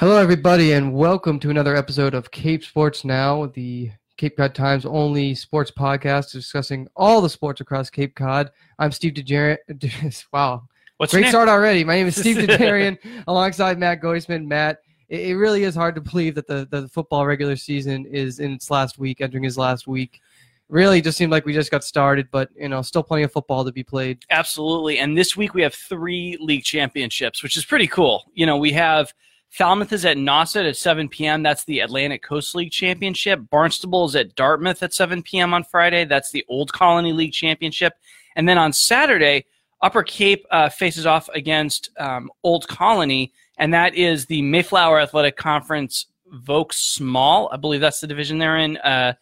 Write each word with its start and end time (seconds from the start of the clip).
Hello, 0.00 0.16
everybody, 0.16 0.72
and 0.72 0.92
welcome 0.92 1.38
to 1.38 1.50
another 1.50 1.76
episode 1.76 2.14
of 2.14 2.32
Cape 2.32 2.64
Sports 2.64 3.04
Now, 3.04 3.46
the 3.46 3.92
Cape 4.16 4.36
Cod 4.36 4.52
Times 4.52 4.84
only 4.84 5.36
sports 5.36 5.70
podcast 5.70 6.32
discussing 6.32 6.88
all 6.96 7.20
the 7.20 7.28
sports 7.28 7.60
across 7.60 7.90
Cape 7.90 8.16
Cod. 8.16 8.50
I'm 8.80 8.90
Steve 8.90 9.14
DeJarian. 9.14 10.24
wow. 10.32 10.64
What's 10.96 11.12
Great 11.12 11.28
start 11.28 11.48
already. 11.48 11.84
My 11.84 11.94
name 11.94 12.08
is 12.08 12.16
Steve 12.16 12.36
DeJarian 12.38 12.98
alongside 13.28 13.78
Matt 13.78 14.02
Goisman. 14.02 14.46
Matt, 14.46 14.80
it, 15.08 15.28
it 15.28 15.36
really 15.36 15.62
is 15.62 15.76
hard 15.76 15.94
to 15.94 16.00
believe 16.00 16.34
that 16.34 16.48
the, 16.48 16.66
the 16.68 16.88
football 16.88 17.24
regular 17.24 17.54
season 17.54 18.04
is 18.04 18.40
in 18.40 18.50
its 18.50 18.72
last 18.72 18.98
week, 18.98 19.20
entering 19.20 19.44
his 19.44 19.56
last 19.56 19.86
week. 19.86 20.20
Really 20.68 21.02
just 21.02 21.16
seemed 21.16 21.30
like 21.30 21.46
we 21.46 21.52
just 21.52 21.70
got 21.70 21.84
started, 21.84 22.26
but, 22.32 22.48
you 22.56 22.68
know, 22.68 22.82
still 22.82 23.04
plenty 23.04 23.22
of 23.22 23.30
football 23.30 23.64
to 23.64 23.70
be 23.70 23.84
played. 23.84 24.24
Absolutely. 24.28 24.98
And 24.98 25.16
this 25.16 25.36
week 25.36 25.54
we 25.54 25.62
have 25.62 25.74
three 25.74 26.36
league 26.40 26.64
championships, 26.64 27.44
which 27.44 27.56
is 27.56 27.64
pretty 27.64 27.86
cool. 27.86 28.24
You 28.34 28.44
know, 28.44 28.56
we 28.56 28.72
have 28.72 29.14
Falmouth 29.54 29.92
is 29.92 30.04
at 30.04 30.16
Nauset 30.16 30.68
at 30.68 30.76
7 30.76 31.08
p.m. 31.08 31.44
That's 31.44 31.64
the 31.64 31.78
Atlantic 31.78 32.24
Coast 32.24 32.56
League 32.56 32.72
Championship. 32.72 33.38
Barnstable 33.50 34.04
is 34.04 34.16
at 34.16 34.34
Dartmouth 34.34 34.82
at 34.82 34.92
7 34.92 35.22
p.m. 35.22 35.54
on 35.54 35.62
Friday. 35.62 36.04
That's 36.04 36.32
the 36.32 36.44
Old 36.48 36.72
Colony 36.72 37.12
League 37.12 37.32
Championship. 37.32 37.92
And 38.34 38.48
then 38.48 38.58
on 38.58 38.72
Saturday, 38.72 39.44
Upper 39.80 40.02
Cape 40.02 40.44
uh, 40.50 40.70
faces 40.70 41.06
off 41.06 41.28
against 41.34 41.90
um, 42.00 42.32
Old 42.42 42.66
Colony, 42.66 43.32
and 43.56 43.72
that 43.72 43.94
is 43.94 44.26
the 44.26 44.42
Mayflower 44.42 44.98
Athletic 44.98 45.36
Conference 45.36 46.06
Vokes 46.32 46.78
Small. 46.78 47.48
I 47.52 47.56
believe 47.56 47.80
that's 47.80 48.00
the 48.00 48.08
division 48.08 48.38
they're 48.38 48.56
in. 48.56 48.76
Uh, 48.78 49.14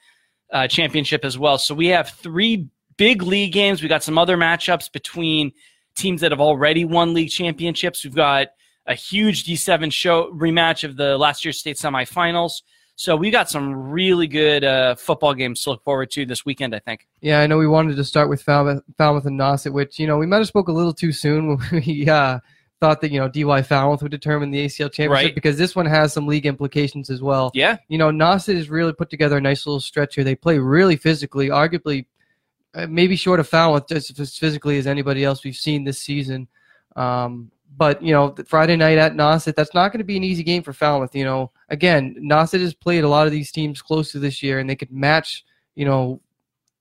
uh, 0.51 0.67
championship 0.67 1.27
as 1.27 1.37
well. 1.37 1.59
So 1.59 1.75
we 1.75 1.89
have 1.89 2.09
three 2.09 2.69
big 2.97 3.23
league 3.23 3.53
games. 3.53 3.83
We 3.83 3.89
got 3.89 4.03
some 4.03 4.17
other 4.17 4.39
matchups 4.39 4.91
between 4.91 5.53
teams 5.95 6.23
that 6.23 6.33
have 6.33 6.41
already 6.41 6.87
won 6.87 7.13
league 7.13 7.31
championships. 7.31 8.03
We've 8.03 8.15
got 8.15 8.49
a 8.87 8.95
huge 8.95 9.45
D7 9.45 9.93
show 9.93 10.31
rematch 10.33 10.85
of 10.85 10.97
the 10.97 11.17
last 11.17 11.45
year's 11.45 11.59
state 11.59 11.77
semifinals. 11.77 12.63
So 12.95 13.17
we 13.17 13.31
got 13.31 13.49
some 13.49 13.73
really 13.75 14.27
good 14.27 14.65
uh, 14.65 14.95
football 14.97 15.35
games 15.35 15.63
to 15.63 15.71
look 15.71 15.83
forward 15.83 16.11
to 16.13 16.27
this 16.27 16.45
weekend. 16.45 16.75
I 16.75 16.79
think. 16.79 17.07
Yeah, 17.21 17.41
I 17.41 17.47
know 17.47 17.59
we 17.59 17.67
wanted 17.67 17.97
to 17.97 18.05
start 18.05 18.29
with 18.29 18.43
Falmouth, 18.43 18.83
Falmouth 18.99 19.25
and 19.25 19.39
Nauset, 19.41 19.73
which 19.73 19.99
you 19.99 20.07
know 20.07 20.19
we 20.19 20.27
might 20.27 20.39
have 20.39 20.47
spoke 20.47 20.69
a 20.69 20.73
little 20.73 20.93
too 20.93 21.11
soon 21.13 21.57
when 21.57 21.83
we 21.87 22.09
uh, 22.09 22.39
thought 22.81 23.01
that 23.01 23.11
you 23.11 23.19
know 23.19 23.29
DY 23.29 23.63
Falmouth 23.63 24.03
would 24.03 24.11
determine 24.11 24.51
the 24.51 24.67
ACL 24.67 24.93
championship 24.93 25.11
Right. 25.11 25.35
because 25.35 25.57
this 25.57 25.75
one 25.75 25.87
has 25.87 26.13
some 26.13 26.27
league 26.27 26.47
implications 26.47 27.09
as 27.11 27.23
well. 27.23 27.51
Yeah, 27.55 27.79
You 27.89 27.97
know, 27.97 28.11
Nauset 28.11 28.57
has 28.57 28.69
really 28.69 28.93
put 28.93 29.09
together 29.09 29.39
a 29.39 29.41
nice 29.41 29.67
little 29.67 29.81
stretch 29.81 30.17
here. 30.17 30.25
They 30.25 30.35
play 30.35 30.59
really 30.59 30.97
physically, 30.97 31.49
arguably 31.49 32.07
uh, 32.75 32.87
maybe 32.89 33.17
short 33.17 33.41
of 33.41 33.49
Falmouth 33.49 33.89
just 33.89 34.19
as 34.21 34.37
physically 34.37 34.79
as 34.79 34.87
anybody 34.87 35.25
else 35.25 35.45
we've 35.45 35.57
seen 35.57 35.85
this 35.85 35.99
season. 36.01 36.47
Um, 36.95 37.51
but 37.77 38.03
you 38.03 38.13
know, 38.13 38.35
Friday 38.47 38.77
night 38.77 38.99
at 38.99 39.15
Nauset, 39.15 39.55
that's 39.55 39.75
not 39.75 39.93
going 39.93 39.99
to 39.99 40.05
be 40.05 40.17
an 40.17 40.25
easy 40.25 40.43
game 40.43 40.63
for 40.63 40.73
Falmouth. 40.73 41.15
You 41.15 41.25
know, 41.25 41.51
again, 41.69 42.17
Nauset 42.21 42.61
has 42.61 42.75
played 42.75 43.05
a 43.05 43.09
lot 43.09 43.27
of 43.27 43.33
these 43.33 43.51
teams 43.51 43.81
close 43.83 44.13
to 44.13 44.19
this 44.19 44.43
year, 44.43 44.59
and 44.59 44.69
they 44.69 44.77
could 44.77 44.93
match, 44.93 45.45
you 45.75 45.85
know, 45.85 46.21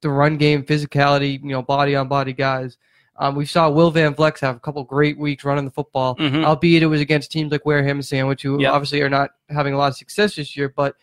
the 0.01 0.09
run 0.09 0.37
game, 0.37 0.63
physicality, 0.63 1.41
you 1.41 1.49
know, 1.49 1.61
body 1.61 1.95
on 1.95 2.07
body 2.07 2.33
guys. 2.33 2.77
Um, 3.17 3.35
we 3.35 3.45
saw 3.45 3.69
Will 3.69 3.91
Van 3.91 4.15
Vlex 4.15 4.39
have 4.39 4.55
a 4.55 4.59
couple 4.59 4.83
great 4.83 5.17
weeks 5.17 5.43
running 5.45 5.65
the 5.65 5.69
football, 5.71 6.15
Mhm. 6.15 6.43
albeit 6.43 6.81
it 6.81 6.87
was 6.87 7.01
against 7.01 7.31
teams 7.31 7.51
like 7.51 7.65
Wareham 7.65 7.97
and 7.97 8.05
Sandwich, 8.05 8.41
who 8.41 8.59
Yep. 8.59 8.73
obviously 8.73 9.01
are 9.01 9.09
not 9.09 9.31
having 9.49 9.73
a 9.75 9.77
lot 9.77 9.89
of 9.91 9.95
success 9.97 10.35
this 10.35 10.57
year. 10.57 10.73
But 10.75 10.95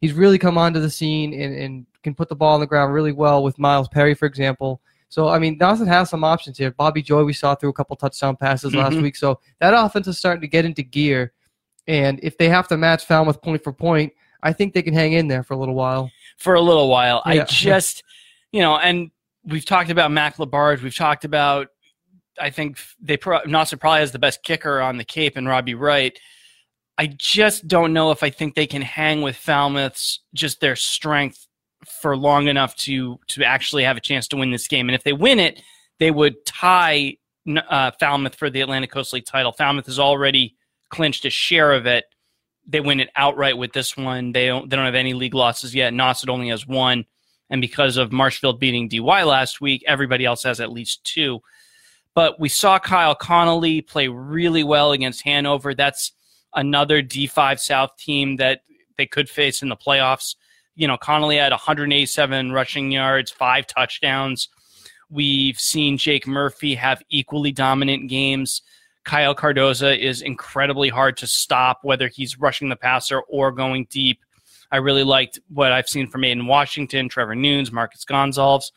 he's 0.00 0.12
really 0.12 0.38
come 0.38 0.56
onto 0.56 0.78
the 0.78 0.90
scene 0.90 1.32
and, 1.32 1.54
and 1.56 1.86
can 2.04 2.14
put 2.14 2.28
the 2.28 2.36
ball 2.36 2.54
on 2.54 2.60
the 2.60 2.66
ground 2.66 2.92
really 2.94 3.10
well 3.12 3.42
with 3.42 3.58
Miles 3.58 3.88
Perry, 3.88 4.14
for 4.14 4.26
example. 4.26 4.80
So 5.14 5.28
I 5.28 5.38
mean, 5.38 5.56
Dawson 5.58 5.86
has 5.86 6.10
some 6.10 6.24
options 6.24 6.58
here. 6.58 6.72
Bobby 6.72 7.00
Joy, 7.00 7.22
we 7.22 7.32
saw 7.32 7.54
through 7.54 7.68
a 7.70 7.72
couple 7.72 7.94
touchdown 7.94 8.34
passes 8.34 8.74
last 8.74 8.94
Mhm. 8.94 9.02
week, 9.02 9.14
so 9.14 9.38
that 9.60 9.72
offense 9.72 10.08
is 10.08 10.18
starting 10.18 10.40
to 10.40 10.48
get 10.48 10.64
into 10.64 10.82
gear. 10.82 11.32
And 11.86 12.18
if 12.24 12.36
they 12.36 12.48
have 12.48 12.66
to 12.66 12.76
match 12.76 13.04
Falmouth 13.04 13.40
point 13.40 13.62
for 13.62 13.72
point, 13.72 14.12
I 14.42 14.52
think 14.52 14.74
they 14.74 14.82
can 14.82 14.92
hang 14.92 15.12
in 15.12 15.28
there 15.28 15.44
for 15.44 15.54
a 15.54 15.56
little 15.56 15.76
while. 15.76 16.10
for 16.36 16.54
a 16.54 16.60
little 16.60 16.88
while. 16.88 17.22
I 17.24 17.38
just, 17.48 18.02
you 18.50 18.60
know, 18.60 18.76
and 18.76 19.12
we've 19.44 19.64
talked 19.64 19.88
about 19.88 20.10
Mac 20.10 20.36
Labarge. 20.38 20.82
We've 20.82 20.96
talked 20.96 21.24
about. 21.24 21.68
I 22.40 22.50
think 22.50 22.80
they 23.00 23.16
pro- 23.16 23.42
Nauset 23.42 23.78
probably 23.78 24.00
has 24.00 24.10
the 24.10 24.18
best 24.18 24.42
kicker 24.42 24.80
on 24.80 24.96
the 24.96 25.04
Cape 25.04 25.36
and 25.36 25.46
Robbie 25.46 25.76
Wright. 25.76 26.18
I 26.98 27.06
just 27.16 27.68
don't 27.68 27.92
know 27.92 28.10
if 28.10 28.24
I 28.24 28.30
think 28.30 28.56
they 28.56 28.66
can 28.66 28.82
hang 28.82 29.22
with 29.22 29.36
Falmouth's 29.36 30.18
just 30.34 30.60
their 30.60 30.74
strength 30.74 31.46
for 31.88 32.16
long 32.16 32.48
enough 32.48 32.74
to 32.76 33.18
to 33.28 33.44
actually 33.44 33.84
have 33.84 33.96
a 33.96 34.00
chance 34.00 34.28
to 34.28 34.36
win 34.36 34.50
this 34.50 34.68
game. 34.68 34.88
And 34.88 34.94
if 34.96 35.04
they 35.04 35.12
win 35.12 35.38
it, 35.38 35.60
they 35.98 36.10
would 36.10 36.44
tie 36.44 37.16
uh, 37.68 37.90
Falmouth 38.00 38.34
for 38.34 38.50
the 38.50 38.60
Atlantic 38.60 38.90
Coast 38.90 39.12
League 39.12 39.26
title. 39.26 39.52
Falmouth 39.52 39.86
has 39.86 39.98
already 39.98 40.56
clinched 40.90 41.24
a 41.24 41.30
share 41.30 41.72
of 41.72 41.86
it. 41.86 42.04
They 42.66 42.80
win 42.80 43.00
it 43.00 43.10
outright 43.16 43.58
with 43.58 43.72
this 43.72 43.96
one. 43.96 44.32
They 44.32 44.46
don't 44.46 44.68
they 44.68 44.76
don't 44.76 44.86
have 44.86 44.94
any 44.94 45.14
league 45.14 45.34
losses 45.34 45.74
yet. 45.74 45.92
Nauset 45.92 46.28
only 46.28 46.48
has 46.48 46.66
one, 46.66 47.04
and 47.50 47.60
because 47.60 47.96
of 47.96 48.12
Marshfield 48.12 48.58
beating 48.58 48.88
DY 48.88 49.22
last 49.24 49.60
week, 49.60 49.84
everybody 49.86 50.24
else 50.24 50.42
has 50.44 50.60
at 50.60 50.72
least 50.72 51.04
two. 51.04 51.40
But 52.14 52.38
we 52.38 52.48
saw 52.48 52.78
Kyle 52.78 53.14
Connolly 53.14 53.82
play 53.82 54.08
really 54.08 54.62
well 54.62 54.92
against 54.92 55.24
Hanover. 55.24 55.74
That's 55.74 56.12
another 56.54 57.02
D5 57.02 57.58
South 57.58 57.96
team 57.98 58.36
that 58.36 58.60
they 58.96 59.06
could 59.06 59.28
face 59.28 59.62
in 59.62 59.68
the 59.68 59.76
playoffs. 59.76 60.36
You 60.74 60.88
know, 60.88 60.96
Connolly 60.96 61.36
had 61.36 61.52
187 61.52 62.52
rushing 62.52 62.90
yards, 62.90 63.30
five 63.30 63.66
touchdowns. 63.66 64.48
We've 65.10 65.58
seen 65.58 65.98
Jake 65.98 66.26
Murphy 66.26 66.74
have 66.74 67.02
equally 67.10 67.52
dominant 67.52 68.08
games. 68.08 68.62
Kyle 69.04 69.34
Cardoza 69.34 69.96
is 69.96 70.22
incredibly 70.22 70.88
hard 70.88 71.16
to 71.18 71.26
stop, 71.26 71.80
whether 71.82 72.08
he's 72.08 72.38
rushing 72.38 72.70
the 72.70 72.76
passer 72.76 73.20
or 73.20 73.52
going 73.52 73.86
deep. 73.90 74.20
I 74.72 74.78
really 74.78 75.04
liked 75.04 75.38
what 75.48 75.72
I've 75.72 75.88
seen 75.88 76.08
from 76.08 76.22
Aiden 76.22 76.46
Washington, 76.46 77.08
Trevor 77.08 77.34
Nunes, 77.34 77.70
Marcus 77.70 78.04
Gonzalez. 78.04 78.72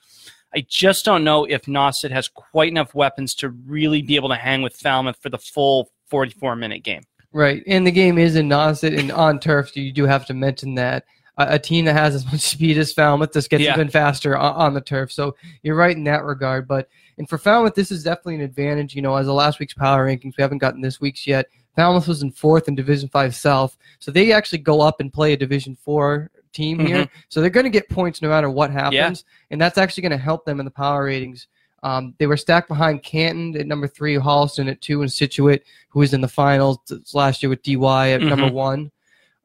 I 0.54 0.66
just 0.68 1.06
don't 1.06 1.24
know 1.24 1.46
if 1.46 1.64
Nauset 1.64 2.12
has 2.12 2.28
quite 2.28 2.70
enough 2.70 2.94
weapons 2.94 3.34
to 3.36 3.50
really 3.50 4.02
be 4.02 4.16
able 4.16 4.30
to 4.30 4.36
hang 4.36 4.62
with 4.62 4.76
Falmouth 4.76 5.18
for 5.18 5.30
the 5.30 5.38
full 5.38 5.90
44 6.10 6.56
minute 6.56 6.84
game. 6.84 7.04
Right, 7.34 7.64
and 7.68 7.86
the 7.86 7.92
game 7.92 8.18
is 8.18 8.36
in 8.36 8.48
Nauset 8.48 8.98
and 8.98 9.12
on 9.12 9.40
turf. 9.40 9.72
So 9.74 9.80
you 9.80 9.92
do 9.92 10.06
have 10.06 10.26
to 10.28 10.34
mention 10.34 10.76
that 10.76 11.06
a, 11.38 11.48
a 11.56 11.60
team 11.60 11.86
that 11.86 11.94
has 11.94 12.16
as 12.16 12.26
much 12.26 12.40
speed 12.54 12.78
as 12.78 12.94
Falmouth 12.94 13.34
just 13.34 13.50
gets 13.50 13.64
Yeah. 13.64 13.74
even 13.74 13.90
faster 13.90 14.38
on, 14.38 14.56
on 14.56 14.74
the 14.74 14.82
turf. 14.82 15.12
So 15.12 15.36
you're 15.64 15.76
right 15.76 15.96
in 15.96 16.04
that 16.06 16.24
regard. 16.24 16.68
But 16.68 16.90
and 17.18 17.28
for 17.28 17.38
Falmouth, 17.38 17.76
this 17.76 17.92
is 17.92 18.04
definitely 18.04 18.36
an 18.36 18.42
advantage. 18.42 18.96
You 18.96 19.02
know, 19.02 19.16
as 19.16 19.28
of 19.28 19.34
last 19.36 19.60
week's 19.60 19.74
power 19.74 20.08
rankings, 20.08 20.38
we 20.38 20.42
haven't 20.42 20.60
gotten 20.60 20.82
this 20.82 21.00
week's 21.02 21.26
yet. 21.28 21.48
Falmouth 21.76 22.08
was 22.08 22.24
in 22.24 22.32
fourth 22.32 22.68
in 22.68 22.76
Division 22.76 23.08
Five 23.10 23.36
South, 23.36 23.78
so 24.00 24.10
they 24.12 24.32
actually 24.32 24.58
go 24.60 24.82
up 24.82 25.00
and 25.00 25.14
play 25.14 25.34
a 25.34 25.38
Division 25.38 25.76
Four 25.76 26.32
team 26.54 26.80
here. 26.80 27.08
So 27.30 27.40
they're 27.40 27.52
going 27.52 27.66
to 27.66 27.70
get 27.70 27.88
points 27.90 28.22
no 28.22 28.30
matter 28.30 28.50
what 28.50 28.72
happens, 28.72 29.26
and 29.52 29.62
that's 29.62 29.78
actually 29.78 30.02
going 30.02 30.12
to 30.12 30.18
help 30.18 30.44
them 30.46 30.60
in 30.60 30.66
the 30.66 30.72
power 30.72 31.04
ratings. 31.06 31.48
Um, 31.84 32.16
they 32.18 32.26
were 32.26 32.36
stacked 32.38 32.68
behind 32.68 33.04
Canton 33.04 33.56
at 33.56 33.68
number 33.68 33.88
three, 33.88 34.16
Holliston 34.16 34.68
at 34.72 34.82
two, 34.82 35.04
and 35.04 35.12
Scituate, 35.14 35.62
who 35.90 36.00
was 36.00 36.14
in 36.16 36.22
the 36.22 36.28
finals 36.28 36.80
last 37.14 37.44
year 37.44 37.50
with 37.52 37.62
DY 37.62 38.10
at 38.14 38.22
number 38.24 38.50
Mhm. 38.50 38.54
one. 38.54 38.92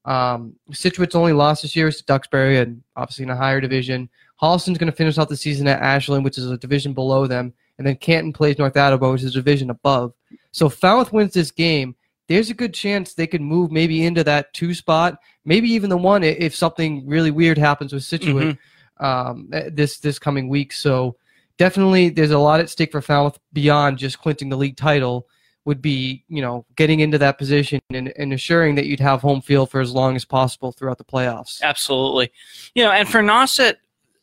Um, 0.04 0.54
Scituate's 0.72 1.14
only 1.14 1.32
loss 1.32 1.62
this 1.62 1.76
year 1.76 1.88
is 1.88 1.98
to 1.98 2.04
Duxbury, 2.04 2.58
and 2.58 2.82
obviously 2.96 3.24
in 3.24 3.30
a 3.30 3.36
higher 3.36 3.60
division. 3.60 4.08
Holliston's 4.40 4.78
going 4.78 4.90
to 4.90 4.96
finish 4.96 5.18
out 5.18 5.28
the 5.28 5.36
season 5.36 5.68
at 5.68 5.80
Ashland, 5.80 6.24
which 6.24 6.38
is 6.38 6.50
a 6.50 6.58
division 6.58 6.92
below 6.92 7.26
them, 7.26 7.52
and 7.78 7.86
then 7.86 7.96
Canton 7.96 8.32
plays 8.32 8.58
North 8.58 8.76
Attleboro, 8.76 9.12
which 9.12 9.22
is 9.22 9.30
a 9.30 9.38
division 9.38 9.70
above. 9.70 10.12
So 10.50 10.66
if 10.66 10.74
Falmouth 10.74 11.12
wins 11.12 11.32
this 11.32 11.52
game, 11.52 11.94
there's 12.28 12.50
a 12.50 12.54
good 12.54 12.74
chance 12.74 13.14
they 13.14 13.26
could 13.26 13.40
move 13.40 13.70
maybe 13.70 14.04
into 14.04 14.24
that 14.24 14.52
two 14.52 14.74
spot, 14.74 15.18
maybe 15.44 15.70
even 15.70 15.90
the 15.90 15.96
one 15.96 16.24
if 16.24 16.54
something 16.54 17.06
really 17.06 17.30
weird 17.30 17.58
happens 17.58 17.92
with 17.92 18.04
Scituate 18.04 18.56
um, 18.98 19.48
eh, 19.52 19.70
this 19.72 19.98
this 19.98 20.18
coming 20.18 20.48
week. 20.48 20.72
So 20.72 21.16
definitely, 21.58 22.08
there's 22.08 22.30
a 22.30 22.38
lot 22.38 22.60
at 22.60 22.70
stake 22.70 22.92
for 22.92 23.02
Falmouth 23.02 23.38
beyond 23.52 23.98
just 23.98 24.18
clinching 24.18 24.48
the 24.48 24.56
league 24.56 24.76
title. 24.76 25.28
Would 25.64 25.80
be 25.80 26.24
you 26.28 26.42
know 26.42 26.66
getting 26.74 27.00
into 27.00 27.18
that 27.18 27.38
position 27.38 27.80
and, 27.90 28.12
and 28.16 28.32
assuring 28.32 28.74
that 28.74 28.86
you'd 28.86 29.00
have 29.00 29.20
home 29.20 29.40
field 29.40 29.70
for 29.70 29.80
as 29.80 29.92
long 29.92 30.16
as 30.16 30.24
possible 30.24 30.72
throughout 30.72 30.98
the 30.98 31.04
playoffs. 31.04 31.62
Absolutely. 31.62 32.32
You 32.74 32.82
know, 32.82 32.90
and 32.90 33.08
for 33.08 33.22
Nauset, 33.22 33.76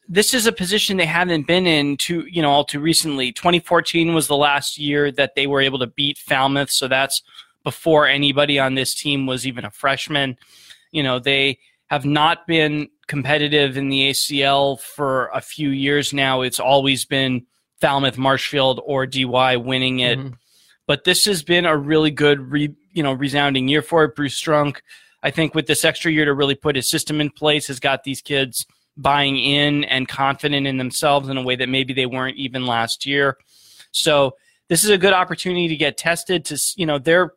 this 0.10 0.34
is 0.34 0.48
a 0.48 0.52
position 0.52 0.98
they 0.98 1.06
haven't 1.06 1.48
been 1.48 1.68
in 1.68 1.96
too, 1.96 2.26
you 2.30 2.42
know, 2.42 2.50
all 2.50 2.66
too 2.66 2.80
recently. 2.80 3.32
2014 3.32 4.14
was 4.14 4.28
the 4.28 4.36
last 4.36 4.78
year 4.78 5.12
that 5.12 5.36
they 5.36 5.48
were 5.48 5.62
able 5.62 5.80
to 5.80 5.88
beat 5.88 6.18
Falmouth, 6.18 6.72
so 6.72 6.88
that's 6.88 7.22
before 7.64 8.08
anybody 8.08 8.58
on 8.58 8.74
this 8.74 8.96
team 8.96 9.28
was 9.28 9.46
even 9.46 9.64
a 9.64 9.72
freshman. 9.72 10.36
You 10.92 11.04
know, 11.04 11.20
they 11.20 11.60
have 11.90 12.06
not 12.06 12.48
been 12.48 12.90
competitive 13.08 13.78
in 13.78 13.90
the 13.90 14.10
ACL 14.10 14.80
for 14.80 15.28
a 15.34 15.42
few 15.42 15.70
years 15.70 16.12
now. 16.12 16.42
It's 16.42 16.60
always 16.60 17.06
been 17.06 17.46
Falmouth, 17.80 18.18
Marshfield, 18.18 18.82
or 18.84 19.06
DY 19.06 19.58
winning 19.58 20.00
it. 20.00 20.20
Mhm. 20.20 20.34
But 20.90 21.04
this 21.04 21.26
has 21.26 21.44
been 21.44 21.68
a 21.68 21.78
really 21.78 22.10
good, 22.10 22.52
re, 22.52 22.74
you 22.94 23.04
know, 23.04 23.14
resounding 23.14 23.68
year 23.68 23.84
for 23.84 24.06
it. 24.06 24.16
Bruce 24.16 24.42
Strunk, 24.42 24.78
I 25.22 25.30
think, 25.30 25.54
with 25.54 25.68
this 25.68 25.86
extra 25.86 26.12
year 26.12 26.26
to 26.26 26.34
really 26.34 26.56
put 26.56 26.76
his 26.76 26.90
system 26.90 27.22
in 27.22 27.30
place, 27.30 27.68
has 27.68 27.80
got 27.80 28.04
these 28.04 28.24
kids 28.24 28.66
buying 28.98 29.38
in 29.38 29.84
and 29.84 30.08
confident 30.08 30.66
in 30.66 30.80
themselves 30.80 31.30
in 31.30 31.38
a 31.38 31.44
way 31.44 31.56
that 31.58 31.70
maybe 31.70 31.94
they 31.94 32.08
weren't 32.08 32.38
even 32.38 32.66
last 32.66 33.06
year. 33.06 33.38
So 33.92 34.36
this 34.68 34.84
is 34.84 34.90
a 34.90 34.98
good 34.98 35.14
opportunity 35.14 35.68
to 35.68 35.76
get 35.76 35.96
tested. 35.96 36.44
To 36.46 36.60
you 36.76 36.88
know, 36.88 36.98
they're 36.98 37.34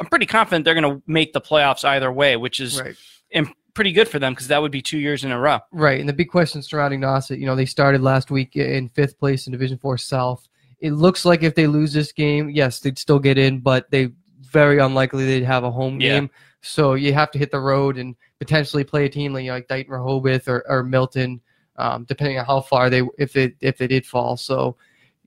I'm 0.00 0.06
pretty 0.06 0.24
confident 0.24 0.64
they're 0.64 0.72
going 0.72 0.96
to 0.96 1.02
make 1.06 1.34
the 1.34 1.42
playoffs 1.42 1.84
either 1.84 2.10
way, 2.10 2.38
which 2.38 2.58
is 2.58 2.80
Right. 2.80 2.96
im- 3.32 3.52
pretty 3.74 3.92
good 3.92 4.08
for 4.08 4.18
them 4.18 4.32
because 4.32 4.48
that 4.48 4.62
would 4.62 4.72
be 4.72 4.80
two 4.80 4.98
years 4.98 5.24
in 5.24 5.30
a 5.30 5.38
row. 5.38 5.58
Right, 5.72 6.00
and 6.00 6.08
the 6.08 6.14
big 6.14 6.30
question 6.30 6.62
surrounding 6.62 7.00
Nauset, 7.02 7.38
you 7.38 7.44
know, 7.44 7.54
they 7.54 7.66
started 7.66 8.00
last 8.00 8.30
week 8.30 8.56
in 8.56 8.88
fifth 8.88 9.18
place 9.18 9.46
in 9.46 9.52
Division 9.52 9.76
Four 9.76 9.98
South. 9.98 10.48
It 10.84 10.92
looks 10.92 11.24
like 11.24 11.42
if 11.42 11.54
they 11.54 11.66
lose 11.66 11.94
this 11.94 12.12
game, 12.12 12.50
yes, 12.50 12.80
they'd 12.80 12.98
still 12.98 13.18
get 13.18 13.38
in, 13.38 13.60
but 13.60 13.90
they 13.90 14.10
very 14.42 14.78
unlikely 14.78 15.24
they'd 15.24 15.42
have 15.44 15.64
a 15.64 15.70
home 15.70 15.98
Yeah. 15.98 16.20
game. 16.20 16.30
So 16.60 16.92
you 16.92 17.14
have 17.14 17.30
to 17.30 17.38
hit 17.38 17.50
the 17.50 17.58
road 17.58 17.96
and 17.96 18.16
potentially 18.38 18.84
play 18.84 19.06
a 19.06 19.08
team 19.08 19.32
like, 19.32 19.48
like 19.48 19.66
Dighton 19.68 19.90
Rehoboth 19.90 20.46
or, 20.46 20.62
or 20.68 20.82
Milton, 20.82 21.40
um, 21.76 22.04
depending 22.04 22.38
on 22.38 22.44
how 22.44 22.60
far 22.60 22.90
they 22.90 23.02
if 23.18 23.32
they 23.32 23.54
if 23.60 23.78
they 23.78 23.86
did 23.86 24.04
fall. 24.06 24.36
So 24.36 24.76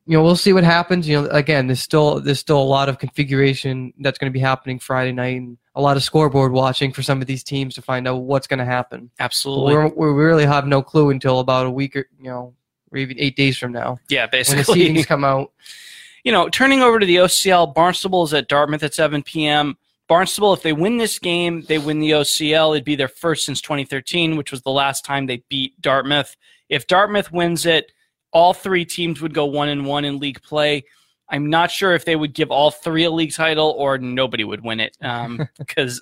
you 0.06 0.16
know, 0.18 0.24
we'll 0.24 0.38
see 0.38 0.54
what 0.54 0.64
happens. 0.64 1.08
You 1.08 1.22
know, 1.24 1.28
again, 1.30 1.68
there's 1.68 1.82
still 1.82 2.22
there's 2.22 2.40
still 2.40 2.62
a 2.62 2.64
lot 2.78 2.88
of 2.88 2.98
configuration 2.98 3.94
that's 4.00 4.18
going 4.18 4.32
to 4.32 4.34
be 4.34 4.40
happening 4.40 4.80
Friday 4.80 5.12
night, 5.12 5.38
and 5.42 5.58
a 5.76 5.82
lot 5.82 5.98
of 5.98 6.04
scoreboard 6.04 6.54
watching 6.54 6.94
for 6.94 7.04
some 7.04 7.20
of 7.20 7.28
these 7.28 7.44
teams 7.44 7.76
to 7.76 7.82
find 7.82 8.08
out 8.08 8.18
what's 8.22 8.48
going 8.48 8.60
to 8.60 8.66
happen. 8.66 9.12
Absolutely. 9.20 9.74
We're, 9.74 9.88
we 9.88 10.08
really 10.24 10.46
have 10.46 10.66
no 10.66 10.82
clue 10.82 11.10
until 11.10 11.40
about 11.40 11.66
a 11.66 11.70
week 11.72 11.96
or 11.98 12.08
you 12.22 12.30
know, 12.30 12.54
or 12.92 12.98
even 12.98 13.20
eight 13.20 13.36
days 13.36 13.58
from 13.58 13.72
now 13.72 14.00
yeah, 14.10 14.28
basically. 14.28 14.86
when 14.86 14.94
the 14.94 15.02
seedings 15.02 15.08
come 15.08 15.24
out. 15.24 15.52
you 16.24 16.32
know, 16.32 16.50
turning 16.50 16.82
over 16.82 17.00
to 17.00 17.06
the 17.06 17.18
OCL, 17.18 17.74
Barnstable 17.74 18.24
is 18.24 18.34
at 18.34 18.48
Dartmouth 18.48 18.84
at 18.84 18.94
7 18.94 19.24
p.m. 19.24 19.78
Barnstable, 20.08 20.54
if 20.54 20.62
they 20.62 20.74
win 20.74 20.98
this 20.98 21.20
game, 21.20 21.64
they 21.64 21.78
win 21.78 22.00
the 22.00 22.12
OCL. 22.12 22.74
It'd 22.74 22.86
be 22.86 22.96
their 22.96 23.08
first 23.10 23.46
since 23.46 23.62
2013, 23.62 24.38
which 24.38 24.52
was 24.52 24.62
the 24.62 24.72
last 24.72 25.04
time 25.04 25.26
they 25.26 25.44
beat 25.50 25.80
Dartmouth. 25.82 26.36
If 26.70 26.88
Dartmouth 26.88 27.32
wins 27.32 27.66
it, 27.66 27.92
all 28.32 28.54
three 28.54 28.86
teams 28.86 29.22
would 29.22 29.34
go 29.34 29.46
one 29.46 29.70
and 29.70 29.86
one 29.86 30.06
in 30.06 30.20
league 30.20 30.42
play. 30.42 30.86
I'm 31.30 31.50
not 31.50 31.72
sure 31.72 31.94
if 31.94 32.06
they 32.06 32.16
would 32.16 32.34
give 32.34 32.52
all 32.52 32.72
three 32.72 33.04
a 33.04 33.12
league 33.12 33.34
title 33.34 33.76
or 33.78 33.98
nobody 33.98 34.46
would 34.46 34.64
win 34.64 34.80
it 34.80 34.96
um, 35.02 35.48
because 35.58 36.02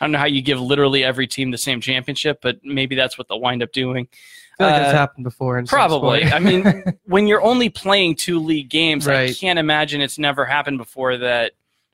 I 0.00 0.04
don't 0.04 0.12
know 0.12 0.18
how 0.18 0.26
you 0.26 0.42
give 0.42 0.60
literally 0.60 1.04
every 1.04 1.26
team 1.26 1.50
the 1.50 1.58
same 1.58 1.80
championship, 1.80 2.40
but 2.42 2.58
maybe 2.64 2.96
that's 2.96 3.16
what 3.16 3.28
they'll 3.28 3.40
wind 3.40 3.62
up 3.62 3.72
doing. 3.72 4.08
I 4.54 4.62
feel 4.62 4.66
like 4.72 4.82
that's 4.82 4.94
Uh, 4.94 4.96
happened 4.96 5.24
before. 5.24 5.62
Probably. 5.64 6.24
I 6.24 6.38
mean, 6.38 6.84
when 7.06 7.26
you're 7.26 7.42
only 7.42 7.68
playing 7.68 8.16
two 8.16 8.38
league 8.38 8.68
games, 8.70 9.06
I 9.08 9.32
can't 9.34 9.58
imagine 9.58 10.00
it's 10.00 10.18
never 10.18 10.44
happened 10.44 10.78
before 10.78 11.16
that. 11.18 11.52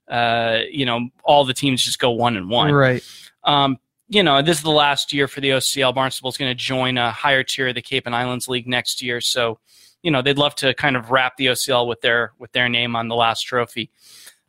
Uh, 0.09 0.61
you 0.71 0.85
know, 0.87 1.09
all 1.23 1.45
the 1.45 1.55
teams 1.55 1.83
just 1.85 1.99
go 1.99 2.11
one 2.11 2.37
and 2.37 2.51
one. 2.51 2.73
right? 2.73 3.03
Um, 3.45 3.79
you 4.09 4.23
know, 4.25 4.43
this 4.43 4.57
is 4.59 4.63
the 4.65 4.71
last 4.71 5.13
year 5.13 5.29
for 5.29 5.41
the 5.41 5.51
OCL. 5.51 5.95
Barnstable 5.95 6.31
is 6.31 6.37
going 6.37 6.51
to 6.51 6.55
join 6.55 6.99
a 6.99 7.13
higher 7.13 7.45
tier 7.45 7.69
of 7.69 7.77
the 7.77 7.83
Cape 7.83 8.07
and 8.07 8.15
Islands 8.15 8.49
League 8.49 8.67
next 8.67 9.03
year, 9.03 9.21
so 9.21 9.61
you 10.03 10.11
know 10.11 10.21
they'd 10.21 10.37
love 10.37 10.57
to 10.57 10.75
kind 10.75 10.97
of 10.97 11.11
wrap 11.13 11.37
the 11.37 11.47
OCL 11.47 11.87
with 11.87 12.01
their 12.01 12.33
with 12.39 12.51
their 12.51 12.69
name 12.69 12.97
on 12.97 13.07
the 13.07 13.15
last 13.15 13.43
trophy. 13.43 13.91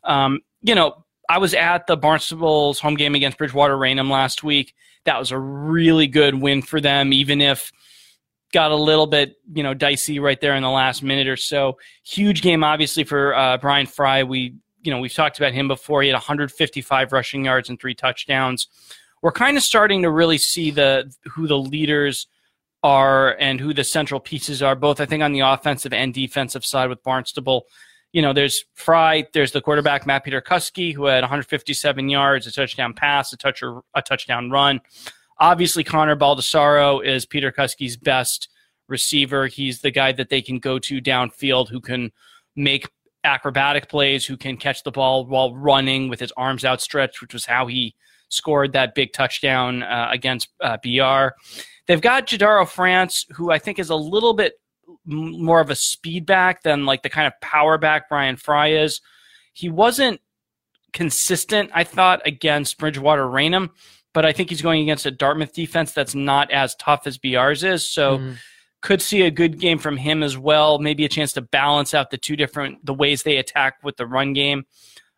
Um, 0.02 0.40
you 0.62 0.74
know, 0.74 1.04
I 1.28 1.38
was 1.38 1.54
at 1.54 1.86
the 1.86 1.96
Barnstable's 1.96 2.80
home 2.80 2.96
game 2.96 3.14
against 3.14 3.38
Bridgewater 3.38 3.78
Raynham 3.78 4.10
last 4.10 4.42
week. 4.42 4.74
That 5.04 5.18
was 5.18 5.30
a 5.30 5.38
really 5.38 6.08
good 6.08 6.34
win 6.34 6.62
for 6.62 6.80
them, 6.80 7.12
even 7.12 7.40
if 7.40 7.72
got 8.52 8.70
a 8.70 8.76
little 8.76 9.06
bit 9.06 9.36
you 9.52 9.62
know 9.62 9.74
dicey 9.74 10.18
right 10.18 10.40
there 10.40 10.54
in 10.54 10.62
the 10.62 10.70
last 10.70 11.02
minute 11.02 11.28
or 11.28 11.36
so. 11.36 11.78
Huge 12.04 12.42
game, 12.42 12.62
obviously 12.62 13.04
for 13.04 13.34
uh, 13.34 13.58
Brian 13.58 13.86
Fry. 13.86 14.22
We 14.22 14.54
you 14.82 14.92
know 14.92 15.00
we've 15.00 15.12
talked 15.12 15.38
about 15.38 15.52
him 15.52 15.68
before. 15.68 16.02
He 16.02 16.08
had 16.08 16.14
155 16.14 17.12
rushing 17.12 17.44
yards 17.44 17.68
and 17.68 17.80
three 17.80 17.94
touchdowns. 17.94 18.68
We're 19.22 19.32
kind 19.32 19.56
of 19.56 19.62
starting 19.62 20.02
to 20.02 20.10
really 20.10 20.38
see 20.38 20.70
the 20.70 21.12
who 21.24 21.46
the 21.46 21.58
leaders 21.58 22.26
are 22.82 23.36
and 23.38 23.60
who 23.60 23.72
the 23.72 23.84
central 23.84 24.20
pieces 24.20 24.62
are, 24.62 24.74
both 24.74 25.00
I 25.00 25.06
think 25.06 25.22
on 25.22 25.32
the 25.32 25.40
offensive 25.40 25.92
and 25.92 26.12
defensive 26.12 26.64
side 26.64 26.88
with 26.88 27.02
Barnstable. 27.02 27.66
You 28.12 28.20
know, 28.20 28.32
there's 28.32 28.64
Fry, 28.74 29.26
there's 29.32 29.52
the 29.52 29.62
quarterback 29.62 30.06
Matt 30.06 30.24
Peter 30.24 30.42
Kuski, 30.42 30.92
who 30.92 31.06
had 31.06 31.22
157 31.22 32.08
yards, 32.08 32.46
a 32.46 32.52
touchdown 32.52 32.92
pass, 32.92 33.32
a 33.32 33.36
touch 33.36 33.62
a 33.62 34.02
touchdown 34.02 34.50
run. 34.50 34.80
Obviously, 35.42 35.82
Connor 35.82 36.14
Baldessaro 36.14 37.04
is 37.04 37.26
Peter 37.26 37.50
Kuski's 37.50 37.96
best 37.96 38.48
receiver. 38.86 39.48
He's 39.48 39.80
the 39.80 39.90
guy 39.90 40.12
that 40.12 40.28
they 40.28 40.40
can 40.40 40.60
go 40.60 40.78
to 40.78 41.00
downfield 41.00 41.68
who 41.68 41.80
can 41.80 42.12
make 42.54 42.88
acrobatic 43.24 43.88
plays, 43.88 44.24
who 44.24 44.36
can 44.36 44.56
catch 44.56 44.84
the 44.84 44.92
ball 44.92 45.26
while 45.26 45.52
running 45.52 46.08
with 46.08 46.20
his 46.20 46.30
arms 46.36 46.64
outstretched, 46.64 47.20
which 47.20 47.34
was 47.34 47.44
how 47.44 47.66
he 47.66 47.96
scored 48.28 48.72
that 48.74 48.94
big 48.94 49.12
touchdown 49.12 49.82
uh, 49.82 50.06
against 50.12 50.48
uh, 50.60 50.76
BR. 50.80 51.34
They've 51.88 52.00
got 52.00 52.28
Jadaro 52.28 52.68
France, 52.68 53.26
who 53.32 53.50
I 53.50 53.58
think 53.58 53.80
is 53.80 53.90
a 53.90 53.96
little 53.96 54.34
bit 54.34 54.52
more 55.04 55.58
of 55.58 55.70
a 55.70 55.74
speed 55.74 56.24
back 56.24 56.62
than 56.62 56.86
like 56.86 57.02
the 57.02 57.10
kind 57.10 57.26
of 57.26 57.32
power 57.40 57.78
back 57.78 58.08
Brian 58.08 58.36
Fry 58.36 58.74
is. 58.74 59.00
He 59.54 59.68
wasn't 59.68 60.20
consistent, 60.92 61.72
I 61.74 61.82
thought, 61.82 62.22
against 62.24 62.78
Bridgewater 62.78 63.28
Raynham, 63.28 63.70
but 64.14 64.24
I 64.26 64.32
think 64.32 64.50
he's 64.50 64.62
going 64.62 64.82
against 64.82 65.06
a 65.06 65.10
Dartmouth 65.10 65.52
defense 65.52 65.92
that's 65.92 66.14
not 66.14 66.50
as 66.50 66.74
tough 66.76 67.06
as 67.06 67.18
BR's 67.18 67.64
is. 67.64 67.88
So 67.88 68.18
Mhm. 68.18 68.36
could 68.80 69.00
see 69.00 69.22
a 69.22 69.30
good 69.30 69.58
game 69.58 69.78
from 69.78 69.96
him 69.96 70.22
as 70.22 70.36
well. 70.36 70.78
Maybe 70.78 71.04
a 71.04 71.08
chance 71.08 71.32
to 71.34 71.40
balance 71.40 71.94
out 71.94 72.10
the 72.10 72.18
two 72.18 72.36
different 72.36 72.84
the 72.84 72.94
ways 72.94 73.22
they 73.22 73.36
attack 73.36 73.74
with 73.82 73.96
the 73.96 74.06
run 74.06 74.32
game. 74.32 74.64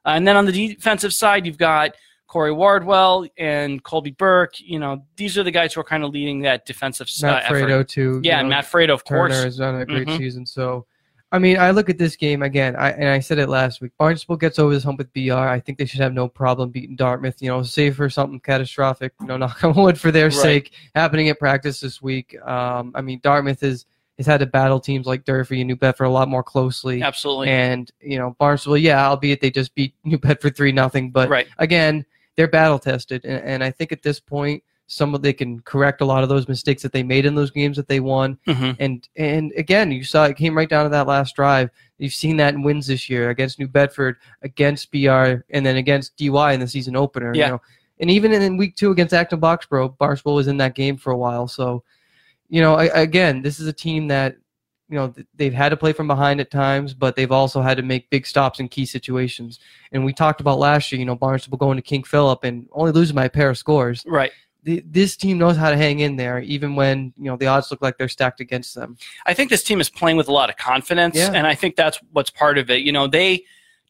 Uh, 0.07 0.11
and 0.11 0.29
then 0.29 0.37
on 0.37 0.45
the 0.45 0.53
defensive 0.75 1.13
side, 1.15 1.47
you've 1.47 1.57
got 1.59 1.93
Corey 2.27 2.53
Wardwell 2.53 3.27
and 3.39 3.83
Colby 3.83 4.11
Burke. 4.11 4.61
You 4.61 4.79
know, 4.79 5.05
these 5.17 5.39
are 5.39 5.43
the 5.43 5.51
guys 5.51 5.73
who 5.73 5.81
are 5.81 5.85
kind 5.85 6.05
of 6.05 6.11
leading 6.11 6.41
that 6.41 6.67
defensive 6.67 7.09
uh, 7.23 7.27
Matt 7.27 7.45
effort. 7.45 7.65
Fredo 7.69 7.89
too. 7.89 8.21
Yeah, 8.23 8.41
and 8.41 8.49
know, 8.49 8.57
Matt 8.57 8.65
Fredo, 8.67 8.91
of 8.93 9.05
Turner 9.05 9.29
course. 9.29 9.45
has 9.45 9.57
done 9.59 9.81
a 9.81 9.87
great 9.87 10.09
Mhm. 10.09 10.19
season. 10.19 10.45
So, 10.47 10.87
I 11.35 11.39
mean, 11.41 11.59
I 11.59 11.73
look 11.73 11.91
at 11.91 11.99
this 11.99 12.15
game 12.15 12.43
again, 12.43 12.77
I, 12.77 12.93
and 12.93 13.09
I 13.09 13.19
said 13.19 13.39
it 13.39 13.49
last 13.49 13.81
week. 13.81 13.91
Barnstable 13.99 14.37
gets 14.37 14.61
over 14.61 14.73
this 14.73 14.85
hump 14.85 14.99
with 14.99 15.13
BR. 15.13 15.33
I 15.33 15.59
think 15.59 15.79
they 15.79 15.85
should 15.85 15.99
have 15.99 16.13
no 16.13 16.29
problem 16.29 16.71
beating 16.71 16.95
Dartmouth. 16.95 17.43
You 17.43 17.49
know, 17.49 17.65
save 17.65 17.97
for 17.97 18.09
something 18.09 18.39
catastrophic. 18.39 19.15
You 19.21 19.27
know, 19.27 19.37
knock 19.39 19.65
on 19.65 19.75
wood 19.75 19.99
for 19.99 20.13
their 20.13 20.27
Right. 20.27 20.33
sake. 20.33 20.73
Happening 20.95 21.29
at 21.31 21.41
practice 21.41 21.81
this 21.81 22.01
week. 22.01 22.41
Um, 22.47 22.93
I 22.95 23.01
mean, 23.01 23.19
Dartmouth 23.21 23.65
is 23.65 23.85
has 24.17 24.27
had 24.27 24.39
to 24.39 24.47
battle 24.47 24.79
teams 24.79 25.07
like 25.07 25.25
Durfee 25.25 25.61
and 25.61 25.67
New 25.67 25.75
Bedford 25.75 26.05
a 26.05 26.09
lot 26.09 26.29
more 26.29 26.45
closely. 26.45 27.03
Absolutely. 27.03 27.49
And 27.49 27.91
you 28.01 28.17
know, 28.17 28.37
Barnstable, 28.39 28.79
yeah, 28.79 29.05
albeit 29.05 29.41
they 29.41 29.51
just 29.51 29.75
beat 29.75 29.93
New 30.05 30.19
Bedford 30.19 30.57
three 30.57 30.71
nothing, 30.71 31.11
but 31.11 31.29
right. 31.29 31.49
again, 31.59 32.07
they're 32.37 32.47
battle 32.47 32.79
tested, 32.79 33.25
and, 33.25 33.43
and 33.45 33.65
I 33.65 33.73
think 33.73 33.91
at 33.91 34.03
this 34.03 34.21
point, 34.21 34.63
some 34.95 35.13
of 35.13 35.23
they 35.23 35.33
can 35.33 35.59
correct 35.61 36.01
a 36.01 36.05
lot 36.05 36.23
of 36.23 36.29
those 36.29 36.47
mistakes 36.47 36.81
that 36.83 36.93
they 36.93 37.03
made 37.03 37.27
in 37.27 37.35
those 37.35 37.51
games 37.51 37.77
that 37.77 37.89
they 37.89 37.99
won. 37.99 38.39
hmm 38.47 38.71
And 38.79 39.09
and 39.17 39.53
again, 39.57 39.91
you 39.91 40.05
saw 40.05 40.25
it 40.25 40.37
came 40.37 40.57
right 40.57 40.69
down 40.69 40.85
to 40.85 40.91
that 40.91 41.09
last 41.09 41.35
drive. 41.35 41.71
You've 41.99 42.13
seen 42.13 42.37
that 42.37 42.55
in 42.55 42.63
wins 42.63 42.87
this 42.87 43.11
year 43.11 43.31
against 43.31 43.59
New 43.59 43.67
Bedford, 43.67 44.19
against 44.43 44.93
BR, 44.93 45.43
and 45.51 45.67
then 45.67 45.77
against 45.77 46.17
DY 46.17 46.53
in 46.53 46.61
the 46.61 46.69
season 46.69 46.95
opener. 46.95 47.33
Yeah. 47.35 47.47
You 47.47 47.53
know? 47.53 47.63
And 47.99 48.11
even 48.11 48.33
in 48.33 48.57
week 48.57 48.77
two 48.77 48.93
against 48.93 49.15
Acton 49.15 49.41
Boxborough, 49.41 49.99
Barnstable 49.99 50.35
was 50.37 50.47
in 50.47 50.57
that 50.59 50.75
game 50.75 50.97
for 50.97 51.13
a 51.13 51.17
while. 51.17 51.49
So, 51.49 51.83
you 52.49 52.61
know, 52.61 52.75
I, 52.75 52.85
again, 52.87 53.43
this 53.43 53.59
is 53.59 53.67
a 53.67 53.73
team 53.73 54.09
that, 54.09 54.37
you 54.89 54.97
know, 54.97 55.15
they've 55.35 55.55
had 55.55 55.71
to 55.71 55.77
play 55.77 55.93
from 55.93 56.07
behind 56.07 56.41
at 56.41 56.51
times, 56.51 56.93
but 56.93 57.17
they've 57.17 57.33
also 57.33 57.63
had 57.63 57.77
to 57.77 57.83
make 57.83 58.11
big 58.11 58.27
stops 58.27 58.61
in 58.61 58.69
key 58.69 58.85
situations. 58.87 59.61
And 59.93 60.05
we 60.05 60.13
talked 60.13 60.41
about 60.41 60.59
last 60.59 60.93
year, 60.93 60.99
you 60.99 61.05
know, 61.05 61.17
Barnstable 61.17 61.59
going 61.59 61.77
to 61.77 61.83
King 61.83 62.03
Philip 62.03 62.45
and 62.45 62.69
only 62.73 62.93
losing 62.93 63.17
by 63.17 63.25
a 63.25 63.31
pair 63.31 63.49
of 63.49 63.59
scores. 63.59 64.05
Right. 64.07 64.33
The, 64.65 64.83
this 64.87 65.17
team 65.17 65.39
knows 65.39 65.57
how 65.57 65.71
to 65.71 65.77
hang 65.77 66.01
in 66.01 66.17
there, 66.17 66.41
even 66.41 66.75
when 66.75 67.13
you 67.17 67.25
know 67.25 67.37
the 67.37 67.47
odds 67.47 67.71
look 67.71 67.83
like 67.83 67.99
they're 67.99 68.09
stacked 68.09 68.41
against 68.41 68.75
them. 68.75 68.97
I 69.27 69.35
think 69.35 69.51
this 69.51 69.63
team 69.63 69.81
is 69.81 69.91
playing 69.91 70.17
with 70.17 70.29
a 70.29 70.33
lot 70.33 70.49
of 70.51 70.57
confidence, 70.57 71.17
Yeah. 71.17 71.33
and 71.35 71.47
I 71.47 71.55
think 71.55 71.77
that's 71.77 71.99
what's 72.13 72.31
part 72.31 72.57
of 72.59 72.71
it. 72.71 72.81
You 72.83 72.91
know, 72.93 73.07
they 73.07 73.45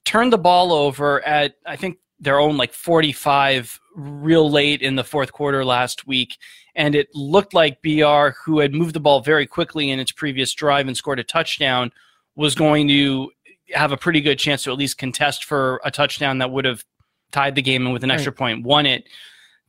turned 0.04 0.32
the 0.32 0.38
ball 0.38 0.72
over 0.72 1.24
at 1.24 1.54
I 1.64 1.76
think 1.76 1.98
their 2.20 2.38
own 2.38 2.56
like 2.56 2.72
45 2.72 3.80
real 3.94 4.50
late 4.50 4.82
in 4.82 4.96
the 4.96 5.04
fourth 5.04 5.32
quarter 5.32 5.64
last 5.64 6.06
week, 6.06 6.38
and 6.74 6.94
it 6.94 7.08
looked 7.14 7.54
like 7.54 7.80
BR, 7.82 8.30
who 8.44 8.58
had 8.58 8.74
moved 8.74 8.94
the 8.94 9.00
ball 9.00 9.20
very 9.20 9.46
quickly 9.46 9.90
in 9.90 10.00
its 10.00 10.10
previous 10.12 10.52
drive 10.54 10.88
and 10.88 10.96
scored 10.96 11.20
a 11.20 11.24
touchdown, 11.24 11.92
was 12.34 12.54
going 12.56 12.88
to 12.88 13.30
have 13.72 13.92
a 13.92 13.96
pretty 13.96 14.20
good 14.20 14.38
chance 14.38 14.64
to 14.64 14.72
at 14.72 14.78
least 14.78 14.98
contest 14.98 15.44
for 15.44 15.80
a 15.84 15.90
touchdown 15.90 16.38
that 16.38 16.50
would 16.50 16.64
have 16.64 16.84
tied 17.30 17.54
the 17.54 17.62
game 17.62 17.84
and 17.84 17.92
with 17.92 18.02
an 18.04 18.10
extra 18.10 18.32
point 18.32 18.64
won 18.64 18.86
it. 18.86 19.04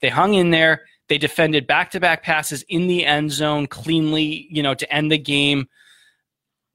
They 0.01 0.09
hung 0.09 0.33
in 0.33 0.49
there. 0.51 0.81
They 1.07 1.17
defended 1.17 1.67
back-to-back 1.67 2.23
passes 2.23 2.63
in 2.63 2.87
the 2.87 3.05
end 3.05 3.31
zone 3.31 3.67
cleanly, 3.67 4.47
you 4.49 4.63
know, 4.63 4.73
to 4.73 4.91
end 4.91 5.11
the 5.11 5.17
game. 5.17 5.67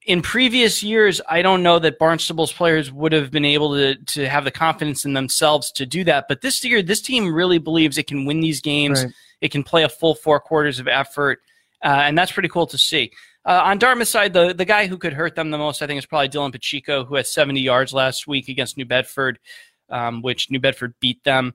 In 0.06 0.22
previous 0.22 0.82
years, 0.82 1.20
I 1.28 1.42
don't 1.42 1.62
know 1.62 1.78
that 1.78 1.98
Barnstable's 1.98 2.52
players 2.52 2.90
would 2.90 3.12
have 3.12 3.30
been 3.30 3.44
able 3.44 3.74
to 3.74 3.96
to 3.96 4.28
have 4.28 4.44
the 4.44 4.50
confidence 4.50 5.04
in 5.04 5.12
themselves 5.12 5.70
to 5.72 5.84
do 5.84 6.04
that. 6.04 6.26
But 6.28 6.40
this 6.40 6.64
year, 6.64 6.82
this 6.82 7.02
team 7.02 7.32
really 7.32 7.58
believes 7.58 7.98
it 7.98 8.06
can 8.06 8.24
win 8.24 8.40
these 8.40 8.60
games. 8.60 9.04
Right. 9.04 9.12
It 9.40 9.52
can 9.52 9.62
play 9.62 9.82
a 9.82 9.88
full 9.88 10.14
four 10.14 10.40
quarters 10.40 10.78
of 10.78 10.88
effort, 10.88 11.40
uh, 11.84 11.88
and 11.88 12.16
that's 12.16 12.32
pretty 12.32 12.48
cool 12.48 12.66
to 12.68 12.78
see. 12.78 13.12
Uh, 13.44 13.62
on 13.64 13.78
Dartmouth's 13.78 14.10
side, 14.10 14.32
the, 14.32 14.52
the 14.52 14.66
guy 14.66 14.86
who 14.86 14.98
could 14.98 15.14
hurt 15.14 15.34
them 15.34 15.50
the 15.50 15.58
most, 15.58 15.80
I 15.80 15.86
think, 15.86 15.98
is 15.98 16.06
probably 16.06 16.28
Dylan 16.28 16.52
Pacheco, 16.52 17.04
who 17.04 17.14
had 17.14 17.26
70 17.26 17.60
yards 17.60 17.92
last 17.92 18.26
week 18.26 18.48
against 18.48 18.76
New 18.76 18.84
Bedford, 18.84 19.38
um, 19.88 20.20
which 20.20 20.50
New 20.50 20.60
Bedford 20.60 20.94
beat 21.00 21.24
them. 21.24 21.54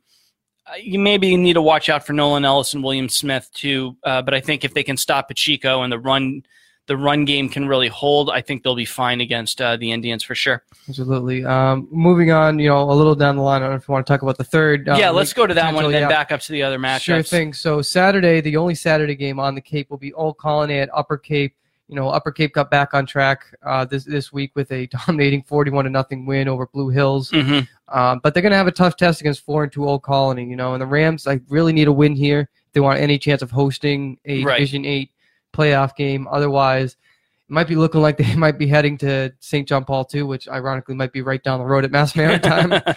Uh, 0.67 0.75
you 0.81 0.97
maybe 0.97 1.35
need 1.37 1.53
to 1.53 1.61
watch 1.61 1.89
out 1.89 2.05
for 2.05 2.13
Nolan 2.13 2.43
Ellis 2.43 2.73
and 2.73 2.83
William 2.83 3.07
Smith 3.07 3.49
too, 3.53 3.95
uh, 4.03 4.21
but 4.21 4.33
I 4.33 4.41
think 4.41 4.63
if 4.63 4.73
they 4.73 4.83
can 4.83 4.97
stop 4.97 5.27
Pacheco 5.27 5.83
and 5.83 5.91
the 5.91 5.99
run, 5.99 6.43
the 6.87 6.97
run 6.97 7.23
game 7.23 7.49
can 7.49 7.67
really 7.67 7.87
hold, 7.87 8.31
I 8.31 8.41
think 8.41 8.63
they'll 8.63 8.75
be 8.75 8.85
fine 8.85 9.21
against 9.21 9.61
uh, 9.61 9.77
the 9.77 9.91
Indians 9.91 10.23
for 10.23 10.33
sure. 10.33 10.63
Absolutely. 10.89 11.45
Um, 11.45 11.87
moving 11.91 12.31
on, 12.31 12.57
you 12.57 12.69
know, 12.69 12.81
a 12.81 12.93
little 12.93 13.13
down 13.13 13.35
the 13.35 13.43
line. 13.43 13.61
I 13.61 13.65
don't 13.65 13.73
know 13.73 13.77
if 13.77 13.87
you 13.87 13.91
want 13.91 14.07
to 14.07 14.11
talk 14.11 14.23
about 14.23 14.37
the 14.37 14.43
third. 14.43 14.87
yeah, 14.87 15.11
let's 15.11 15.33
go 15.33 15.45
to 15.45 15.53
that 15.53 15.73
one 15.73 15.85
and 15.85 15.93
then 15.93 16.03
yeah. 16.03 16.09
back 16.09 16.31
up 16.31 16.41
to 16.41 16.51
the 16.51 16.63
other 16.63 16.79
matchups. 16.79 17.01
Sure 17.01 17.23
thing. 17.23 17.53
So 17.53 17.83
Saturday, 17.83 18.41
the 18.41 18.57
only 18.57 18.73
Saturday 18.73 19.15
game 19.15 19.39
on 19.39 19.53
the 19.53 19.61
Cape 19.61 19.91
will 19.91 19.97
be 19.97 20.13
Old 20.13 20.37
Colony 20.37 20.79
at 20.79 20.89
Upper 20.93 21.17
Cape. 21.17 21.55
You 21.87 21.95
know, 21.95 22.09
Upper 22.09 22.31
Cape 22.31 22.53
got 22.53 22.71
back 22.71 22.95
on 22.95 23.05
track 23.05 23.45
uh, 23.63 23.85
this 23.85 24.03
this 24.03 24.33
week 24.33 24.51
with 24.55 24.71
a 24.71 24.87
dominating 25.05 25.43
forty-one 25.43 25.85
to 25.85 25.91
nothing 25.91 26.25
win 26.25 26.47
over 26.47 26.65
Blue 26.65 26.89
Hills. 26.89 27.29
hmm 27.29 27.59
Um, 27.87 28.19
but 28.23 28.33
they're 28.33 28.41
going 28.41 28.51
to 28.51 28.57
have 28.57 28.67
a 28.67 28.71
tough 28.71 28.97
test 28.97 29.21
against 29.21 29.45
four 29.45 29.63
and 29.63 29.71
two 29.71 29.87
Old 29.87 30.03
Colony. 30.03 30.45
You 30.45 30.55
know, 30.55 30.73
and 30.73 30.81
the 30.81 30.87
Rams 30.87 31.25
like 31.25 31.41
really 31.49 31.73
need 31.73 31.87
a 31.87 31.91
win 31.91 32.15
here 32.15 32.49
if 32.67 32.73
they 32.73 32.79
want 32.79 32.99
any 32.99 33.17
chance 33.19 33.41
of 33.41 33.51
hosting 33.51 34.17
a 34.25 34.43
Right. 34.43 34.55
Division 34.57 34.85
Eight 34.85 35.11
playoff 35.53 35.95
game. 35.95 36.27
Otherwise, 36.29 36.93
it 36.93 37.51
might 37.51 37.67
be 37.67 37.75
looking 37.75 38.01
like 38.01 38.17
they 38.19 38.35
might 38.35 38.57
be 38.57 38.67
heading 38.67 38.97
to 38.99 39.31
St. 39.39 39.67
John 39.67 39.85
Paul 39.85 40.05
too, 40.05 40.25
which 40.25 40.47
ironically 40.47 40.95
might 40.95 41.13
be 41.13 41.21
right 41.21 41.43
down 41.43 41.59
the 41.59 41.65
road 41.65 41.85
at 41.85 41.91
Mass 41.91 42.15
Maritime. 42.15 42.73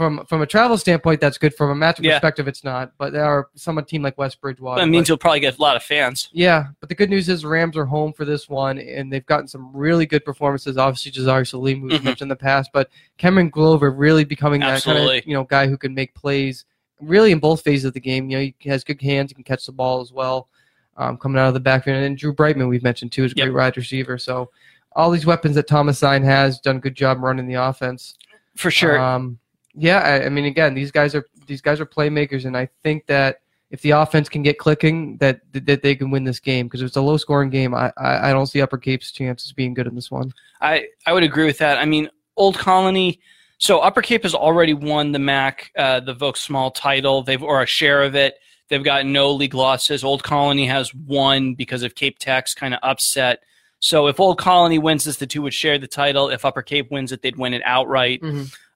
from 0.00 0.24
from 0.24 0.40
a 0.40 0.46
travel 0.46 0.78
standpoint, 0.78 1.20
that's 1.20 1.36
good. 1.36 1.54
From 1.54 1.68
a 1.70 1.74
matchup 1.74 2.02
Yeah. 2.04 2.12
perspective, 2.18 2.48
it's 2.48 2.64
not. 2.64 2.92
But 2.96 3.12
there 3.12 3.22
are 3.24 3.48
some 3.54 3.76
a 3.76 3.82
team 3.82 4.00
like 4.02 4.16
West 4.16 4.40
Bridgewater. 4.40 4.80
that 4.80 4.86
means 4.86 5.02
but- 5.02 5.08
you'll 5.10 5.18
probably 5.18 5.40
get 5.40 5.58
a 5.58 5.60
lot 5.60 5.76
of 5.76 5.82
fans. 5.82 6.30
yeah, 6.32 6.68
but 6.80 6.88
the 6.88 6.94
good 6.94 7.10
news 7.10 7.28
is 7.28 7.44
Rams 7.44 7.76
are 7.76 7.84
home 7.84 8.14
for 8.14 8.24
this 8.24 8.48
one, 8.48 8.78
and 8.78 9.12
they've 9.12 9.26
gotten 9.26 9.46
some 9.46 9.70
really 9.76 10.06
good 10.06 10.24
performances. 10.24 10.78
Obviously, 10.78 11.12
Jazari 11.12 11.46
Salim, 11.46 11.80
who 11.82 11.88
we've 11.88 12.00
Mhm. 12.00 12.04
mentioned 12.04 12.22
in 12.22 12.28
the 12.30 12.36
past, 12.36 12.70
but 12.72 12.88
Cameron 13.18 13.50
Glover 13.50 13.90
really 13.90 14.24
becoming 14.24 14.60
that 14.62 14.82
kind 14.82 14.96
of 14.96 15.26
you 15.26 15.34
know 15.34 15.44
guy 15.44 15.66
who 15.66 15.76
can 15.76 15.92
make 15.92 16.14
plays 16.14 16.64
really 17.02 17.30
in 17.30 17.38
both 17.38 17.60
phases 17.60 17.84
of 17.84 17.92
the 17.92 18.00
game. 18.00 18.30
You 18.30 18.38
know, 18.38 18.50
he 18.58 18.68
has 18.70 18.82
good 18.84 19.02
hands, 19.02 19.30
he 19.30 19.34
can 19.34 19.44
catch 19.44 19.66
the 19.66 19.72
ball 19.72 20.00
as 20.00 20.12
well, 20.14 20.48
um, 20.96 21.18
coming 21.18 21.38
out 21.38 21.48
of 21.48 21.54
the 21.54 21.60
backfield. 21.60 21.96
And 21.96 22.04
then 22.04 22.14
Drew 22.14 22.32
Brightman, 22.32 22.68
we've 22.68 22.82
mentioned 22.82 23.12
too, 23.12 23.24
is 23.24 23.32
a 23.32 23.36
Yep. 23.36 23.44
great 23.48 23.54
wide 23.54 23.76
receiver. 23.76 24.16
So 24.16 24.50
all 24.96 25.10
these 25.10 25.26
weapons 25.26 25.56
that 25.56 25.66
Thomas 25.66 25.98
Sign 25.98 26.22
has 26.24 26.58
done 26.58 26.76
a 26.76 26.80
good 26.80 26.94
job 26.94 27.18
running 27.22 27.46
the 27.46 27.54
offense. 27.54 28.16
For 28.56 28.70
sure. 28.70 28.98
Um, 28.98 29.38
yeah, 29.74 29.98
I, 29.98 30.26
I 30.26 30.28
mean, 30.28 30.44
again, 30.44 30.74
these 30.74 30.90
guys 30.90 31.14
are 31.14 31.24
these 31.46 31.60
guys 31.60 31.80
are 31.80 31.86
playmakers, 31.86 32.44
and 32.44 32.56
I 32.56 32.68
think 32.82 33.06
that 33.06 33.40
if 33.70 33.82
the 33.82 33.90
offense 33.90 34.28
can 34.28 34.42
get 34.42 34.58
clicking, 34.58 35.16
that 35.18 35.40
that 35.52 35.82
they 35.82 35.94
can 35.94 36.10
win 36.10 36.24
this 36.24 36.40
game 36.40 36.66
because 36.66 36.82
it's 36.82 36.96
a 36.96 37.00
low 37.00 37.16
scoring 37.16 37.50
game. 37.50 37.74
I, 37.74 37.92
I 37.96 38.30
I 38.30 38.32
don't 38.32 38.46
see 38.46 38.60
Upper 38.60 38.78
Cape's 38.78 39.12
chances 39.12 39.52
being 39.52 39.74
good 39.74 39.86
in 39.86 39.94
this 39.94 40.10
one. 40.10 40.32
I, 40.60 40.86
I 41.06 41.12
would 41.12 41.22
agree 41.22 41.46
with 41.46 41.58
that. 41.58 41.78
I 41.78 41.84
mean, 41.84 42.10
Old 42.36 42.58
Colony. 42.58 43.20
So 43.58 43.80
Upper 43.80 44.00
Cape 44.00 44.22
has 44.22 44.34
already 44.34 44.72
won 44.72 45.12
the 45.12 45.18
MAC, 45.18 45.70
uh, 45.76 46.00
the 46.00 46.14
Vogue 46.14 46.38
Small 46.38 46.70
title. 46.70 47.22
They've 47.22 47.42
or 47.42 47.62
a 47.62 47.66
share 47.66 48.02
of 48.02 48.14
it. 48.14 48.36
They've 48.68 48.82
got 48.82 49.04
no 49.04 49.32
league 49.32 49.54
losses. 49.54 50.02
Old 50.02 50.22
Colony 50.22 50.66
has 50.66 50.94
one 50.94 51.54
because 51.54 51.82
of 51.82 51.94
Cape 51.94 52.18
Tech's 52.18 52.54
kind 52.54 52.72
of 52.72 52.80
upset. 52.82 53.40
So 53.80 54.06
if 54.06 54.20
Old 54.20 54.38
Colony 54.38 54.78
wins 54.78 55.04
this, 55.04 55.16
the 55.16 55.26
two 55.26 55.42
would 55.42 55.54
share 55.54 55.78
the 55.78 55.88
title. 55.88 56.28
If 56.28 56.44
Upper 56.44 56.62
Cape 56.62 56.90
wins 56.90 57.12
it, 57.12 57.22
they'd 57.22 57.36
win 57.36 57.52
it 57.52 57.62
outright. 57.64 58.20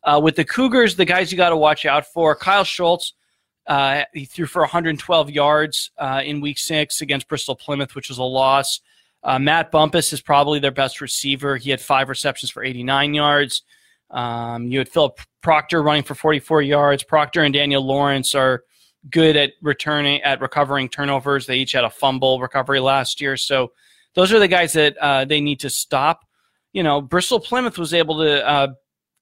Uh, 0.05 0.21
with 0.23 0.37
the 0.37 0.45
Cougars, 0.45 0.97
the 0.97 1.05
guys 1.05 1.33
you 1.33 1.39
got 1.39 1.51
to 1.51 1.57
watch 1.57 1.87
out 1.87 2.07
for: 2.07 2.35
Kyle 2.37 2.65
Schultz. 2.65 3.15
Uh, 3.67 4.03
he 4.13 4.27
threw 4.27 4.45
for 4.45 4.61
112 4.61 5.31
yards 5.31 5.91
uh, 5.97 6.21
in 6.25 6.41
Week 6.41 6.59
Six 6.59 7.01
against 7.01 7.29
Bristol 7.29 7.57
Plymouth, 7.57 7.95
which 7.95 8.09
was 8.09 8.19
a 8.19 8.23
loss. 8.23 8.81
Uh, 9.23 9.39
Matt 9.39 9.71
Bumpus 9.71 10.13
is 10.13 10.21
probably 10.21 10.59
their 10.59 10.71
best 10.71 11.01
receiver. 11.01 11.57
He 11.57 11.71
had 11.71 11.81
five 11.81 12.11
receptions 12.11 12.51
for 12.51 12.63
89 12.63 13.15
yards. 13.15 13.63
Um, 14.11 14.67
you 14.67 14.79
had 14.79 14.89
Philip 14.89 15.19
Proctor 15.41 15.83
running 15.83 16.03
for 16.03 16.15
44 16.15 16.61
yards. 16.63 17.03
Proctor 17.03 17.43
and 17.43 17.55
Daniel 17.55 17.83
Lawrence 17.83 18.35
are 18.35 18.65
good 19.11 19.37
at 19.37 19.53
returning 19.63 20.21
at 20.23 20.41
recovering 20.43 20.89
turnovers. 20.91 21.47
They 21.47 21.57
each 21.57 21.73
had 21.73 21.85
a 21.85 21.91
fumble 21.91 22.39
recovery 22.39 22.81
last 22.81 23.21
year, 23.21 23.37
so 23.37 23.73
those 24.15 24.33
are 24.33 24.39
the 24.39 24.49
guys 24.49 24.75
that 24.75 24.97
uh, 24.99 25.25
they 25.25 25.41
need 25.41 25.61
to 25.61 25.71
stop. 25.71 26.25
You 26.73 26.83
know, 26.83 27.01
Bristol 27.01 27.41
Plymouth 27.41 27.79
was 27.79 27.95
able 27.95 28.19
to 28.19 28.47
uh, 28.47 28.69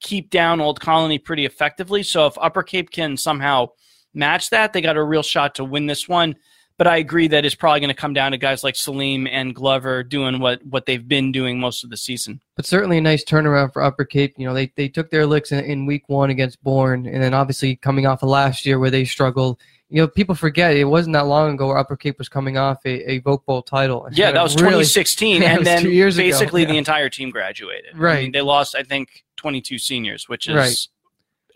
keep 0.03 0.31
down 0.31 0.61
Old 0.61 0.81
Colony 0.81 1.19
pretty 1.19 1.47
effectively. 1.47 2.03
So 2.03 2.27
if 2.27 2.37
Upper 2.39 2.63
Cape 2.63 2.91
can 2.91 3.17
somehow 3.17 3.69
match 4.13 4.51
that, 4.51 4.73
they 4.73 4.81
got 4.81 4.97
a 4.97 5.03
real 5.03 5.23
shot 5.23 5.55
to 5.57 5.65
win 5.65 5.87
this 5.87 6.09
one. 6.09 6.37
But 6.79 6.87
I 6.87 6.97
agree 6.97 7.29
that 7.29 7.45
it's 7.45 7.55
probably 7.55 7.81
going 7.81 7.95
to 7.95 8.01
come 8.01 8.15
down 8.15 8.33
to 8.33 8.39
guys 8.39 8.65
like 8.65 8.75
Salim 8.75 9.27
and 9.27 9.55
Glover 9.55 10.03
doing 10.03 10.41
what, 10.41 10.65
what 10.67 10.87
they've 10.87 11.07
been 11.07 11.31
doing 11.31 11.61
most 11.61 11.85
of 11.85 11.91
the 11.91 11.97
season. 11.97 12.41
But 12.57 12.67
certainly 12.67 12.99
a 12.99 13.01
nice 13.01 13.25
turnaround 13.25 13.73
for 13.73 13.83
Upper 13.83 14.05
Cape. 14.05 14.35
You 14.37 14.47
know, 14.47 14.55
they 14.55 14.73
they 14.75 14.89
took 14.89 15.11
their 15.11 15.27
licks 15.27 15.53
in, 15.53 15.61
in 15.65 15.87
week 15.87 16.09
one 16.09 16.31
against 16.31 16.63
Bourne, 16.65 17.07
and 17.07 17.23
then 17.23 17.35
obviously 17.35 17.77
coming 17.77 18.07
off 18.07 18.23
of 18.23 18.31
last 18.31 18.67
year 18.67 18.79
where 18.79 18.91
they 18.91 19.05
struggled. 19.05 19.61
You 19.93 20.01
know, 20.01 20.09
people 20.09 20.35
forget 20.35 20.75
it 20.75 20.85
wasn't 20.85 21.13
that 21.13 21.27
long 21.27 21.53
ago 21.53 21.67
where 21.69 21.77
Upper 21.77 21.97
Cape 21.97 22.17
was 22.19 22.29
coming 22.29 22.57
off 22.57 22.79
a, 22.87 23.11
a 23.11 23.19
Vogue 23.19 23.45
Bowl 23.45 23.61
title. 23.63 24.09
Yeah, 24.13 24.33
that 24.33 24.43
was 24.43 24.55
Really- 24.57 24.85
2016, 24.85 25.43
Yeah, 25.43 25.57
and 25.57 25.67
then 25.67 25.91
years 25.91 26.17
ago, 26.17 26.27
basically 26.27 26.65
the 26.65 26.73
yeah. 26.73 26.79
entire 26.79 27.11
team 27.11 27.29
graduated. 27.31 27.95
I 27.95 27.99
Right. 27.99 28.23
mean, 28.23 28.33
they 28.33 28.41
lost, 28.41 28.75
I 28.75 28.85
think, 28.85 29.25
22 29.37 29.77
seniors, 29.79 30.29
which 30.31 30.49
is 30.49 30.55
Right. 30.57 30.89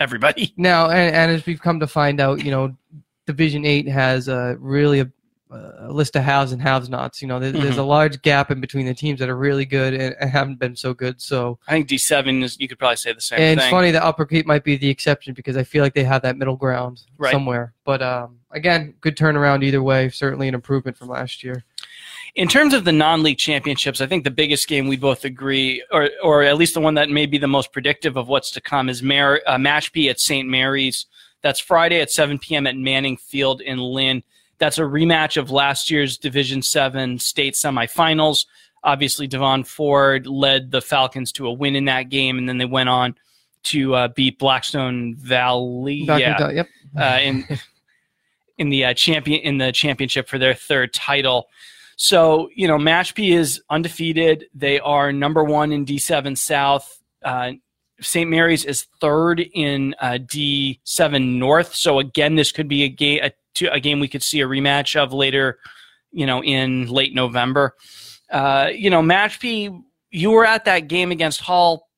everybody. 0.00 0.52
Now, 0.59 0.90
and, 0.90 1.14
and 1.16 1.31
as 1.31 1.47
we've 1.47 1.61
come 1.62 1.81
to 1.81 1.87
find 1.87 2.21
out, 2.21 2.45
you 2.45 2.50
know, 2.50 2.76
Division 3.26 3.64
Eight 3.64 3.88
has 3.88 4.28
a 4.28 4.57
really 4.61 5.00
a, 5.00 5.11
a 5.50 5.93
list 5.93 6.17
of 6.17 6.23
haves 6.25 6.50
and 6.53 6.61
have-nots. 6.61 7.23
You 7.23 7.29
know, 7.29 7.38
there, 7.38 7.53
there's 7.53 7.76
a 7.79 7.83
large 7.85 8.21
gap 8.23 8.50
in 8.50 8.61
between 8.61 8.87
the 8.87 8.95
teams 8.95 9.21
that 9.21 9.29
are 9.29 9.37
really 9.37 9.65
good 9.65 9.95
and, 9.95 10.17
and 10.21 10.29
haven't 10.31 10.59
been 10.59 10.75
so 10.75 10.93
good. 10.93 11.21
So, 11.21 11.59
I 11.69 11.73
think 11.73 11.88
D7 11.88 12.43
is. 12.43 12.57
You 12.59 12.67
could 12.69 12.79
probably 12.79 12.97
say 12.97 13.12
the 13.12 13.21
same 13.21 13.38
and 13.38 13.61
thing. 13.61 13.67
it's 13.67 13.71
funny 13.71 13.91
that 13.93 14.03
Upper 14.03 14.25
Cape 14.26 14.47
might 14.47 14.65
be 14.65 14.76
the 14.76 14.88
exception 14.88 15.35
because 15.35 15.57
I 15.57 15.62
feel 15.62 15.83
like 15.85 15.95
they 15.95 16.05
have 16.05 16.23
that 16.23 16.37
middle 16.37 16.57
ground 16.57 17.03
Right. 17.17 17.33
somewhere. 17.33 17.75
But 17.85 18.03
um, 18.03 18.41
again, 18.50 18.95
good 19.00 19.17
turnaround 19.17 19.62
either 19.62 19.83
way. 19.83 20.09
Certainly 20.09 20.49
an 20.49 20.55
improvement 20.55 20.97
from 20.97 21.09
last 21.09 21.45
year. 21.45 21.65
In 22.35 22.49
terms 22.49 22.75
of 22.75 22.85
the 22.85 22.93
non-league 22.93 23.38
championships, 23.38 24.00
I 24.00 24.07
think 24.07 24.25
the 24.25 24.31
biggest 24.31 24.69
game 24.69 24.88
we 24.88 24.97
both 24.97 25.25
agree, 25.25 25.83
or 25.93 26.11
or 26.23 26.43
at 26.43 26.57
least 26.57 26.75
the 26.75 26.81
one 26.81 26.95
that 26.95 27.09
may 27.09 27.25
be 27.25 27.38
the 27.38 27.47
most 27.47 27.73
predictive 27.73 28.17
of 28.17 28.29
what's 28.29 28.50
to 28.53 28.61
come, 28.61 28.88
is 28.88 29.03
Mar- 29.03 29.41
uh, 29.47 29.57
Mashpee 29.57 30.11
at 30.11 30.21
St. 30.21 30.47
Mary's. 30.49 31.07
That's 31.43 31.61
Friday 31.61 32.00
at 32.00 32.11
7 32.11 32.38
p.m. 32.41 32.67
at 32.67 32.76
Manning 32.76 33.17
Field 33.17 33.61
in 33.61 33.79
Lynn. 33.79 34.23
That's 34.59 34.79
a 34.79 34.83
rematch 34.83 35.37
of 35.37 35.51
last 35.51 35.91
year's 35.91 36.17
Division 36.17 36.63
Seven 36.63 37.19
state 37.19 37.55
semifinals. 37.55 38.47
Obviously, 38.83 39.27
Devon 39.27 39.65
Ford 39.65 40.27
led 40.27 40.71
the 40.71 40.81
Falcons 40.81 41.33
to 41.33 41.47
a 41.47 41.53
win 41.53 41.77
in 41.77 41.87
that 41.87 42.05
game, 42.05 42.39
and 42.39 42.49
then 42.49 42.59
they 42.59 42.65
went 42.65 42.89
on 42.89 43.17
to 43.65 43.95
uh, 43.95 44.09
beat 44.09 44.39
Blackstone 44.39 45.17
Valley. 45.17 46.05
Back 46.05 46.21
yeah, 46.21 46.51
yep. 46.51 46.69
uh, 46.97 47.19
in 47.21 47.45
in 48.59 48.69
the 48.71 48.87
uh, 48.87 48.95
champion 48.95 49.41
in 49.43 49.59
the 49.59 49.73
championship 49.73 50.29
for 50.29 50.39
their 50.39 50.55
third 50.55 50.95
title. 50.95 51.49
So 51.97 52.49
you 52.55 52.69
know, 52.69 52.79
Mashpee 52.79 53.37
is 53.37 53.61
undefeated. 53.69 54.47
They 54.55 54.79
are 54.81 55.13
number 55.13 55.43
one 55.43 55.73
in 55.73 55.85
D7 55.85 56.39
South. 56.39 57.03
Uh, 57.23 57.53
St. 58.01 58.29
Mary's 58.29 58.65
is 58.65 58.87
third 59.01 59.41
in 59.41 59.95
uh, 60.01 60.19
D7 60.21 61.39
North. 61.39 61.75
So 61.75 61.99
again, 61.99 62.37
this 62.37 62.53
could 62.53 62.69
be 62.69 62.85
a 62.85 62.89
game 62.89 63.21
a, 63.25 63.33
two- 63.57 63.69
a 63.73 63.81
game 63.81 63.99
we 64.01 64.09
could 64.09 64.23
see 64.23 64.41
a 64.41 64.47
rematch 64.47 64.95
of 64.95 65.13
later. 65.13 65.59
You 66.13 66.25
know, 66.25 66.43
in 66.43 66.87
late 66.87 67.15
November. 67.15 67.75
Uh, 68.31 68.71
you 68.75 68.89
know, 68.89 69.03
Mashpee, 69.03 69.83
you 70.11 70.31
were 70.31 70.47
at 70.47 70.65
that 70.65 70.89
game 70.89 71.11
against 71.11 71.41
Hall. 71.41 71.89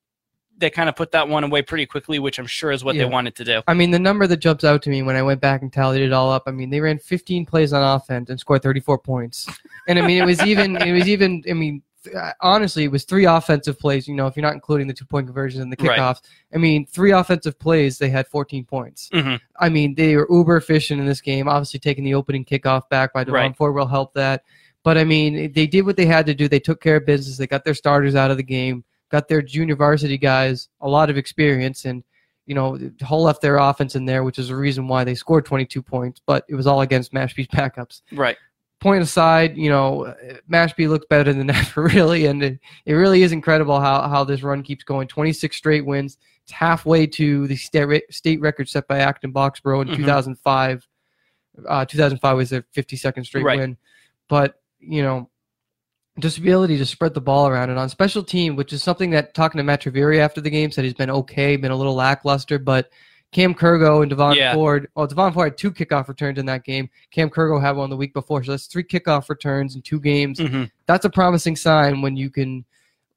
They 0.57 0.69
kind 0.69 0.89
of 0.89 0.95
put 0.97 1.11
that 1.13 1.29
one 1.29 1.45
away 1.45 1.61
pretty 1.61 1.85
quickly, 1.85 2.19
which 2.19 2.37
I'm 2.37 2.45
sure 2.47 2.71
is 2.71 2.83
what 2.83 2.95
Yeah. 2.95 3.03
they 3.05 3.09
wanted 3.09 3.35
to 3.37 3.45
do. 3.45 3.61
I 3.65 3.73
mean, 3.73 3.91
the 3.91 3.99
number 3.99 4.27
that 4.27 4.37
jumps 4.37 4.65
out 4.65 4.81
to 4.83 4.89
me 4.89 5.03
when 5.03 5.15
I 5.15 5.21
went 5.21 5.39
back 5.39 5.61
and 5.61 5.71
tallied 5.71 6.01
it 6.01 6.11
all 6.11 6.29
up. 6.31 6.43
I 6.47 6.51
mean, 6.51 6.69
they 6.69 6.81
ran 6.81 6.99
15 6.99 7.45
plays 7.45 7.71
on 7.71 7.81
offense 7.81 8.29
and 8.29 8.37
scored 8.37 8.61
34 8.61 8.97
points. 8.97 9.47
And 9.87 9.97
I 9.97 10.01
mean, 10.05 10.21
it 10.21 10.25
was 10.25 10.41
even. 10.41 10.75
It 10.75 10.91
was 10.91 11.07
even. 11.07 11.43
I 11.49 11.53
mean, 11.53 11.81
honestly, 12.41 12.83
it 12.83 12.91
was 12.91 13.03
three 13.05 13.25
offensive 13.25 13.77
plays. 13.79 14.07
You 14.07 14.15
know, 14.15 14.27
if 14.27 14.35
you're 14.35 14.43
not 14.45 14.53
including 14.53 14.87
the 14.87 14.93
two 14.93 15.05
point 15.05 15.27
conversions 15.27 15.61
and 15.63 15.71
the 15.71 15.77
Right. 15.83 15.99
kickoffs. 15.99 16.21
I 16.53 16.57
mean, 16.57 16.85
three 16.85 17.11
offensive 17.11 17.57
plays. 17.59 17.97
They 17.97 18.09
had 18.09 18.27
14 18.27 18.65
points. 18.65 19.09
hmm 19.13 19.35
I 19.59 19.69
mean, 19.69 19.95
they 19.95 20.15
were 20.15 20.27
uber 20.29 20.57
efficient 20.57 20.99
in 20.99 21.05
this 21.05 21.21
game. 21.21 21.47
Obviously, 21.47 21.79
taking 21.79 22.03
the 22.03 22.13
opening 22.15 22.45
kickoff 22.45 22.87
back 22.89 23.13
by 23.13 23.23
Devon 23.23 23.33
Right. 23.33 23.55
Ford 23.55 23.75
will 23.75 23.87
help 23.87 24.13
that. 24.13 24.43
But 24.83 24.97
I 24.97 25.03
mean, 25.03 25.51
they 25.53 25.67
did 25.67 25.85
what 25.85 25.97
they 25.97 26.05
had 26.05 26.25
to 26.27 26.33
do. 26.33 26.47
They 26.47 26.59
took 26.59 26.81
care 26.81 26.95
of 26.97 27.05
business. 27.05 27.37
They 27.37 27.47
got 27.47 27.65
their 27.65 27.73
starters 27.73 28.15
out 28.15 28.31
of 28.31 28.37
the 28.37 28.43
game. 28.43 28.83
Got 29.11 29.27
their 29.27 29.41
junior 29.41 29.75
varsity 29.75 30.17
guys 30.17 30.69
a 30.81 30.87
lot 30.87 31.09
of 31.09 31.17
experience, 31.17 31.85
and 31.85 32.03
you 32.45 32.55
know, 32.55 32.79
Hull 33.03 33.21
left 33.23 33.41
their 33.41 33.57
offense 33.57 33.95
in 33.95 34.05
there, 34.05 34.23
which 34.23 34.39
is 34.39 34.47
the 34.47 34.55
reason 34.55 34.87
why 34.87 35.03
they 35.03 35.13
scored 35.13 35.45
22 35.45 35.83
points. 35.83 36.19
But 36.25 36.45
it 36.49 36.55
was 36.55 36.65
all 36.65 36.81
against 36.81 37.13
Mashpee's 37.13 37.47
backups. 37.53 38.01
Right. 38.11 38.37
Point 38.79 39.03
aside, 39.03 39.57
you 39.57 39.69
know, 39.69 40.15
Mashpee 40.49 40.87
looks 40.87 41.05
better 41.09 41.33
than 41.33 41.49
ever, 41.49 41.83
really, 41.83 42.27
and 42.27 42.41
it, 42.41 42.59
it 42.85 42.93
really 42.93 43.23
is 43.23 43.31
incredible 43.33 43.79
how 43.79 44.07
how 44.07 44.23
this 44.23 44.41
run 44.41 44.63
keeps 44.63 44.83
going. 44.85 45.07
26 45.07 45.55
straight 45.55 45.85
wins. 45.85 46.17
It's 46.43 46.51
halfway 46.53 47.05
to 47.07 47.45
the 47.47 47.57
state 47.57 48.03
state 48.09 48.39
record 48.39 48.69
set 48.69 48.87
by 48.87 48.99
Acton 48.99 49.33
Boxborough 49.33 49.81
in 49.81 49.89
Mhm. 49.89 49.95
2005. 49.97 50.87
Uh, 51.67 51.83
2005 51.83 52.37
was 52.37 52.49
their 52.49 52.63
52nd 52.73 53.25
straight 53.25 53.43
Right. 53.43 53.59
win, 53.59 53.77
but 54.29 54.61
you 54.79 55.01
know, 55.01 55.29
just 56.19 56.37
the 56.37 56.43
ability 56.43 56.77
to 56.77 56.85
spread 56.85 57.13
the 57.13 57.19
ball 57.19 57.47
around 57.49 57.69
and 57.69 57.77
on 57.77 57.89
special 57.89 58.23
team, 58.23 58.55
which 58.55 58.71
is 58.71 58.81
something 58.81 59.09
that 59.09 59.33
talking 59.33 59.57
to 59.59 59.63
Matt 59.63 59.81
Triveri 59.81 60.19
after 60.19 60.39
the 60.39 60.49
game 60.49 60.71
said 60.71 60.85
he's 60.85 60.93
been 60.93 61.09
okay, 61.09 61.57
been 61.57 61.71
a 61.71 61.75
little 61.75 61.95
lackluster, 61.95 62.57
but 62.59 62.89
Cam 63.31 63.53
Kurgo 63.53 64.01
and 64.01 64.09
Devon 64.09 64.35
Yeah. 64.35 64.53
Ford. 64.53 64.87
Well, 64.95 65.05
Devon 65.07 65.33
Ford 65.33 65.51
had 65.51 65.57
two 65.57 65.71
kickoff 65.71 66.07
returns 66.07 66.39
in 66.39 66.45
that 66.47 66.63
game. 66.63 66.89
Cam 67.11 67.29
Kurgo 67.29 67.61
had 67.61 67.75
one 67.75 67.89
the 67.89 67.97
week 67.97 68.13
before, 68.13 68.43
so 68.43 68.51
that's 68.51 68.65
three 68.65 68.83
kickoff 68.83 69.29
returns 69.29 69.75
in 69.75 69.81
two 69.81 69.99
games. 69.99 70.39
Mhm. 70.39 70.71
That's 70.87 71.05
a 71.05 71.09
promising 71.09 71.55
sign 71.55 72.01
when 72.01 72.17
you 72.17 72.29
can, 72.31 72.65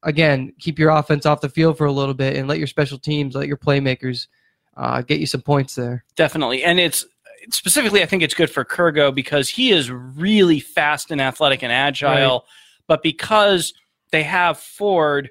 again, 0.03 0.53
keep 0.59 0.77
your 0.77 0.91
offense 0.91 1.25
off 1.25 1.41
the 1.41 1.49
field 1.49 1.77
for 1.77 1.85
a 1.85 1.91
little 1.91 2.13
bit 2.13 2.35
and 2.35 2.47
let 2.47 2.59
your 2.59 2.67
special 2.67 2.99
teams, 2.99 3.33
let 3.35 3.47
your 3.47 3.57
playmakers 3.57 4.27
uh, 4.75 5.01
get 5.01 5.19
you 5.19 5.25
some 5.27 5.41
points 5.41 5.75
there. 5.75 6.03
Definitely. 6.15 6.63
And 6.63 6.79
it's 6.79 7.05
specifically, 7.51 8.01
I 8.01 8.05
think 8.07 8.23
it's 8.23 8.33
good 8.33 8.49
for 8.49 8.65
Kurgo 8.65 9.13
because 9.13 9.49
he 9.49 9.71
is 9.71 9.91
really 9.91 10.59
fast 10.59 11.11
and 11.11 11.21
athletic 11.21 11.63
and 11.63 11.71
agile. 11.71 12.45
But 12.87 13.03
because 13.03 13.73
they 14.11 14.23
have 14.23 14.57
Ford, 14.59 15.29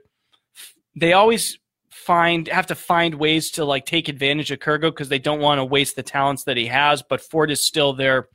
they 0.94 1.12
always 1.12 1.58
find 2.04 2.48
have 2.48 2.66
to 2.66 2.74
find 2.74 3.14
ways 3.14 3.50
to 3.52 3.64
like 3.64 3.86
take 3.86 4.08
advantage 4.08 4.50
of 4.50 4.58
Kurgo 4.58 4.90
because 4.90 5.08
they 5.08 5.18
don't 5.18 5.40
want 5.40 5.58
to 5.58 5.64
waste 5.64 5.96
the 5.96 6.02
talents 6.02 6.44
that 6.44 6.56
he 6.56 6.66
has. 6.66 7.02
But 7.02 7.20
Ford 7.20 7.50
is 7.50 7.64
still 7.64 7.92
their, 7.92 8.28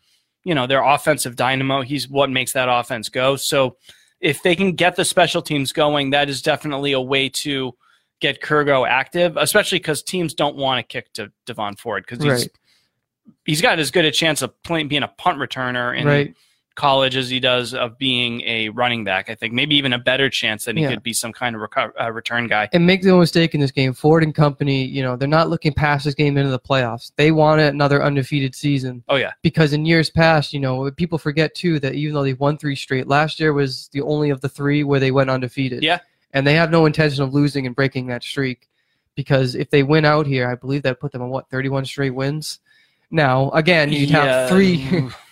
you 0.43 0.55
know, 0.55 0.67
their 0.67 0.83
offensive 0.83 1.35
dynamo. 1.35 1.81
He's 1.81 2.07
what 2.09 2.29
makes 2.29 2.53
that 2.53 2.69
offense 2.69 3.09
go. 3.09 3.35
So 3.35 3.77
if 4.19 4.41
they 4.43 4.55
can 4.55 4.73
get 4.73 4.95
the 4.95 5.05
special 5.05 5.41
teams 5.41 5.71
going, 5.71 6.11
that 6.11 6.29
is 6.29 6.41
definitely 6.41 6.93
a 6.93 7.01
way 7.01 7.29
to 7.29 7.73
get 8.19 8.41
Kurgo 8.41 8.87
active, 8.87 9.37
especially 9.37 9.79
because 9.79 10.01
teams 10.01 10.33
don't 10.33 10.55
want 10.55 10.79
to 10.79 10.83
kick 10.83 11.13
to 11.13 11.31
Devon 11.45 11.75
Ford 11.75 12.03
because 12.07 12.23
he's 12.23 12.31
Right. 12.31 12.51
he's 13.45 13.61
got 13.61 13.79
as 13.79 13.91
good 13.91 14.05
a 14.05 14.11
chance 14.11 14.41
of 14.41 14.59
playing 14.63 14.87
being 14.87 15.03
a 15.03 15.07
punt 15.07 15.37
returner 15.37 15.95
and 15.95 16.07
right. 16.07 16.35
College 16.77 17.17
as 17.17 17.29
he 17.29 17.41
does 17.41 17.73
of 17.73 17.97
being 17.97 18.41
a 18.45 18.69
running 18.69 19.03
back. 19.03 19.29
I 19.29 19.35
think 19.35 19.51
maybe 19.53 19.75
even 19.75 19.91
a 19.91 19.97
better 19.99 20.29
chance 20.29 20.63
than 20.63 20.77
he 20.77 20.83
Yeah. 20.83 20.91
could 20.91 21.03
be 21.03 21.11
some 21.11 21.33
kind 21.33 21.55
of 21.55 21.61
reco- 21.61 21.91
uh, 21.99 22.11
return 22.13 22.47
guy. 22.47 22.69
And 22.71 22.85
make 22.85 23.03
no 23.03 23.17
mistake 23.19 23.53
in 23.53 23.59
this 23.59 23.71
game, 23.71 23.91
Ford 23.93 24.23
and 24.23 24.33
company, 24.33 24.85
you 24.85 25.01
know, 25.03 25.17
they're 25.17 25.27
not 25.27 25.49
looking 25.49 25.73
past 25.73 26.05
this 26.05 26.13
game 26.13 26.37
into 26.37 26.49
the 26.51 26.59
playoffs. 26.59 27.11
They 27.17 27.31
want 27.31 27.59
another 27.59 28.01
undefeated 28.01 28.55
season. 28.55 29.03
Oh 29.09 29.15
yeah, 29.17 29.31
because 29.41 29.73
in 29.73 29.85
years 29.85 30.09
past, 30.09 30.53
you 30.53 30.59
know, 30.61 30.89
people 30.91 31.17
forget 31.17 31.53
too 31.53 31.79
that 31.81 31.95
even 31.95 32.13
though 32.13 32.23
they've 32.23 32.39
won 32.39 32.57
three 32.57 32.75
straight, 32.75 33.07
last 33.07 33.39
year 33.41 33.51
was 33.51 33.89
the 33.91 34.01
only 34.03 34.29
of 34.29 34.39
the 34.41 34.49
three 34.49 34.83
where 34.85 35.01
they 35.01 35.11
went 35.11 35.29
undefeated. 35.29 35.83
Yeah. 35.83 35.99
And 36.33 36.45
they 36.45 36.53
have 36.53 36.69
no 36.71 36.85
intention 36.85 37.23
of 37.23 37.33
losing 37.33 37.65
and 37.65 37.75
breaking 37.75 38.07
that 38.07 38.21
streak 38.23 38.69
because 39.15 39.55
if 39.55 39.71
they 39.71 39.81
win 39.81 40.05
out 40.05 40.27
here, 40.27 40.47
I 40.47 40.53
believe 40.55 40.83
that 40.83 40.99
put 40.99 41.11
them 41.11 41.23
on 41.23 41.29
what, 41.29 41.49
31 41.49 41.85
straight 41.85 42.11
wins? 42.11 42.59
Now, 43.09 43.49
again, 43.51 43.91
you'd 43.91 44.09
Yeah. 44.11 44.23
have 44.41 44.49
three, 44.49 44.85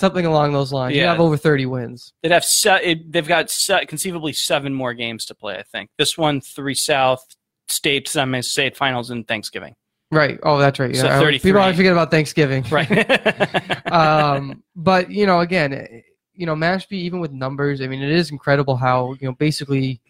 something 0.00 0.26
along 0.26 0.52
those 0.52 0.72
lines. 0.72 0.96
Yeah. 0.96 1.10
have 1.12 1.20
over 1.20 1.36
30 1.36 1.66
wins. 1.66 2.12
They'd 2.22 2.32
have 2.32 2.44
se- 2.44 2.82
it, 2.82 3.12
they've 3.12 3.26
got 3.28 3.50
se- 3.50 3.86
conceivably 3.86 4.32
seven 4.32 4.74
more 4.74 4.94
games 4.94 5.24
to 5.26 5.34
play. 5.34 5.56
I 5.56 5.62
think 5.62 5.90
this 5.98 6.18
one, 6.18 6.40
three 6.40 6.74
South 6.74 7.24
State 7.68 8.08
semi 8.08 8.40
state 8.40 8.76
finals 8.76 9.10
and 9.10 9.28
Thanksgiving. 9.28 9.74
Right. 10.10 10.40
Oh, 10.42 10.58
that's 10.58 10.80
right. 10.80 10.96
So 10.96 11.04
Yeah. 11.06 11.20
33. 11.20 11.48
People 11.50 11.60
always 11.60 11.76
forget 11.76 11.92
about 11.92 12.10
Thanksgiving. 12.10 12.64
Right. 12.68 12.90
um, 13.92 14.64
but 14.74 15.10
you 15.10 15.24
know, 15.26 15.38
again, 15.40 16.02
you 16.34 16.46
know, 16.46 16.54
Mashpee, 16.56 16.92
even 16.92 17.20
with 17.20 17.30
numbers, 17.32 17.80
I 17.80 17.86
mean, 17.86 18.02
it 18.02 18.10
is 18.10 18.30
incredible 18.32 18.74
how 18.76 19.14
you 19.20 19.28
know 19.28 19.34
basically 19.34 20.00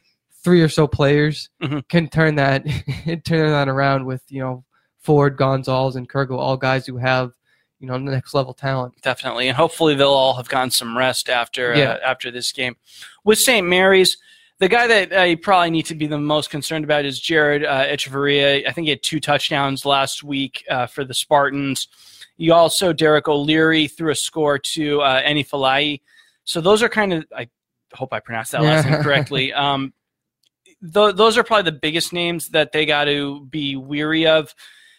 three 0.42 0.62
or 0.62 0.68
so 0.70 0.86
players 0.86 1.50
Mhm. 1.62 1.86
can 1.88 2.08
turn 2.08 2.36
that 2.36 2.64
turn 3.24 3.50
that 3.50 3.68
around 3.68 4.06
with 4.06 4.22
you 4.28 4.40
know 4.40 4.64
Ford, 5.00 5.36
Gonzalez, 5.36 5.96
and 5.96 6.08
Kurgo, 6.08 6.38
all 6.38 6.56
guys 6.56 6.86
who 6.86 6.96
have 6.96 7.32
you 7.80 7.86
know 7.86 7.94
the 7.94 8.10
next 8.10 8.34
level 8.34 8.52
talent. 8.54 8.94
definitely, 9.02 9.48
and 9.48 9.56
hopefully 9.56 9.94
they'll 9.94 10.08
all 10.10 10.34
have 10.34 10.48
gotten 10.48 10.70
some 10.70 10.96
rest 10.96 11.28
after 11.28 11.74
Yeah. 11.74 11.92
uh, 11.92 11.98
after 12.04 12.30
this 12.30 12.52
game. 12.52 12.76
With 13.24 13.38
St. 13.38 13.66
Mary's, 13.66 14.16
the 14.58 14.68
guy 14.68 14.86
that 14.86 15.12
uh, 15.12 15.22
you 15.22 15.38
probably 15.38 15.70
need 15.70 15.86
to 15.86 15.94
be 15.94 16.06
the 16.06 16.18
most 16.18 16.50
concerned 16.50 16.84
about 16.84 17.04
is 17.06 17.18
Jared 17.18 17.64
uh, 17.64 17.86
Echeverria. 17.86 18.66
I 18.68 18.72
think 18.72 18.84
he 18.84 18.90
had 18.90 19.02
two 19.02 19.18
touchdowns 19.18 19.84
last 19.86 20.22
week 20.22 20.64
uh, 20.70 20.86
for 20.86 21.04
the 21.04 21.14
Spartans. 21.14 21.88
You 22.36 22.52
also 22.54 22.92
Derek 22.92 23.28
O'Leary 23.28 23.86
threw 23.86 24.10
a 24.12 24.14
score 24.14 24.58
to 24.58 25.00
uh, 25.02 25.22
Eni 25.22 25.46
Falai. 25.48 26.00
So 26.44 26.60
those 26.60 26.82
are 26.82 26.88
kind 26.88 27.12
of 27.12 27.24
I 27.36 27.48
hope 27.94 28.12
I 28.12 28.20
pronounced 28.20 28.52
that 28.52 28.62
last 28.62 28.86
name 28.86 29.02
correctly. 29.02 29.52
Um, 29.52 29.92
th- 30.82 31.16
those 31.16 31.36
are 31.38 31.44
probably 31.44 31.70
the 31.70 31.78
biggest 31.78 32.12
names 32.12 32.48
that 32.50 32.72
they 32.72 32.86
got 32.86 33.04
to 33.04 33.44
be 33.46 33.76
weary 33.76 34.26
of. 34.26 34.54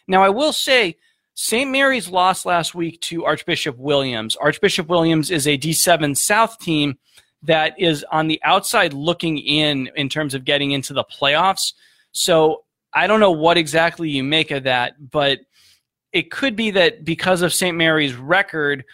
Now, 0.08 0.22
I 0.22 0.28
will 0.30 0.52
say, 0.52 0.96
St. 1.34 1.70
Mary's 1.70 2.08
lost 2.08 2.44
last 2.44 2.74
week 2.74 3.00
to 3.02 3.24
Archbishop 3.24 3.76
Williams. 3.78 4.36
Archbishop 4.36 4.88
Williams 4.88 5.30
is 5.30 5.46
a 5.46 5.56
D7 5.56 6.16
South 6.16 6.58
team 6.58 6.98
that 7.42 7.74
is 7.78 8.04
on 8.12 8.28
the 8.28 8.40
outside 8.44 8.92
looking 8.92 9.38
in 9.38 9.90
in 9.96 10.08
terms 10.08 10.34
of 10.34 10.44
getting 10.44 10.72
into 10.72 10.92
the 10.92 11.04
playoffs. 11.04 11.72
So 12.12 12.64
I 12.92 13.06
don't 13.06 13.20
know 13.20 13.32
what 13.32 13.56
exactly 13.56 14.10
you 14.10 14.22
make 14.22 14.50
of 14.50 14.64
that, 14.64 15.10
but 15.10 15.40
it 16.12 16.30
could 16.30 16.54
be 16.54 16.70
that 16.72 17.04
because 17.04 17.42
of 17.42 17.54
St. 17.54 17.76
Mary's 17.76 18.14
record, 18.14 18.84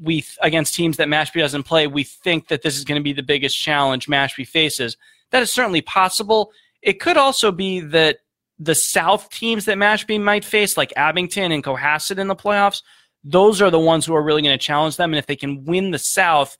we 0.00 0.24
against 0.40 0.74
teams 0.74 0.96
that 0.96 1.08
Mashpee 1.08 1.40
doesn't 1.40 1.62
play, 1.62 1.86
we 1.86 2.02
think 2.02 2.48
that 2.48 2.62
this 2.62 2.76
is 2.76 2.84
going 2.84 3.00
to 3.00 3.02
be 3.02 3.12
the 3.12 3.22
biggest 3.22 3.58
challenge 3.58 4.06
Mashpee 4.06 4.46
faces. 4.46 4.96
That 5.30 5.42
is 5.42 5.52
certainly 5.52 5.80
possible. 5.80 6.50
It 6.82 7.00
could 7.00 7.16
also 7.16 7.52
be 7.52 7.80
that 7.80 8.18
the 8.62 8.74
South 8.74 9.28
teams 9.30 9.64
that 9.64 9.76
Mashpee 9.76 10.20
might 10.20 10.44
face, 10.44 10.76
like 10.76 10.92
Abington 10.96 11.52
and 11.52 11.64
Cohasset 11.64 12.18
in 12.18 12.28
the 12.28 12.36
playoffs, 12.36 12.82
those 13.24 13.60
are 13.60 13.70
the 13.70 13.78
ones 13.78 14.06
who 14.06 14.14
are 14.14 14.22
really 14.22 14.42
going 14.42 14.56
to 14.56 14.64
challenge 14.64 14.96
them. 14.96 15.12
And 15.12 15.18
if 15.18 15.26
they 15.26 15.36
can 15.36 15.64
win 15.64 15.90
the 15.90 15.98
South, 15.98 16.56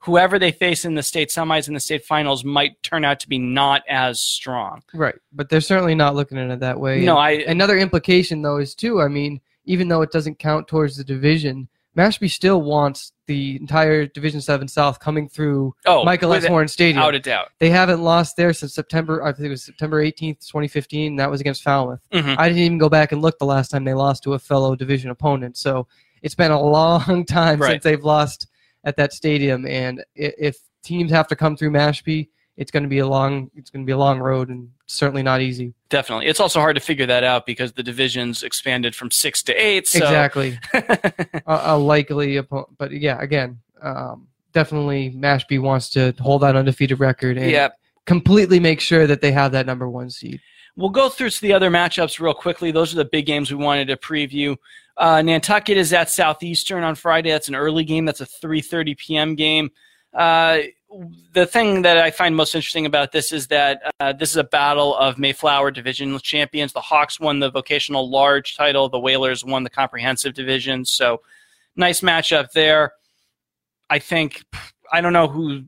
whoever 0.00 0.38
they 0.38 0.52
face 0.52 0.84
in 0.84 0.94
the 0.94 1.02
state 1.02 1.30
semis 1.30 1.66
and 1.66 1.74
the 1.74 1.80
state 1.80 2.04
finals 2.04 2.44
might 2.44 2.82
turn 2.82 3.04
out 3.04 3.20
to 3.20 3.28
be 3.28 3.38
not 3.38 3.82
as 3.88 4.20
strong. 4.20 4.82
Right. 4.92 5.14
But 5.32 5.48
they're 5.48 5.60
certainly 5.60 5.94
not 5.94 6.14
looking 6.14 6.38
at 6.38 6.50
it 6.50 6.60
that 6.60 6.78
way. 6.78 7.04
No, 7.04 7.18
And 7.18 7.20
I 7.20 7.30
another 7.50 7.78
implication 7.78 8.42
though 8.42 8.58
is 8.58 8.74
too. 8.74 9.00
I 9.00 9.08
mean, 9.08 9.40
even 9.64 9.88
though 9.88 10.02
it 10.02 10.12
doesn't 10.12 10.38
count 10.38 10.68
towards 10.68 10.96
the 10.96 11.04
division, 11.04 11.68
Mashpee 11.96 12.30
still 12.30 12.62
wants 12.62 13.12
the 13.26 13.56
entire 13.56 14.06
Division 14.06 14.40
Seven 14.40 14.68
South 14.68 15.00
coming 15.00 15.28
through 15.28 15.74
oh 15.86 16.04
Michael 16.04 16.32
S. 16.34 16.44
Horn 16.46 16.68
Stadium. 16.68 17.02
a 17.02 17.18
doubt. 17.18 17.48
They 17.58 17.70
haven't 17.70 18.02
lost 18.02 18.36
there 18.36 18.52
since 18.52 18.74
September. 18.74 19.22
I 19.24 19.32
think 19.32 19.46
it 19.46 19.50
was 19.50 19.64
September 19.64 20.02
18th, 20.04 20.46
2015. 20.46 21.16
That 21.16 21.30
was 21.30 21.40
against 21.40 21.62
Falmouth. 21.62 22.00
Mhm. 22.12 22.36
I 22.38 22.48
didn't 22.48 22.62
even 22.64 22.78
go 22.78 22.88
back 22.88 23.12
and 23.12 23.22
look 23.22 23.38
the 23.38 23.46
last 23.46 23.70
time 23.70 23.84
they 23.84 23.94
lost 23.94 24.22
to 24.24 24.34
a 24.34 24.38
fellow 24.38 24.76
division 24.76 25.10
opponent. 25.10 25.56
So 25.56 25.86
it's 26.22 26.34
been 26.34 26.50
a 26.52 26.60
long 26.60 27.24
time 27.28 27.60
Right. 27.60 27.72
since 27.72 27.84
they've 27.84 28.04
lost 28.04 28.46
at 28.84 28.96
that 28.96 29.12
stadium. 29.12 29.66
And 29.66 30.04
if 30.14 30.58
teams 30.84 31.10
have 31.10 31.26
to 31.28 31.36
come 31.36 31.56
through 31.56 31.70
Mashpee, 31.70 32.28
it's 32.56 32.70
going 32.70 32.82
to 32.84 32.88
be 32.88 32.98
a 33.00 33.06
long. 33.06 33.50
It's 33.56 33.70
going 33.70 33.84
to 33.84 33.86
be 33.86 33.92
a 33.92 33.98
long 33.98 34.18
road 34.20 34.48
and 34.50 34.68
certainly 34.86 35.22
not 35.22 35.40
easy. 35.40 35.74
Definitely. 35.88 36.26
It's 36.26 36.40
also 36.40 36.60
hard 36.60 36.76
to 36.76 36.80
figure 36.80 37.06
that 37.06 37.24
out 37.24 37.46
because 37.46 37.72
the 37.72 37.82
divisions 37.82 38.42
expanded 38.42 38.94
from 38.94 39.10
six 39.10 39.42
to 39.44 39.52
eight. 39.54 39.86
So 39.86 39.98
Exactly. 39.98 40.58
a, 40.74 41.42
a 41.46 41.78
likely 41.78 42.36
opponent, 42.36 42.68
but 42.78 42.92
yeah, 42.92 43.20
again, 43.20 43.58
um, 43.82 44.26
definitely 44.52 45.10
Mashpee 45.10 45.60
wants 45.60 45.90
to 45.90 46.14
hold 46.20 46.42
that 46.42 46.56
undefeated 46.56 47.00
record 47.00 47.36
and 47.36 47.50
yeah. 47.50 47.68
completely 48.06 48.58
make 48.58 48.80
sure 48.80 49.06
that 49.06 49.20
they 49.20 49.32
have 49.32 49.52
that 49.52 49.66
number 49.66 49.88
one 49.88 50.08
seed. 50.10 50.40
We'll 50.76 50.90
go 50.90 51.08
through 51.08 51.30
the 51.30 51.52
other 51.52 51.70
matchups 51.70 52.20
real 52.20 52.34
quickly. 52.34 52.70
Those 52.70 52.92
are 52.92 52.96
the 52.96 53.06
big 53.06 53.26
games 53.26 53.50
we 53.50 53.56
wanted 53.56 53.88
to 53.88 53.96
preview. 53.96 54.56
Uh, 54.96 55.22
Nantucket 55.22 55.76
is 55.76 55.92
at 55.92 56.10
Southeastern 56.10 56.82
on 56.82 56.94
Friday. 56.94 57.30
That's 57.30 57.48
an 57.48 57.54
early 57.54 57.84
game. 57.84 58.04
That's 58.04 58.20
a 58.20 58.26
3:30 58.26 58.96
p.m. 58.96 59.34
game. 59.34 59.70
Uh, 60.12 60.60
the 61.32 61.46
thing 61.46 61.82
that 61.82 61.98
I 61.98 62.10
find 62.10 62.36
most 62.36 62.54
interesting 62.54 62.86
about 62.86 63.12
this 63.12 63.32
is 63.32 63.48
that 63.48 63.92
uh, 64.00 64.12
this 64.12 64.30
is 64.30 64.36
a 64.36 64.44
battle 64.44 64.96
of 64.96 65.18
Mayflower 65.18 65.70
Division 65.70 66.18
champions. 66.20 66.72
The 66.72 66.80
Hawks 66.80 67.18
won 67.18 67.40
the 67.40 67.50
vocational 67.50 68.08
large 68.08 68.56
title. 68.56 68.88
The 68.88 68.98
Whalers 68.98 69.44
won 69.44 69.64
the 69.64 69.70
comprehensive 69.70 70.34
division. 70.34 70.84
So, 70.84 71.22
nice 71.74 72.00
matchup 72.00 72.52
there. 72.52 72.92
I 73.90 73.98
think 73.98 74.44
I 74.92 75.00
don't 75.00 75.12
know 75.12 75.28
who 75.28 75.64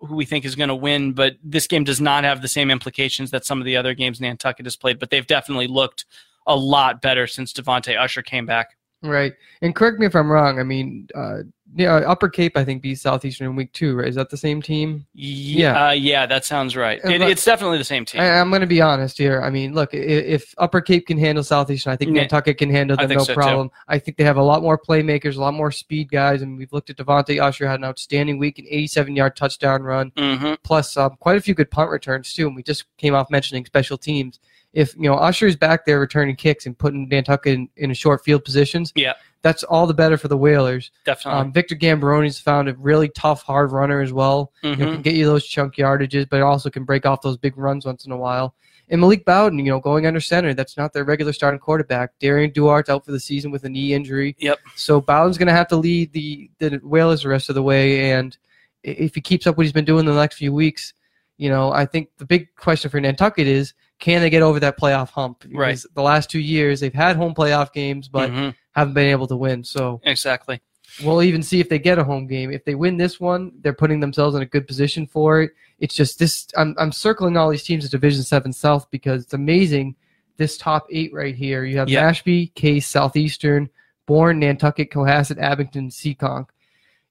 who 0.00 0.16
we 0.16 0.24
think 0.24 0.44
is 0.44 0.54
going 0.54 0.68
to 0.68 0.74
win, 0.74 1.12
but 1.12 1.36
this 1.42 1.66
game 1.66 1.84
does 1.84 2.00
not 2.00 2.24
have 2.24 2.42
the 2.42 2.48
same 2.48 2.70
implications 2.70 3.30
that 3.30 3.44
some 3.44 3.60
of 3.60 3.64
the 3.64 3.76
other 3.76 3.94
games 3.94 4.20
Nantucket 4.20 4.66
has 4.66 4.76
played. 4.76 4.98
But 4.98 5.10
they've 5.10 5.26
definitely 5.26 5.66
looked 5.66 6.04
a 6.46 6.56
lot 6.56 7.00
better 7.00 7.26
since 7.26 7.52
Devonte 7.52 7.98
Usher 7.98 8.22
came 8.22 8.46
back. 8.46 8.76
Right. 9.02 9.34
And 9.60 9.74
correct 9.74 9.98
me 9.98 10.06
if 10.06 10.16
I'm 10.16 10.30
wrong. 10.30 10.58
I 10.58 10.62
mean, 10.62 11.08
uh, 11.14 11.40
yeah, 11.76 11.94
Upper 11.96 12.28
Cape, 12.28 12.56
I 12.56 12.64
think, 12.64 12.82
beat 12.82 12.96
Southeastern 12.96 13.48
in 13.48 13.56
week 13.56 13.72
two, 13.72 13.96
right? 13.96 14.06
Is 14.08 14.14
that 14.16 14.30
the 14.30 14.36
same 14.36 14.60
team? 14.62 15.06
Yeah, 15.14 15.88
uh, 15.88 15.90
yeah, 15.92 16.26
that 16.26 16.44
sounds 16.44 16.76
right. 16.76 16.98
It, 17.02 17.18
but- 17.20 17.30
it's 17.30 17.44
definitely 17.44 17.78
the 17.78 17.84
same 17.84 18.04
team. 18.04 18.20
I, 18.20 18.38
I'm 18.38 18.50
going 18.50 18.60
to 18.60 18.66
be 18.66 18.80
honest 18.80 19.18
here. 19.18 19.40
I 19.40 19.50
mean, 19.50 19.74
look, 19.74 19.92
if 19.92 20.54
Upper 20.58 20.80
Cape 20.80 21.06
can 21.06 21.18
handle 21.18 21.42
Southeastern, 21.42 21.92
I 21.92 21.96
think 21.96 22.14
Yeah. 22.14 22.22
Nantucket 22.22 22.58
can 22.58 22.70
handle 22.70 22.96
them 22.96 23.08
no 23.08 23.18
so, 23.18 23.26
too. 23.26 23.34
problem. 23.34 23.70
I 23.88 23.98
think 23.98 24.18
they 24.18 24.24
have 24.24 24.36
a 24.36 24.42
lot 24.42 24.62
more 24.62 24.78
playmakers, 24.78 25.36
a 25.36 25.40
lot 25.40 25.54
more 25.54 25.72
speed 25.72 26.10
guys. 26.10 26.42
and 26.42 26.56
we've 26.58 26.72
looked 26.72 26.90
at 26.90 26.96
Devontae 26.96 27.40
Usher, 27.42 27.66
had 27.66 27.80
an 27.80 27.84
outstanding 27.84 28.38
week, 28.38 28.58
an 28.58 28.66
87 28.68 29.16
yard 29.16 29.34
touchdown 29.36 29.82
run. 29.82 30.12
hmm 30.16 30.54
plus 30.62 30.96
um, 30.96 31.16
quite 31.20 31.36
a 31.36 31.40
few 31.40 31.54
good 31.54 31.70
punt 31.70 31.90
returns 31.90 32.32
too. 32.32 32.46
And 32.46 32.54
we 32.54 32.62
just 32.62 32.84
came 32.98 33.14
off 33.14 33.30
mentioning 33.30 33.64
special 33.66 33.98
teams. 33.98 34.38
If 34.72 34.94
you 34.96 35.02
know 35.02 35.14
Usher's 35.14 35.56
back 35.56 35.86
there 35.86 36.00
returning 36.00 36.36
kicks 36.36 36.66
and 36.66 36.76
putting 36.76 37.08
Nantucket 37.08 37.54
in, 37.54 37.68
in 37.76 37.94
short 37.94 38.24
field 38.24 38.44
positions, 38.44 38.92
Yeah. 38.94 39.14
That's 39.44 39.62
all 39.62 39.86
the 39.86 39.94
better 39.94 40.16
for 40.16 40.26
the 40.26 40.36
Whalers. 40.36 40.90
Definitely. 41.04 41.40
Um, 41.42 41.52
Victor 41.52 41.76
Gambaroni's 41.76 42.40
found 42.40 42.68
a 42.68 42.74
really 42.74 43.08
tough, 43.10 43.42
hard 43.42 43.70
runner 43.70 44.00
as 44.00 44.12
well. 44.12 44.50
You 44.62 44.74
know, 44.74 44.86
Mhm. 44.86 44.92
can 44.94 45.02
get 45.02 45.14
you 45.14 45.26
those 45.26 45.46
chunk 45.46 45.76
yardages, 45.76 46.28
but 46.28 46.42
also 46.42 46.68
can 46.70 46.84
break 46.84 47.06
off 47.06 47.20
those 47.22 47.36
big 47.36 47.56
runs 47.56 47.86
once 47.86 48.04
in 48.06 48.10
a 48.10 48.16
while. 48.16 48.56
And 48.88 49.00
Malik 49.00 49.24
Bowden, 49.24 49.58
you 49.60 49.70
know, 49.70 49.80
going 49.80 50.06
under 50.06 50.20
center, 50.20 50.52
that's 50.54 50.76
not 50.76 50.92
their 50.92 51.04
regular 51.04 51.32
starting 51.32 51.60
quarterback. 51.60 52.10
Darian 52.20 52.50
Duarte's 52.50 52.88
out 52.90 53.04
for 53.04 53.12
the 53.12 53.20
season 53.20 53.50
with 53.50 53.64
a 53.64 53.68
knee 53.68 53.94
injury. 53.94 54.34
Yep. 54.40 54.58
So 54.76 55.00
Bowden's 55.00 55.38
going 55.38 55.46
to 55.48 55.54
have 55.54 55.68
to 55.68 55.76
lead 55.76 56.12
the 56.12 56.50
the 56.58 56.80
Whalers 56.82 57.22
the 57.22 57.28
rest 57.28 57.48
of 57.48 57.54
the 57.54 57.62
way, 57.62 58.10
and 58.12 58.36
if 58.82 59.14
he 59.14 59.20
keeps 59.20 59.46
up 59.46 59.56
what 59.56 59.64
he's 59.64 59.72
been 59.72 59.84
doing 59.86 60.04
the 60.04 60.12
next 60.14 60.36
few 60.36 60.52
weeks, 60.52 60.92
you 61.38 61.48
know, 61.48 61.70
I 61.72 61.86
think 61.86 62.08
the 62.18 62.26
big 62.26 62.54
question 62.56 62.90
for 62.90 63.00
Nantucket 63.00 63.46
is 63.46 63.72
can 64.00 64.20
they 64.20 64.28
get 64.28 64.42
over 64.42 64.60
that 64.60 64.78
playoff 64.78 65.10
hump? 65.10 65.40
Because 65.40 65.56
Right. 65.56 65.82
The 65.94 66.02
last 66.02 66.28
two 66.28 66.40
years 66.40 66.80
they've 66.80 66.92
had 66.92 67.16
home 67.16 67.32
playoff 67.34 67.72
games, 67.72 68.08
but 68.08 68.30
Mhm, 68.30 68.54
haven't 68.74 68.94
been 68.94 69.08
able 69.08 69.26
to 69.28 69.36
win. 69.36 69.64
So 69.64 70.00
exactly. 70.04 70.60
we'll 71.02 71.22
even 71.22 71.42
see 71.42 71.60
if 71.60 71.68
they 71.68 71.78
get 71.78 71.98
a 71.98 72.04
home 72.04 72.26
game. 72.26 72.50
If 72.52 72.64
they 72.64 72.74
win 72.74 72.96
this 72.96 73.18
one, 73.20 73.52
they're 73.60 73.72
putting 73.72 74.00
themselves 74.00 74.36
in 74.36 74.42
a 74.42 74.46
good 74.46 74.66
position 74.66 75.06
for 75.06 75.42
it. 75.42 75.52
It's 75.80 75.94
just 75.94 76.18
this. 76.18 76.46
I'm 76.56 76.74
I'm 76.78 76.92
circling 76.92 77.36
all 77.36 77.50
these 77.50 77.64
teams 77.64 77.84
at 77.84 77.90
Division 77.90 78.22
Seven 78.22 78.52
South 78.52 78.90
because 78.90 79.22
it's 79.24 79.34
amazing. 79.34 79.96
This 80.36 80.56
top 80.58 80.86
eight 80.90 81.12
right 81.12 81.34
here. 81.34 81.64
You 81.64 81.78
have. 81.78 81.88
Mashpee, 81.88 82.52
Case, 82.54 82.86
Southeastern, 82.86 83.68
Bourne, 84.06 84.38
Nantucket, 84.40 84.90
Cohasset, 84.90 85.38
Abington, 85.38 85.88
Seekonk. 85.90 86.46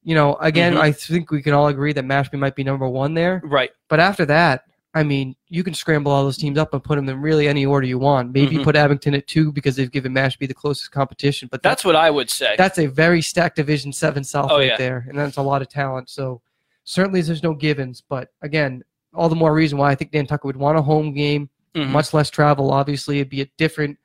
You 0.04 0.15
know, 0.15 0.36
again, 0.36 0.73
Mhm. 0.73 0.82
I 0.82 0.91
think 0.91 1.32
we 1.32 1.41
can 1.41 1.54
all 1.54 1.67
agree 1.69 1.93
that 1.93 2.04
Mashpee 2.04 2.38
might 2.38 2.56
be 2.56 2.63
number 2.65 2.88
one 2.88 3.13
there. 3.13 3.41
Right. 3.45 3.71
But 3.88 4.02
after 4.02 4.26
that, 4.26 4.65
I 4.96 5.02
mean, 5.04 5.36
you 5.50 5.64
can 5.64 5.74
scramble 5.74 6.12
all 6.12 6.24
those 6.24 6.38
teams 6.38 6.58
up 6.58 6.74
and 6.74 6.84
put 6.84 6.98
them 6.98 7.10
in 7.10 7.20
really 7.20 7.48
any 7.48 7.66
order 7.66 7.88
you 7.88 7.98
want. 7.98 8.32
Maybe 8.32 8.58
Mhm. 8.58 8.64
put 8.64 8.76
Abington 8.76 9.16
at 9.16 9.26
two 9.26 9.52
because 9.52 9.76
they've 9.76 9.90
given 9.92 10.14
Mashpee 10.14 10.48
the 10.48 10.54
closest 10.54 10.92
competition. 10.92 11.48
But 11.52 11.64
That's 11.64 11.84
what 11.84 11.96
I 11.96 12.12
would 12.12 12.30
say. 12.30 12.56
that's 12.58 12.78
a 12.78 12.86
very 12.86 13.22
stacked 13.22 13.56
Division 13.56 13.92
Seven 13.92 14.24
South 14.24 14.52
Oh, 14.52 14.58
right 14.58 14.68
yeah. 14.68 14.78
there, 14.78 15.06
and 15.10 15.18
that's 15.18 15.38
a 15.38 15.42
lot 15.42 15.64
of 15.64 15.70
talent. 15.70 16.10
So 16.12 16.42
certainly 16.84 17.22
there's 17.22 17.42
no 17.42 17.54
givens, 17.56 18.04
but 18.08 18.30
again, 18.44 18.84
all 19.16 19.30
the 19.30 19.36
more 19.36 19.54
reason 19.54 19.78
why 19.80 19.90
I 19.92 19.96
think 19.96 20.14
Nantucket 20.14 20.46
would 20.46 20.58
want 20.58 20.78
a 20.78 20.82
home 20.84 21.14
game, 21.14 21.50
Mhm. 21.76 21.90
much 21.90 22.14
less 22.14 22.30
travel. 22.30 22.72
Obviously, 22.72 23.18
it'd 23.18 23.30
be 23.30 23.42
a 23.42 23.50
different 23.58 23.98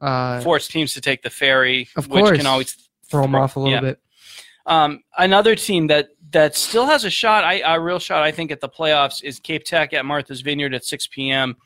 uh, 0.00 0.40
Force 0.40 0.66
teams 0.66 0.94
to 0.94 1.00
take 1.02 1.20
the 1.22 1.28
ferry, 1.28 1.86
Of 1.94 2.08
which 2.08 2.36
can 2.36 2.46
always 2.46 2.74
throw 3.10 3.20
them 3.22 3.34
off 3.34 3.56
a 3.56 3.60
little 3.60 3.74
yeah. 3.74 3.80
bit. 3.80 4.00
Um, 4.64 5.02
another 5.18 5.54
team 5.54 5.88
that 5.88 6.08
that 6.32 6.56
still 6.56 6.86
has 6.86 7.04
a 7.04 7.10
shot, 7.10 7.44
I, 7.44 7.60
a 7.74 7.80
real 7.80 7.98
shot, 7.98 8.22
I 8.22 8.30
think, 8.30 8.50
at 8.50 8.60
the 8.60 8.68
playoffs 8.68 9.22
is 9.22 9.40
Cape 9.40 9.64
Tech 9.64 9.92
at 9.92 10.04
Martha's 10.04 10.40
Vineyard 10.40 10.74
at 10.74 10.84
6 10.84 11.06
p.m. 11.08 11.56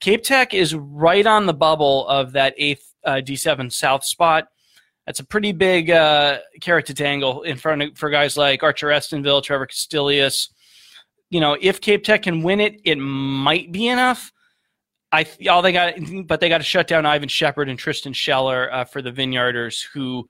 Cape 0.00 0.22
Tech 0.22 0.54
is 0.54 0.74
right 0.74 1.26
on 1.26 1.46
the 1.46 1.54
bubble 1.54 2.08
of 2.08 2.32
that 2.32 2.54
eighth 2.56 2.94
uh, 3.04 3.20
D7 3.24 3.72
South 3.72 4.04
spot. 4.04 4.48
That's 5.06 5.20
a 5.20 5.24
pretty 5.24 5.52
big 5.52 5.90
uh, 5.90 6.38
carrot 6.60 6.86
to 6.86 6.94
dangle 6.94 7.42
in 7.42 7.56
front 7.56 7.82
of 7.82 7.98
for 7.98 8.10
guys 8.10 8.36
like 8.36 8.62
Archer 8.62 8.88
Estonville, 8.88 9.42
Trevor 9.42 9.66
Castilius. 9.66 10.50
You 11.30 11.40
know, 11.40 11.56
if 11.60 11.80
Cape 11.80 12.04
Tech 12.04 12.22
can 12.22 12.42
win 12.42 12.60
it, 12.60 12.80
it 12.84 12.96
might 12.96 13.72
be 13.72 13.88
enough. 13.88 14.32
I 15.12 15.26
all 15.48 15.62
they 15.62 15.72
got, 15.72 15.94
but 16.26 16.40
they 16.40 16.48
got 16.48 16.58
to 16.58 16.64
shut 16.64 16.86
down 16.86 17.06
Ivan 17.06 17.28
Shepard 17.28 17.68
and 17.68 17.78
Tristan 17.78 18.12
Scheller 18.12 18.72
uh, 18.72 18.84
for 18.84 19.02
the 19.02 19.10
Vineyarders, 19.10 19.84
who 19.92 20.28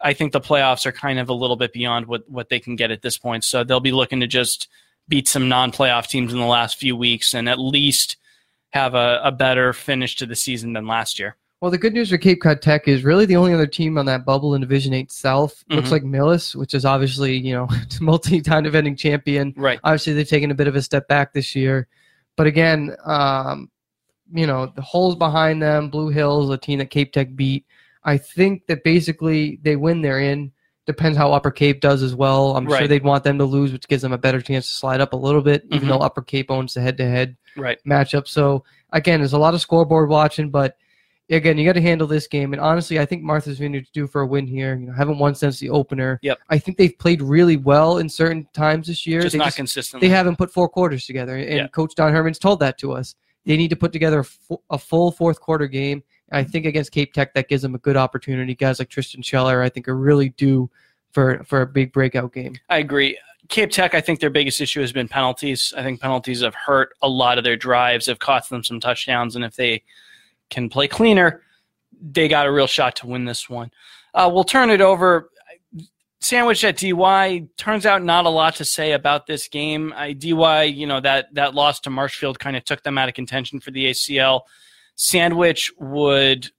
I 0.00 0.12
think 0.12 0.32
the 0.32 0.40
playoffs 0.40 0.86
are 0.86 0.92
kind 0.92 1.18
of 1.18 1.28
a 1.28 1.34
little 1.34 1.56
bit 1.56 1.72
beyond 1.72 2.06
what, 2.06 2.28
what 2.30 2.48
they 2.48 2.60
can 2.60 2.76
get 2.76 2.90
at 2.90 3.02
this 3.02 3.18
point. 3.18 3.44
So 3.44 3.64
they'll 3.64 3.80
be 3.80 3.92
looking 3.92 4.20
to 4.20 4.26
just 4.26 4.68
beat 5.08 5.26
some 5.26 5.48
non 5.48 5.72
playoff 5.72 6.06
teams 6.06 6.32
in 6.32 6.38
the 6.38 6.44
last 6.46 6.76
few 6.78 6.94
weeks 6.96 7.34
and 7.34 7.48
at 7.48 7.58
least 7.58 8.16
have 8.70 8.94
a, 8.94 9.20
a 9.24 9.32
better 9.32 9.72
finish 9.72 10.14
to 10.16 10.26
the 10.26 10.36
season 10.36 10.72
than 10.74 10.86
last 10.86 11.18
year. 11.18 11.36
Well, 11.60 11.72
the 11.72 11.78
good 11.78 11.92
news 11.94 12.10
for 12.10 12.18
Cape 12.18 12.40
Cod 12.40 12.62
Tech 12.62 12.86
is 12.86 13.02
really 13.02 13.24
the 13.26 13.34
only 13.34 13.52
other 13.52 13.66
team 13.66 13.98
on 13.98 14.06
that 14.06 14.24
bubble 14.24 14.54
in 14.54 14.60
Division 14.60 14.94
Eight 14.94 15.10
South 15.10 15.64
looks 15.68 15.88
Mhm. 15.88 15.92
like 15.92 16.02
Millis, 16.04 16.54
which 16.54 16.72
is 16.74 16.84
obviously 16.84 17.36
you 17.36 17.52
know 17.54 17.66
multi-time 18.00 18.62
defending 18.62 18.94
champion. 18.94 19.52
Right. 19.56 19.80
Obviously, 19.82 20.12
they've 20.12 20.28
taken 20.28 20.52
a 20.52 20.54
bit 20.54 20.68
of 20.68 20.76
a 20.76 20.82
step 20.82 21.08
back 21.08 21.32
this 21.32 21.56
year, 21.56 21.88
but 22.36 22.46
again, 22.46 22.94
um, 23.04 23.68
you 24.32 24.46
know 24.46 24.66
the 24.76 24.82
holes 24.82 25.16
behind 25.16 25.60
them. 25.60 25.88
Blue 25.90 26.10
Hills, 26.10 26.48
a 26.50 26.56
team 26.58 26.78
that 26.78 26.90
Cape 26.90 27.12
Tech 27.12 27.34
beat. 27.34 27.64
I 28.04 28.16
think 28.18 28.66
that 28.66 28.84
basically 28.84 29.58
they 29.62 29.76
win, 29.76 30.02
they're 30.02 30.20
in. 30.20 30.52
Depends 30.86 31.18
how 31.18 31.32
Upper 31.32 31.50
Cape 31.50 31.80
does 31.80 32.02
as 32.02 32.14
well. 32.14 32.56
I'm 32.56 32.66
sure 32.68 32.88
they'd 32.88 33.02
want 33.04 33.22
them 33.22 33.36
to 33.38 33.44
lose, 33.44 33.72
which 33.72 33.86
gives 33.88 34.00
them 34.02 34.12
a 34.12 34.18
better 34.18 34.40
chance 34.40 34.66
to 34.68 34.74
slide 34.74 35.00
up 35.02 35.12
a 35.12 35.16
little 35.16 35.42
bit, 35.42 35.64
even 35.70 35.86
Mhm. 35.86 35.90
though 35.92 35.98
Upper 35.98 36.22
Cape 36.22 36.50
owns 36.50 36.72
the 36.74 36.80
head-to-head 36.80 37.36
Right. 37.56 37.78
matchup. 37.86 38.26
So 38.26 38.64
again, 38.92 39.20
there's 39.20 39.34
a 39.34 39.38
lot 39.38 39.52
of 39.52 39.60
scoreboard 39.60 40.08
watching, 40.08 40.48
but 40.48 40.76
again, 41.28 41.58
you 41.58 41.66
got 41.66 41.74
to 41.74 41.82
handle 41.82 42.06
this 42.06 42.26
game. 42.26 42.54
And 42.54 42.62
honestly, 42.62 42.98
I 42.98 43.04
think 43.04 43.22
Martha's 43.22 43.58
Vineyard's 43.58 43.90
due 43.90 44.06
for 44.06 44.22
a 44.22 44.26
win 44.26 44.46
here. 44.46 44.76
You 44.80 44.86
know, 44.86 44.92
haven't 44.94 45.18
won 45.18 45.34
since 45.34 45.58
the 45.58 45.68
opener. 45.68 46.18
Yep. 46.22 46.38
I 46.48 46.58
think 46.58 46.78
they've 46.78 46.98
played 46.98 47.20
really 47.20 47.58
well 47.58 47.98
in 47.98 48.08
certain 48.08 48.48
times 48.54 48.86
this 48.86 49.06
year. 49.06 49.20
Just 49.20 49.34
they 49.34 49.38
not 49.38 49.46
just, 49.48 49.56
consistently. 49.58 50.08
they 50.08 50.14
haven't 50.14 50.36
put 50.36 50.50
four 50.50 50.70
quarters 50.70 51.04
together, 51.04 51.36
and 51.36 51.50
Yeah. 51.54 51.66
Coach 51.68 51.94
Don 51.96 52.14
Herman's 52.14 52.38
told 52.38 52.60
that 52.60 52.78
to 52.78 52.92
us. 52.92 53.14
They 53.44 53.58
need 53.58 53.68
to 53.68 53.76
put 53.76 53.92
together 53.92 54.20
a, 54.20 54.24
fu- 54.24 54.62
a 54.70 54.78
full 54.78 55.10
fourth 55.10 55.38
quarter 55.38 55.66
game. 55.66 56.02
I 56.30 56.44
think 56.44 56.66
against 56.66 56.92
Cape 56.92 57.12
Tech, 57.12 57.34
that 57.34 57.48
gives 57.48 57.62
them 57.62 57.74
a 57.74 57.78
good 57.78 57.96
opportunity. 57.96 58.54
Guys 58.54 58.78
like 58.78 58.88
Tristan 58.88 59.22
Scheller, 59.22 59.62
I 59.62 59.68
think, 59.68 59.88
are 59.88 59.96
really 59.96 60.30
due 60.30 60.70
for 61.12 61.42
for 61.44 61.62
a 61.62 61.66
big 61.66 61.92
breakout 61.92 62.32
game. 62.32 62.54
I 62.68 62.78
agree. 62.78 63.18
Cape 63.48 63.70
Tech, 63.70 63.94
I 63.94 64.00
think 64.00 64.20
their 64.20 64.30
biggest 64.30 64.60
issue 64.60 64.80
has 64.80 64.92
been 64.92 65.08
penalties. 65.08 65.72
I 65.76 65.82
think 65.82 66.00
penalties 66.00 66.42
have 66.42 66.54
hurt 66.54 66.90
a 67.00 67.08
lot 67.08 67.38
of 67.38 67.44
their 67.44 67.56
drives, 67.56 68.06
have 68.06 68.18
cost 68.18 68.50
them 68.50 68.62
some 68.62 68.78
touchdowns, 68.78 69.36
and 69.36 69.44
if 69.44 69.56
they 69.56 69.82
can 70.50 70.68
play 70.68 70.86
cleaner, 70.86 71.42
they 72.00 72.28
got 72.28 72.46
a 72.46 72.52
real 72.52 72.66
shot 72.66 72.96
to 72.96 73.06
win 73.06 73.24
this 73.24 73.48
one. 73.48 73.70
Uh, 74.14 74.30
we'll 74.32 74.44
turn 74.44 74.70
it 74.70 74.80
over. 74.80 75.30
Sandwich 76.20 76.64
at 76.64 76.76
DY. 76.76 77.46
Turns 77.56 77.86
out 77.86 78.02
not 78.02 78.26
a 78.26 78.28
lot 78.28 78.56
to 78.56 78.64
say 78.64 78.92
about 78.92 79.26
this 79.26 79.48
game. 79.48 79.94
I, 79.96 80.12
DY, 80.12 80.64
you 80.64 80.86
know 80.86 81.00
that 81.00 81.32
that 81.34 81.54
loss 81.54 81.80
to 81.80 81.90
Marshfield 81.90 82.38
kind 82.38 82.56
of 82.56 82.64
took 82.64 82.82
them 82.82 82.98
out 82.98 83.08
of 83.08 83.14
contention 83.14 83.60
for 83.60 83.70
the 83.70 83.86
ACL. 83.86 84.42
Sandwich 84.98 85.72
would 85.78 86.50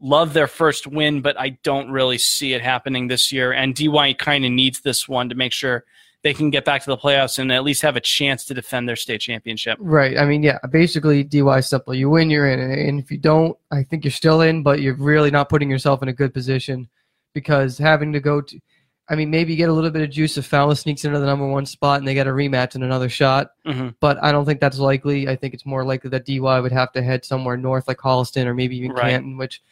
love 0.00 0.32
their 0.32 0.48
first 0.48 0.88
win, 0.88 1.22
but 1.22 1.38
I 1.38 1.50
don't 1.62 1.90
really 1.90 2.18
see 2.18 2.52
it 2.52 2.60
happening 2.60 3.06
this 3.06 3.32
year. 3.32 3.52
And 3.52 3.74
DY 3.74 4.14
kind 4.14 4.44
of 4.44 4.50
needs 4.50 4.80
this 4.80 5.08
one 5.08 5.28
to 5.28 5.36
make 5.36 5.52
sure 5.52 5.84
they 6.24 6.34
can 6.34 6.50
get 6.50 6.64
back 6.64 6.82
to 6.82 6.90
the 6.90 6.96
playoffs 6.96 7.38
and 7.38 7.52
at 7.52 7.62
least 7.62 7.82
have 7.82 7.94
a 7.94 8.00
chance 8.00 8.44
to 8.46 8.54
defend 8.54 8.88
their 8.88 8.96
state 8.96 9.20
championship. 9.20 9.78
Right. 9.80 10.18
I 10.18 10.24
mean, 10.26 10.42
yeah, 10.42 10.58
basically 10.68 11.22
DY 11.22 11.60
simple. 11.60 11.94
You 11.94 12.10
win, 12.10 12.28
you're 12.28 12.50
in. 12.50 12.58
And 12.58 12.98
if 12.98 13.08
you 13.12 13.18
don't, 13.18 13.56
I 13.70 13.84
think 13.84 14.04
you're 14.04 14.10
still 14.10 14.40
in, 14.40 14.64
but 14.64 14.80
you're 14.80 14.96
really 14.96 15.30
not 15.30 15.48
putting 15.48 15.70
yourself 15.70 16.02
in 16.02 16.08
a 16.08 16.12
good 16.12 16.34
position 16.34 16.88
because 17.34 17.78
having 17.78 18.12
to 18.12 18.20
go 18.20 18.40
to, 18.40 18.60
I 19.08 19.14
mean, 19.14 19.30
maybe 19.30 19.52
you 19.52 19.56
get 19.56 19.68
a 19.68 19.72
little 19.72 19.90
bit 19.90 20.02
of 20.02 20.10
juice 20.10 20.36
if 20.36 20.46
Fowler 20.46 20.74
sneaks 20.74 21.04
into 21.04 21.18
the 21.18 21.26
number 21.26 21.46
one 21.46 21.64
spot 21.64 21.98
and 21.98 22.08
they 22.08 22.14
get 22.14 22.26
a 22.26 22.30
rematch 22.30 22.74
and 22.74 22.82
another 22.82 23.08
shot, 23.08 23.50
hmm 23.64 23.88
but 24.00 24.22
I 24.22 24.32
don't 24.32 24.44
think 24.44 24.60
that's 24.60 24.78
likely. 24.78 25.28
I 25.28 25.36
think 25.36 25.54
it's 25.54 25.64
more 25.64 25.84
likely 25.84 26.10
that 26.10 26.26
DY 26.26 26.60
would 26.60 26.72
have 26.72 26.92
to 26.92 27.02
head 27.02 27.24
somewhere 27.24 27.56
north 27.56 27.86
like 27.86 27.98
Holliston 27.98 28.46
or 28.46 28.54
maybe 28.54 28.76
even 28.78 28.92
Right. 28.92 29.10
Canton, 29.10 29.36
which, 29.36 29.62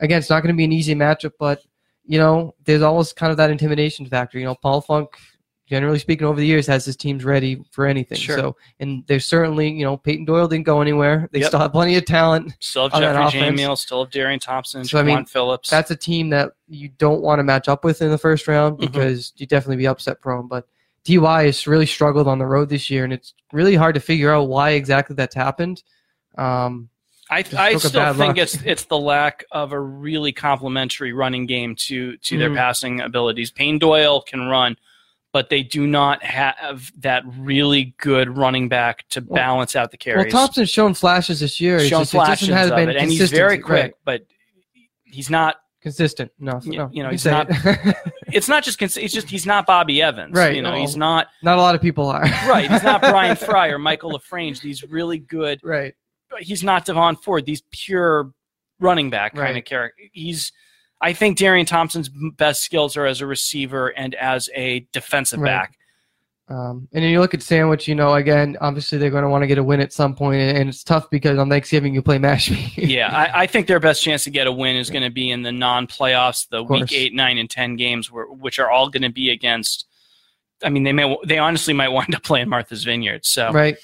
again, 0.00 0.18
it's 0.18 0.30
not 0.30 0.42
going 0.42 0.52
to 0.54 0.56
be 0.56 0.64
an 0.64 0.72
easy 0.72 0.94
matchup, 0.94 1.32
but, 1.38 1.62
you 2.04 2.18
know, 2.18 2.54
there's 2.64 2.82
always 2.82 3.12
kind 3.12 3.30
of 3.30 3.36
that 3.36 3.50
intimidation 3.50 4.06
factor. 4.06 4.38
You 4.38 4.46
know, 4.46 4.56
Paul 4.56 4.80
Funk, 4.80 5.16
generally 5.70 5.98
speaking, 6.00 6.26
over 6.26 6.38
the 6.40 6.46
years 6.46 6.66
has 6.66 6.84
his 6.84 6.96
teams 6.96 7.24
ready 7.24 7.62
for 7.70 7.86
anything. 7.86 8.18
Sure. 8.18 8.36
So, 8.36 8.56
and 8.80 9.04
there's 9.06 9.24
certainly, 9.24 9.70
you 9.70 9.84
know, 9.84 9.96
Peyton 9.96 10.24
Doyle 10.26 10.48
didn't 10.48 10.66
go 10.66 10.80
anywhere. 10.82 11.28
They 11.32 11.38
Yep. 11.38 11.48
still 11.48 11.60
have 11.60 11.72
plenty 11.72 11.94
of 11.96 12.04
talent. 12.04 12.52
Still 12.60 12.90
have 12.90 13.00
Jeffrey. 13.00 13.40
Jamiel, 13.40 13.78
still 13.78 14.04
have 14.04 14.10
Darian 14.12 14.40
Thompson, 14.40 14.84
So, 14.84 14.98
I 14.98 15.02
mean, 15.04 15.24
Phillips. 15.24 15.70
That's 15.70 15.90
a 15.92 15.96
team 15.96 16.28
that 16.30 16.50
you 16.68 16.88
don't 16.98 17.22
want 17.22 17.38
to 17.38 17.44
match 17.44 17.68
up 17.68 17.84
with 17.84 18.02
in 18.02 18.10
the 18.10 18.18
first 18.18 18.48
round 18.48 18.76
Mhm. 18.78 18.80
because 18.80 19.32
you 19.36 19.46
definitely 19.46 19.76
be 19.76 19.86
upset 19.86 20.20
prone. 20.20 20.48
But 20.48 20.66
DY 21.04 21.44
has 21.44 21.66
really 21.66 21.86
struggled 21.86 22.26
on 22.28 22.38
the 22.38 22.46
road 22.46 22.68
this 22.68 22.90
year, 22.90 23.04
and 23.04 23.12
it's 23.12 23.32
really 23.52 23.76
hard 23.76 23.94
to 23.94 24.00
figure 24.00 24.34
out 24.34 24.48
why 24.48 24.70
exactly 24.70 25.14
that's 25.16 25.34
happened. 25.36 25.82
Um, 26.36 26.88
I, 27.30 27.44
I 27.56 27.76
still 27.76 28.12
think 28.14 28.18
luck. 28.18 28.38
it's 28.38 28.60
it's 28.64 28.84
the 28.86 28.98
lack 28.98 29.44
of 29.52 29.70
a 29.72 29.78
really 29.78 30.32
complementary 30.32 31.12
running 31.12 31.46
game 31.46 31.76
to 31.76 32.16
to 32.16 32.36
their 32.38 32.50
Mhm. 32.50 32.56
passing 32.56 33.00
abilities. 33.00 33.52
Payne 33.52 33.78
Doyle 33.78 34.20
can 34.20 34.48
run, 34.48 34.76
but 35.32 35.48
they 35.50 35.62
do 35.62 35.86
not 35.86 36.22
have 36.24 36.90
that 36.98 37.22
really 37.38 37.94
good 37.98 38.36
running 38.36 38.68
back 38.68 39.06
to 39.10 39.20
balance 39.20 39.76
out 39.76 39.90
the 39.90 39.96
carries. 39.96 40.32
well. 40.32 40.42
Thompson's 40.46 40.70
shown 40.70 40.94
flashes 40.94 41.40
this 41.40 41.60
year. 41.60 41.78
Shown 41.80 42.00
just- 42.00 42.12
flashes 42.12 42.48
of 42.48 42.70
been 42.70 42.88
it, 42.90 42.96
and 42.96 43.10
he's 43.10 43.30
very 43.30 43.58
quick, 43.58 43.82
right. 43.82 43.94
but 44.04 44.22
he's 45.04 45.30
not. 45.30 45.56
consistent. 45.82 46.30
No, 46.38 46.60
no, 46.64 46.90
you 46.92 47.02
know, 47.02 47.10
he's 47.10 47.24
not- 47.24 47.46
it. 47.50 47.96
It's 48.32 48.48
not 48.48 48.62
just. 48.62 48.78
cons- 48.78 48.96
It's 48.96 49.12
just 49.12 49.28
he's 49.28 49.44
not 49.44 49.66
Bobby 49.66 50.00
Evans. 50.00 50.36
Right, 50.36 50.54
You 50.54 50.62
know, 50.62 50.70
no. 50.72 50.80
he's 50.80 50.96
not 50.96 51.26
not 51.42 51.58
a 51.58 51.60
lot 51.60 51.74
of 51.74 51.80
people 51.82 52.08
are. 52.08 52.22
right. 52.48 52.70
He's 52.70 52.82
not 52.84 53.00
Brian 53.10 53.34
Fry 53.34 53.68
or 53.68 53.78
Michael 53.78 54.12
LaFrange. 54.12 54.60
These 54.60 54.84
really 54.84 55.18
good 55.18 55.58
right. 55.64 55.94
he's 56.38 56.62
not 56.62 56.84
Devon 56.84 57.16
Ford. 57.16 57.44
These 57.44 57.62
pure 57.72 58.30
running 58.78 59.10
back 59.10 59.34
kind 59.34 59.58
of 59.58 59.64
character. 59.64 60.00
He's. 60.12 60.52
I 61.00 61.12
think 61.12 61.38
Darian 61.38 61.66
Thompson's 61.66 62.10
best 62.36 62.62
skills 62.62 62.96
are 62.96 63.06
as 63.06 63.20
a 63.20 63.26
receiver 63.26 63.88
and 63.88 64.14
as 64.14 64.50
a 64.54 64.86
defensive 64.92 65.40
Right. 65.40 65.50
back. 65.50 65.76
Um, 66.48 66.88
and 66.92 67.04
then 67.04 67.12
you 67.12 67.20
look 67.20 67.32
at 67.32 67.42
Sandwich, 67.42 67.86
you 67.86 67.94
know, 67.94 68.14
again, 68.14 68.56
obviously 68.60 68.98
they're 68.98 69.10
going 69.10 69.22
to 69.22 69.28
want 69.28 69.42
to 69.42 69.46
get 69.46 69.58
a 69.58 69.62
win 69.62 69.80
at 69.80 69.92
some 69.92 70.16
point, 70.16 70.40
and 70.40 70.68
it's 70.68 70.82
tough 70.82 71.08
because 71.08 71.38
on 71.38 71.48
Thanksgiving 71.48 71.94
you 71.94 72.02
play 72.02 72.18
Mashpee. 72.18 72.72
yeah, 72.76 73.06
I, 73.06 73.42
I 73.42 73.46
think 73.46 73.68
their 73.68 73.78
best 73.78 74.02
chance 74.02 74.24
to 74.24 74.30
get 74.30 74.48
a 74.48 74.52
win 74.52 74.74
is 74.74 74.90
going 74.90 75.04
to 75.04 75.10
be 75.10 75.30
in 75.30 75.42
the 75.42 75.52
non-playoffs, 75.52 76.48
the 76.48 76.64
week 76.64 76.92
eight, 76.92 77.14
nine, 77.14 77.38
and 77.38 77.48
ten 77.48 77.76
games, 77.76 78.10
where, 78.10 78.26
which 78.26 78.58
are 78.58 78.68
all 78.68 78.90
going 78.90 79.04
to 79.04 79.12
be 79.12 79.30
against. 79.30 79.86
I 80.64 80.70
mean, 80.70 80.82
they 80.82 80.92
may 80.92 81.16
they 81.24 81.38
honestly 81.38 81.72
might 81.72 81.88
wind 81.92 82.16
up 82.16 82.24
playing 82.24 82.48
Martha's 82.48 82.82
Vineyard. 82.82 83.24
So 83.24 83.52
right. 83.52 83.76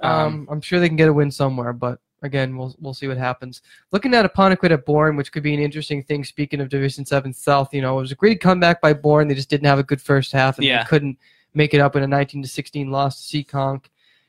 Um, 0.00 0.12
um, 0.12 0.48
I'm 0.50 0.60
sure 0.62 0.80
they 0.80 0.88
can 0.88 0.96
get 0.96 1.08
a 1.08 1.12
win 1.12 1.30
somewhere, 1.30 1.74
but 1.74 1.98
again, 2.22 2.56
we'll 2.56 2.74
we'll 2.80 2.94
see 2.94 3.08
what 3.08 3.16
happens. 3.18 3.62
Looking 3.92 4.14
at 4.14 4.24
Apponequet 4.30 4.70
at 4.72 4.84
Bourne, 4.86 5.16
which 5.16 5.32
could 5.32 5.42
be 5.42 5.54
an 5.54 5.60
interesting 5.60 6.02
thing. 6.02 6.24
Speaking 6.24 6.60
of 6.60 6.68
Division 6.68 7.04
Seven 7.04 7.32
South, 7.32 7.72
you 7.74 7.82
know, 7.82 7.98
it 7.98 8.02
was 8.02 8.12
a 8.12 8.16
great 8.16 8.40
comeback 8.40 8.80
by 8.80 8.92
Bourne. 8.92 9.28
They 9.28 9.34
just 9.34 9.50
didn't 9.50 9.66
have 9.66 9.78
a 9.78 9.82
good 9.84 10.00
first 10.00 10.32
half, 10.32 10.58
and 10.58 10.66
Yeah. 10.66 10.82
they 10.82 10.88
couldn't 10.88 11.18
make 11.54 11.72
it 11.74 11.80
up 11.80 11.96
in 11.96 12.02
a 12.02 12.06
19 12.06 12.42
to 12.42 12.48
16 12.48 12.90
loss 12.90 13.28
to 13.30 13.44
Seekonk. 13.44 13.86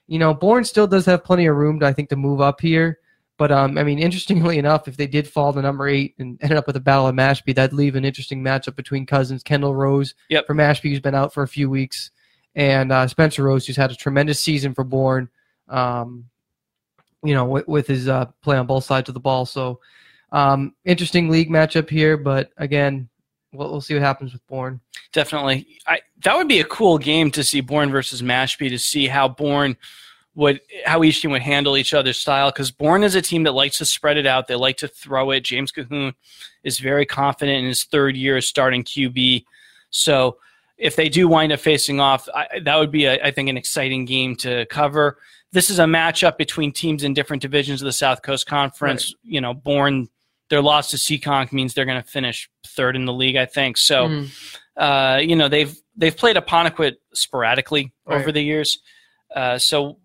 You 0.07 0.19
know, 0.19 0.33
Bourne 0.33 0.63
still 0.63 0.87
does 0.87 1.05
have 1.07 1.23
plenty 1.23 1.45
of 1.47 1.55
room, 1.57 1.79
to, 1.81 1.85
I 1.85 1.91
think, 1.93 2.09
to 2.09 2.15
move 2.15 2.39
up 2.39 2.61
here. 2.61 2.99
But 3.37 3.51
um, 3.51 3.77
I 3.77 3.83
mean, 3.83 3.99
interestingly 4.07 4.57
enough, 4.57 4.87
if 4.87 4.95
they 4.97 5.07
did 5.07 5.27
fall 5.27 5.51
to 5.53 5.61
number 5.61 5.87
eight 5.87 6.15
and 6.19 6.37
ended 6.41 6.57
up 6.57 6.65
with 6.67 6.75
a 6.77 6.79
battle 6.79 7.07
of 7.07 7.15
Mashpee, 7.15 7.53
that'd 7.55 7.73
leave 7.73 7.95
an 7.95 8.05
interesting 8.05 8.41
matchup 8.43 8.75
between 8.75 9.05
cousins 9.05 9.43
Kendall 9.43 9.75
Rose 9.75 10.15
Yep. 10.29 10.47
for 10.47 10.55
Mashpee, 10.55 10.89
who's 10.89 10.99
been 11.01 11.13
out 11.15 11.33
for 11.33 11.43
a 11.43 11.47
few 11.47 11.69
weeks, 11.69 12.11
and 12.55 12.91
uh, 12.91 13.07
Spencer 13.07 13.43
Rose, 13.43 13.67
who's 13.67 13.75
had 13.75 13.91
a 13.91 13.95
tremendous 13.95 14.41
season 14.41 14.73
for 14.73 14.83
Bourne. 14.83 15.29
Um, 15.67 16.25
you 17.27 17.33
know, 17.33 17.45
with, 17.45 17.67
with 17.67 17.87
his 17.87 18.07
uh, 18.07 18.25
play 18.41 18.57
on 18.57 18.67
both 18.67 18.83
sides 18.83 19.09
of 19.09 19.13
the 19.13 19.19
ball. 19.19 19.45
So, 19.45 19.79
um, 20.31 20.75
interesting 20.85 21.29
league 21.29 21.49
matchup 21.49 21.89
here. 21.89 22.17
But 22.17 22.51
again, 22.57 23.09
we'll, 23.53 23.69
we'll 23.69 23.81
see 23.81 23.93
what 23.93 24.03
happens 24.03 24.33
with 24.33 24.45
Bourne. 24.47 24.79
Definitely. 25.13 25.67
I, 25.87 26.01
that 26.23 26.35
would 26.35 26.47
be 26.47 26.59
a 26.59 26.65
cool 26.65 26.97
game 26.97 27.31
to 27.31 27.43
see 27.43 27.61
Bourne 27.61 27.91
versus 27.91 28.21
Mashpee 28.21 28.69
to 28.69 28.79
see 28.79 29.07
how 29.07 29.27
Bourne 29.27 29.77
would 30.35 30.61
how 30.85 31.03
each 31.03 31.21
team 31.21 31.31
would 31.31 31.41
handle 31.41 31.75
each 31.77 31.95
other's 31.95 32.17
style 32.17 32.51
because 32.51 32.69
Bourne 32.69 33.03
is 33.03 33.15
a 33.15 33.21
team 33.21 33.43
that 33.43 33.53
likes 33.53 33.79
to 33.79 33.85
spread 33.85 34.17
it 34.17 34.27
out. 34.27 34.47
They 34.47 34.55
like 34.55 34.77
to 34.77 34.87
throw 34.87 35.31
it. 35.31 35.43
James 35.43 35.71
Cahoon 35.71 36.13
is 36.63 36.79
very 36.79 37.05
confident 37.05 37.59
in 37.59 37.65
his 37.65 37.83
third 37.85 38.15
year 38.15 38.39
starting 38.41 38.83
QB. 38.83 39.45
So 39.89 40.37
if 40.77 40.95
they 40.95 41.09
do 41.09 41.27
wind 41.27 41.51
up 41.51 41.59
facing 41.59 41.99
off, 41.99 42.29
I, 42.33 42.59
that 42.63 42.77
would 42.77 42.91
be, 42.91 43.05
a, 43.05 43.19
I 43.23 43.31
think, 43.31 43.49
an 43.49 43.57
exciting 43.57 44.05
game 44.05 44.35
to 44.37 44.65
cover. 44.67 45.17
This 45.53 45.69
is 45.69 45.79
a 45.79 45.85
matchup 45.85 46.37
between 46.37 46.71
teams 46.73 47.03
in 47.03 47.13
different 47.13 47.41
divisions 47.41 47.81
of 47.81 47.85
the 47.85 47.91
South 47.93 48.21
Coast 48.21 48.45
Conference. 48.47 49.13
You 49.23 49.41
know, 49.41 49.53
Bourne 49.53 50.07
their 50.49 50.61
loss 50.61 50.91
to 50.91 50.97
Seekonk 50.97 51.51
means 51.51 51.73
they're 51.73 51.83
going 51.85 52.01
to 52.01 52.07
finish 52.07 52.49
third 52.65 52.95
in 52.95 53.03
the 53.05 53.11
league, 53.13 53.35
I 53.35 53.45
think. 53.45 53.77
So 53.77 54.07
Mhm. 54.07 54.29
uh, 54.77 55.19
you 55.21 55.35
know 55.35 55.47
they've 55.49 55.75
they've 55.95 56.15
played 56.15 56.35
Apponequet 56.37 56.93
sporadically 57.13 57.91
Right. 58.05 58.19
over 58.21 58.31
the 58.31 58.41
years. 58.41 58.79
Uh, 59.35 59.57
so 59.57 59.99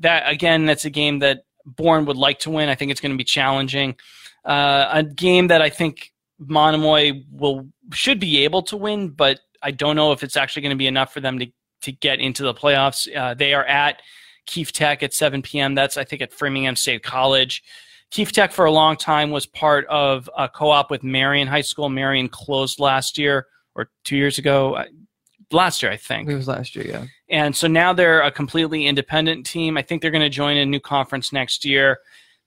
that 0.00 0.28
again, 0.28 0.66
that's 0.66 0.84
a 0.84 0.90
game 0.90 1.18
that 1.20 1.40
Bourne 1.64 2.04
would 2.06 2.16
like 2.16 2.40
to 2.40 2.50
win. 2.50 2.68
I 2.68 2.74
think 2.74 2.90
it's 2.90 3.00
going 3.00 3.12
to 3.12 3.18
be 3.18 3.24
challenging. 3.24 3.96
Uh, 4.44 4.88
a 4.92 5.02
game 5.04 5.46
that 5.48 5.62
I 5.62 5.70
think 5.70 6.12
Monomoy 6.38 7.22
will 7.30 7.68
should 7.92 8.18
be 8.20 8.44
able 8.44 8.62
to 8.62 8.76
win, 8.76 9.08
but 9.10 9.40
I 9.62 9.70
don't 9.70 9.94
know 9.96 10.10
if 10.12 10.22
it's 10.24 10.36
actually 10.36 10.62
going 10.62 10.70
to 10.70 10.76
be 10.76 10.86
enough 10.88 11.12
for 11.12 11.20
them 11.20 11.38
to 11.38 11.46
to 11.82 11.92
get 11.92 12.20
into 12.20 12.42
the 12.44 12.54
playoffs. 12.54 13.08
Uh, 13.16 13.34
they 13.34 13.54
are 13.54 13.64
at 13.64 14.00
Keefe 14.46 14.72
Tech 14.72 15.02
at 15.02 15.14
7 15.14 15.42
p.m. 15.42 15.74
That's 15.74 15.96
I 15.96 16.04
think 16.04 16.22
at 16.22 16.32
Framingham 16.32 16.76
State 16.76 17.02
College. 17.02 17.62
Keefe 18.10 18.32
Tech 18.32 18.52
for 18.52 18.66
a 18.66 18.70
long 18.70 18.96
time 18.96 19.30
was 19.30 19.46
part 19.46 19.86
of 19.86 20.28
a 20.36 20.48
co-op 20.48 20.90
with 20.90 21.02
Marian 21.02 21.48
High 21.48 21.62
School. 21.62 21.88
Marian 21.88 22.28
closed 22.28 22.78
last 22.78 23.16
year 23.16 23.46
or 23.74 23.90
two 24.04 24.16
years 24.16 24.38
ago. 24.38 24.84
Last 25.50 25.82
year, 25.82 25.90
I 25.90 25.96
think 25.96 26.28
it 26.28 26.34
was 26.34 26.48
last 26.48 26.76
year, 26.76 26.86
yeah. 26.86 27.06
And 27.30 27.56
so 27.56 27.66
now 27.66 27.92
they're 27.94 28.20
a 28.20 28.30
completely 28.30 28.86
independent 28.86 29.46
team. 29.46 29.78
I 29.78 29.82
think 29.82 30.02
they're 30.02 30.10
going 30.10 30.22
to 30.22 30.28
join 30.28 30.58
a 30.58 30.66
new 30.66 30.80
conference 30.80 31.32
next 31.32 31.64
year. 31.64 32.00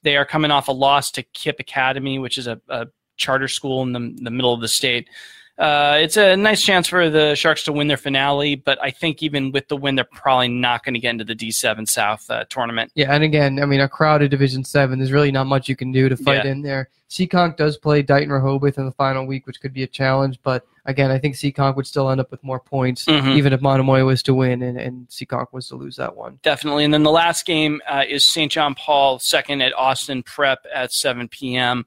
They 0.04 0.18
are 0.18 0.26
coming 0.26 0.52
off 0.52 0.68
a 0.68 0.72
loss 0.72 1.10
to 1.12 1.24
KIPP 1.24 1.60
Academy, 1.60 2.20
which 2.20 2.38
is 2.38 2.46
a, 2.46 2.62
a 2.70 2.88
charter 3.18 3.48
school 3.48 3.82
in 3.82 3.92
the, 3.92 4.16
the 4.22 4.32
middle 4.32 4.54
of 4.54 4.62
the 4.62 4.68
state. 4.68 5.10
Uh, 5.58 5.98
it's 6.02 6.18
a 6.18 6.36
nice 6.36 6.62
chance 6.62 6.88
for 6.88 7.10
the 7.10 7.34
Sharks 7.34 7.64
to 7.64 7.72
win 7.72 7.88
their 7.88 7.96
finale, 7.98 8.56
but 8.56 8.78
I 8.84 8.92
think 8.92 9.24
even 9.24 9.52
with 9.52 9.70
the 9.70 9.78
win, 9.78 9.96
they're 9.96 10.04
probably 10.04 10.50
not 10.50 10.84
going 10.84 10.96
to 10.96 11.00
get 11.00 11.12
into 11.12 11.24
the 11.24 11.36
D7 11.36 11.88
South 11.88 12.30
uh, 12.30 12.44
tournament. 12.50 12.92
Yeah, 12.94 13.14
and 13.14 13.24
again, 13.24 13.62
I 13.62 13.66
mean, 13.66 13.80
a 13.80 13.88
crowded 13.88 14.32
Division 14.32 14.66
Seven. 14.66 15.00
There's 15.00 15.14
really 15.14 15.32
not 15.32 15.46
much 15.48 15.70
you 15.70 15.76
can 15.78 15.94
do 15.94 16.10
to 16.10 16.18
fight 16.18 16.44
Yeah. 16.44 16.52
in 16.52 16.62
there. 16.62 16.90
Seekonk 17.10 17.56
does 17.56 17.78
play 17.78 18.02
Dighton 18.04 18.32
Rehoboth 18.34 18.78
in 18.78 18.86
the 18.86 18.92
final 18.92 19.26
week, 19.26 19.48
which 19.48 19.62
could 19.62 19.72
be 19.72 19.84
a 19.84 19.88
challenge. 19.88 20.40
But 20.44 20.66
again, 20.86 21.10
I 21.10 21.20
think 21.20 21.36
Seekonk 21.36 21.78
would 21.78 21.88
still 21.88 22.10
end 22.10 22.20
up 22.20 22.32
with 22.32 22.44
more 22.44 22.60
points, 22.60 23.06
Mhm. 23.06 23.36
even 23.38 23.54
if 23.54 23.62
Monomoy 23.62 24.04
was 24.04 24.22
to 24.24 24.34
win 24.34 24.62
and, 24.62 24.78
and 24.78 25.08
Seekonk 25.08 25.54
was 25.54 25.70
to 25.70 25.76
lose 25.76 25.96
that 25.96 26.18
one. 26.18 26.40
Definitely. 26.44 26.84
And 26.84 26.94
then 26.94 27.04
the 27.04 27.12
last 27.12 27.46
game 27.46 27.82
uh, 27.88 28.04
is 28.06 28.28
St. 28.28 28.52
John 28.52 28.76
Paul, 28.76 29.20
second 29.20 29.62
at 29.62 29.72
Austin 29.78 30.24
Prep 30.24 30.66
at 30.74 30.92
7 30.92 31.30
p.m. 31.30 31.86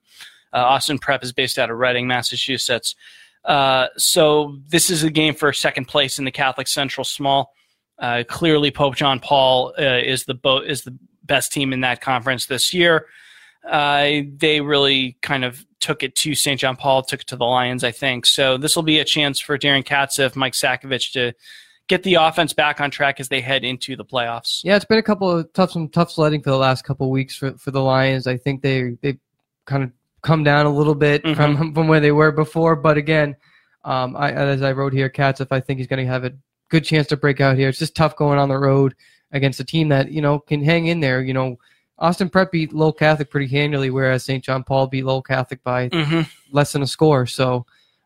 Uh, 0.55 0.59
Austin 0.59 0.99
Prep 0.99 1.23
is 1.23 1.33
based 1.33 1.59
out 1.59 1.69
of 1.69 1.77
Reading, 1.77 2.07
Massachusetts. 2.07 2.95
Uh, 3.49 3.89
so 3.97 4.59
this 4.69 4.91
is 4.91 5.03
a 5.03 5.11
game 5.11 5.35
for 5.35 5.53
second 5.53 5.87
place 5.87 6.19
in 6.19 6.25
the 6.27 6.31
Catholic 6.31 6.69
Central 6.69 7.05
Small. 7.05 7.51
Uh, 7.99 8.23
clearly, 8.29 8.71
Pope 8.71 8.95
John 8.95 9.19
Paul 9.19 9.75
uh, 9.79 9.83
is 9.83 10.25
the 10.25 10.35
bo- 10.35 10.61
is 10.61 10.83
the 10.83 10.97
best 11.25 11.51
team 11.53 11.73
in 11.73 11.81
that 11.81 12.01
conference 12.01 12.47
this 12.47 12.73
year. 12.73 13.07
Uh, 13.69 14.21
they 14.37 14.61
really 14.61 15.17
kind 15.23 15.45
of 15.45 15.65
took 15.81 16.03
it 16.03 16.15
to 16.17 16.35
St. 16.35 16.61
John 16.61 16.77
Paul, 16.77 17.03
took 17.03 17.23
it 17.23 17.27
to 17.29 17.37
the 17.37 17.45
Lions, 17.45 17.83
I 17.85 17.91
think. 17.91 18.27
So 18.27 18.59
this 18.59 18.77
will 18.77 18.83
be 18.83 18.99
a 18.99 19.05
chance 19.05 19.41
for 19.41 19.59
Darren 19.59 19.85
Katzif, 19.85 20.37
Mike 20.37 20.53
Sakovich 20.53 21.13
to 21.13 21.33
get 21.89 22.03
the 22.03 22.15
offense 22.15 22.53
back 22.53 22.81
on 22.81 22.91
track 22.91 23.19
as 23.19 23.29
they 23.29 23.41
head 23.41 23.65
into 23.65 23.97
the 23.97 24.05
playoffs. 24.05 24.61
Yeah, 24.63 24.77
it's 24.77 24.85
been 24.85 24.99
a 24.99 25.03
couple 25.03 25.31
of 25.31 25.53
tough 25.55 25.73
some 25.73 25.89
tough 25.89 26.11
sledding 26.13 26.43
for 26.43 26.51
the 26.51 26.59
last 26.59 26.85
couple 26.85 27.07
of 27.07 27.11
weeks 27.11 27.37
for, 27.37 27.57
for 27.59 27.71
the 27.71 27.83
Lions. 27.83 28.27
I 28.27 28.37
think 28.37 28.63
they 28.63 28.97
they 29.03 29.19
kind 29.67 29.83
of 29.83 29.91
come 30.23 30.43
down 30.45 30.67
a 30.67 30.71
little 30.71 30.95
bit 30.95 31.23
Mhm. 31.25 31.37
from 31.37 31.73
from 31.75 31.89
where 31.89 32.01
they 32.01 32.13
were 32.13 32.33
before. 32.33 32.77
But 32.77 32.97
again, 32.97 33.37
um, 33.85 34.17
I, 34.17 34.33
as 34.33 34.63
I 34.63 34.73
wrote 34.73 34.93
here, 34.93 35.09
Katz, 35.09 35.41
if 35.41 35.53
I 35.53 35.61
think 35.61 35.79
he's 35.79 35.87
going 35.87 36.05
to 36.05 36.11
have 36.13 36.25
a 36.25 36.33
good 36.71 36.85
chance 36.85 37.07
to 37.09 37.17
break 37.17 37.41
out 37.41 37.57
here. 37.57 37.69
It's 37.71 37.79
just 37.79 37.97
tough 37.97 38.15
going 38.17 38.39
on 38.39 38.49
the 38.51 38.59
road 38.59 38.95
against 39.33 39.61
a 39.61 39.65
team 39.65 39.89
that 39.89 40.11
you 40.11 40.21
know 40.21 40.39
can 40.39 40.63
hang 40.63 40.87
in 40.87 41.01
there. 41.01 41.23
You 41.23 41.33
know, 41.35 41.57
Austin 41.99 42.29
Prep 42.29 42.53
beat 42.53 42.73
Lowell 42.73 42.93
Catholic 42.93 43.31
pretty 43.31 43.47
handily, 43.49 43.91
whereas 43.91 44.25
St. 44.25 44.45
John 44.45 44.65
Paul 44.65 44.87
beat 44.87 45.05
Lowell 45.05 45.23
Catholic 45.23 45.63
by 45.65 45.89
Mm-hmm. 45.89 46.23
less 46.53 46.73
than 46.73 46.83
a 46.83 46.87
score. 46.87 47.27
So 47.27 47.65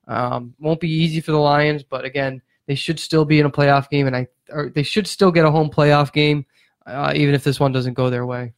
um, 0.09 0.55
won't 0.61 0.81
be 0.81 0.90
easy 0.90 1.20
for 1.20 1.33
the 1.33 1.38
Lions, 1.38 1.83
but 1.83 2.05
again, 2.05 2.42
they 2.66 2.75
should 2.75 2.98
still 3.01 3.25
be 3.25 3.40
in 3.40 3.46
a 3.46 3.51
playoff 3.51 3.88
game, 3.90 4.07
and 4.07 4.14
I 4.16 4.27
or 4.51 4.68
they 4.68 4.83
should 4.83 5.07
still 5.07 5.33
get 5.33 5.44
a 5.44 5.51
home 5.51 5.70
playoff 5.70 6.12
game, 6.12 6.44
uh, 6.87 7.12
even 7.14 7.35
if 7.35 7.45
this 7.45 7.61
one 7.61 7.73
doesn't 7.73 7.95
go 7.95 8.11
their 8.11 8.27
way. 8.27 8.53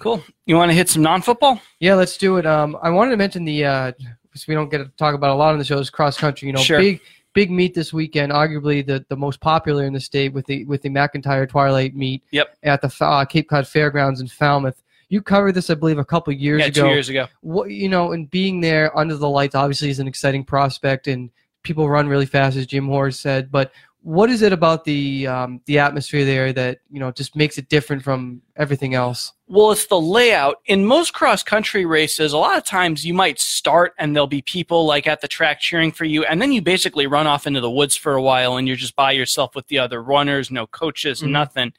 Cool. 0.00 0.22
You 0.44 0.56
want 0.56 0.70
to 0.70 0.74
hit 0.74 0.88
some 0.88 1.02
non-football? 1.02 1.60
Yeah, 1.80 1.94
let's 1.94 2.16
do 2.16 2.36
it. 2.36 2.46
Um, 2.46 2.76
I 2.82 2.90
wanted 2.90 3.12
to 3.12 3.16
mention 3.16 3.44
the 3.44 3.64
uh, 3.64 3.92
because 4.22 4.46
we 4.46 4.54
don't 4.54 4.70
get 4.70 4.78
to 4.78 4.88
talk 4.96 5.14
about 5.14 5.30
a 5.30 5.34
lot 5.34 5.52
on 5.52 5.58
the 5.58 5.64
show 5.64 5.78
is 5.78 5.88
cross 5.90 6.18
country. 6.18 6.46
You 6.46 6.52
know, 6.52 6.60
Sure. 6.60 6.78
big 6.78 7.00
big 7.32 7.50
meet 7.50 7.74
this 7.74 7.92
weekend, 7.92 8.32
arguably 8.32 8.84
the, 8.84 9.04
the 9.08 9.16
most 9.16 9.40
popular 9.40 9.84
in 9.84 9.92
the 9.92 10.00
state 10.00 10.32
with 10.32 10.46
the 10.46 10.64
with 10.64 10.82
the 10.82 10.88
McIntyre 10.90 11.48
Twilight 11.48 11.94
meet. 11.94 12.22
Yep. 12.30 12.56
At 12.62 12.82
the 12.82 12.92
uh, 13.04 13.24
Cape 13.24 13.48
Cod 13.48 13.66
Fairgrounds 13.66 14.20
in 14.20 14.28
Falmouth. 14.28 14.82
You 15.08 15.22
covered 15.22 15.52
this, 15.52 15.70
I 15.70 15.74
believe, 15.74 15.98
a 15.98 16.04
couple 16.04 16.32
years 16.32 16.58
ago. 16.58 16.64
yeah, 16.64 16.68
ago 16.70 16.82
two 16.88 16.94
years 16.94 17.08
ago. 17.08 17.26
what 17.40 17.70
you 17.70 17.88
know, 17.88 18.12
and 18.12 18.28
being 18.30 18.60
there 18.60 18.96
under 18.98 19.14
the 19.16 19.28
lights 19.28 19.54
obviously 19.54 19.88
is 19.88 20.00
an 20.00 20.08
exciting 20.08 20.44
prospect, 20.44 21.06
and 21.06 21.30
people 21.62 21.88
run 21.88 22.08
really 22.08 22.26
fast, 22.26 22.56
as 22.56 22.66
Jim 22.66 22.86
Hoare 22.88 23.10
said. 23.12 23.50
But 23.52 23.70
what 24.06 24.30
is 24.30 24.40
it 24.40 24.52
about 24.52 24.84
the 24.84 25.26
um, 25.26 25.60
the 25.66 25.80
atmosphere 25.80 26.24
there 26.24 26.52
that 26.52 26.78
you 26.92 27.00
know 27.00 27.10
just 27.10 27.34
makes 27.34 27.58
it 27.58 27.68
different 27.68 28.04
from 28.04 28.40
everything 28.54 28.94
else? 28.94 29.32
Well, 29.48 29.72
it's 29.72 29.86
the 29.86 30.00
layout. 30.00 30.58
In 30.66 30.84
most 30.86 31.12
cross 31.12 31.42
country 31.42 31.84
races, 31.84 32.32
a 32.32 32.38
lot 32.38 32.56
of 32.56 32.64
times 32.64 33.04
you 33.04 33.12
might 33.12 33.40
start 33.40 33.94
and 33.98 34.14
there'll 34.14 34.28
be 34.28 34.42
people 34.42 34.86
like 34.86 35.08
at 35.08 35.22
the 35.22 35.28
track 35.28 35.58
cheering 35.58 35.90
for 35.90 36.04
you, 36.04 36.24
and 36.24 36.40
then 36.40 36.52
you 36.52 36.62
basically 36.62 37.08
run 37.08 37.26
off 37.26 37.48
into 37.48 37.60
the 37.60 37.70
woods 37.70 37.96
for 37.96 38.14
a 38.14 38.22
while 38.22 38.56
and 38.56 38.68
you're 38.68 38.76
just 38.76 38.94
by 38.94 39.10
yourself 39.10 39.56
with 39.56 39.66
the 39.66 39.80
other 39.80 40.00
runners, 40.00 40.52
no 40.52 40.68
coaches, 40.68 41.20
Mhm. 41.20 41.30
nothing. 41.30 41.72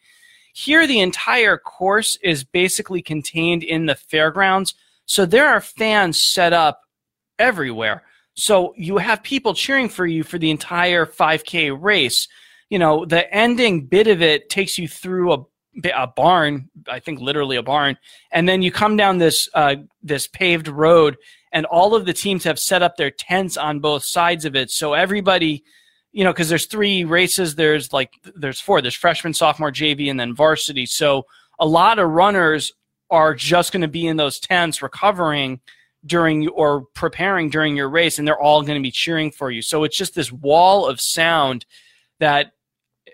Here, 0.51 0.85
the 0.85 0.99
entire 0.99 1.57
course 1.57 2.17
is 2.21 2.43
basically 2.43 3.01
contained 3.01 3.63
in 3.63 3.85
the 3.85 3.95
fairgrounds, 3.95 4.73
so 5.05 5.25
there 5.25 5.47
are 5.47 5.61
fans 5.61 6.21
set 6.21 6.51
up 6.51 6.81
everywhere. 7.39 8.03
So 8.37 8.75
you 8.77 8.97
have 8.97 9.23
people 9.23 9.55
cheering 9.55 9.89
for 9.89 10.05
you 10.05 10.23
for 10.23 10.37
the 10.37 10.51
entire 10.51 11.07
5K 11.07 11.75
race. 11.77 12.27
You 12.69 12.77
know, 12.77 13.03
the 13.03 13.31
ending 13.33 13.87
bit 13.87 14.07
of 14.07 14.21
it 14.21 14.49
takes 14.49 14.77
you 14.77 14.87
through 14.87 15.33
a 15.33 15.37
a 15.93 16.07
barn, 16.07 16.69
I 16.87 16.99
think 16.99 17.19
literally 17.19 17.55
a 17.55 17.61
barn, 17.61 17.97
and 18.31 18.49
then 18.49 18.63
you 18.63 18.71
come 18.71 18.97
down 18.97 19.19
this 19.19 19.47
uh, 19.53 19.75
this 20.01 20.25
paved 20.27 20.67
road, 20.67 21.17
and 21.51 21.67
all 21.67 21.93
of 21.93 22.07
the 22.07 22.13
teams 22.13 22.43
have 22.45 22.57
set 22.57 22.81
up 22.81 22.97
their 22.97 23.11
tents 23.11 23.57
on 23.57 23.79
both 23.79 24.03
sides 24.03 24.43
of 24.45 24.55
it. 24.55 24.71
So 24.71 24.93
everybody, 24.93 25.63
you 26.11 26.23
know, 26.23 26.31
because 26.33 26.49
there's 26.49 26.65
three 26.65 27.03
races. 27.03 27.53
There's 27.53 27.93
like 27.93 28.11
there's 28.35 28.59
four. 28.59 28.81
There's 28.81 28.95
freshman, 28.95 29.35
sophomore, 29.35 29.71
JV, 29.71 30.09
and 30.09 30.19
then 30.19 30.33
varsity. 30.33 30.87
So 30.87 31.27
a 31.59 31.65
lot 31.67 31.99
of 31.99 32.09
runners 32.09 32.73
are 33.11 33.35
just 33.35 33.71
going 33.71 33.81
to 33.81 33.87
be 33.87 34.07
in 34.07 34.17
those 34.17 34.39
tents 34.39 34.81
recovering 34.81 35.59
during 36.05 36.47
or 36.49 36.85
preparing 36.93 37.49
during 37.49 37.75
your 37.75 37.89
race, 37.89 38.19
and 38.19 38.27
they're 38.27 38.39
all 38.39 38.61
going 38.61 38.79
to 38.79 38.83
be 38.83 38.91
cheering 38.91 39.31
for 39.31 39.51
you. 39.51 39.61
So 39.61 39.83
it's 39.83 39.97
just 39.97 40.15
this 40.15 40.31
wall 40.31 40.87
of 40.87 41.01
sound 41.01 41.65
that 42.19 42.51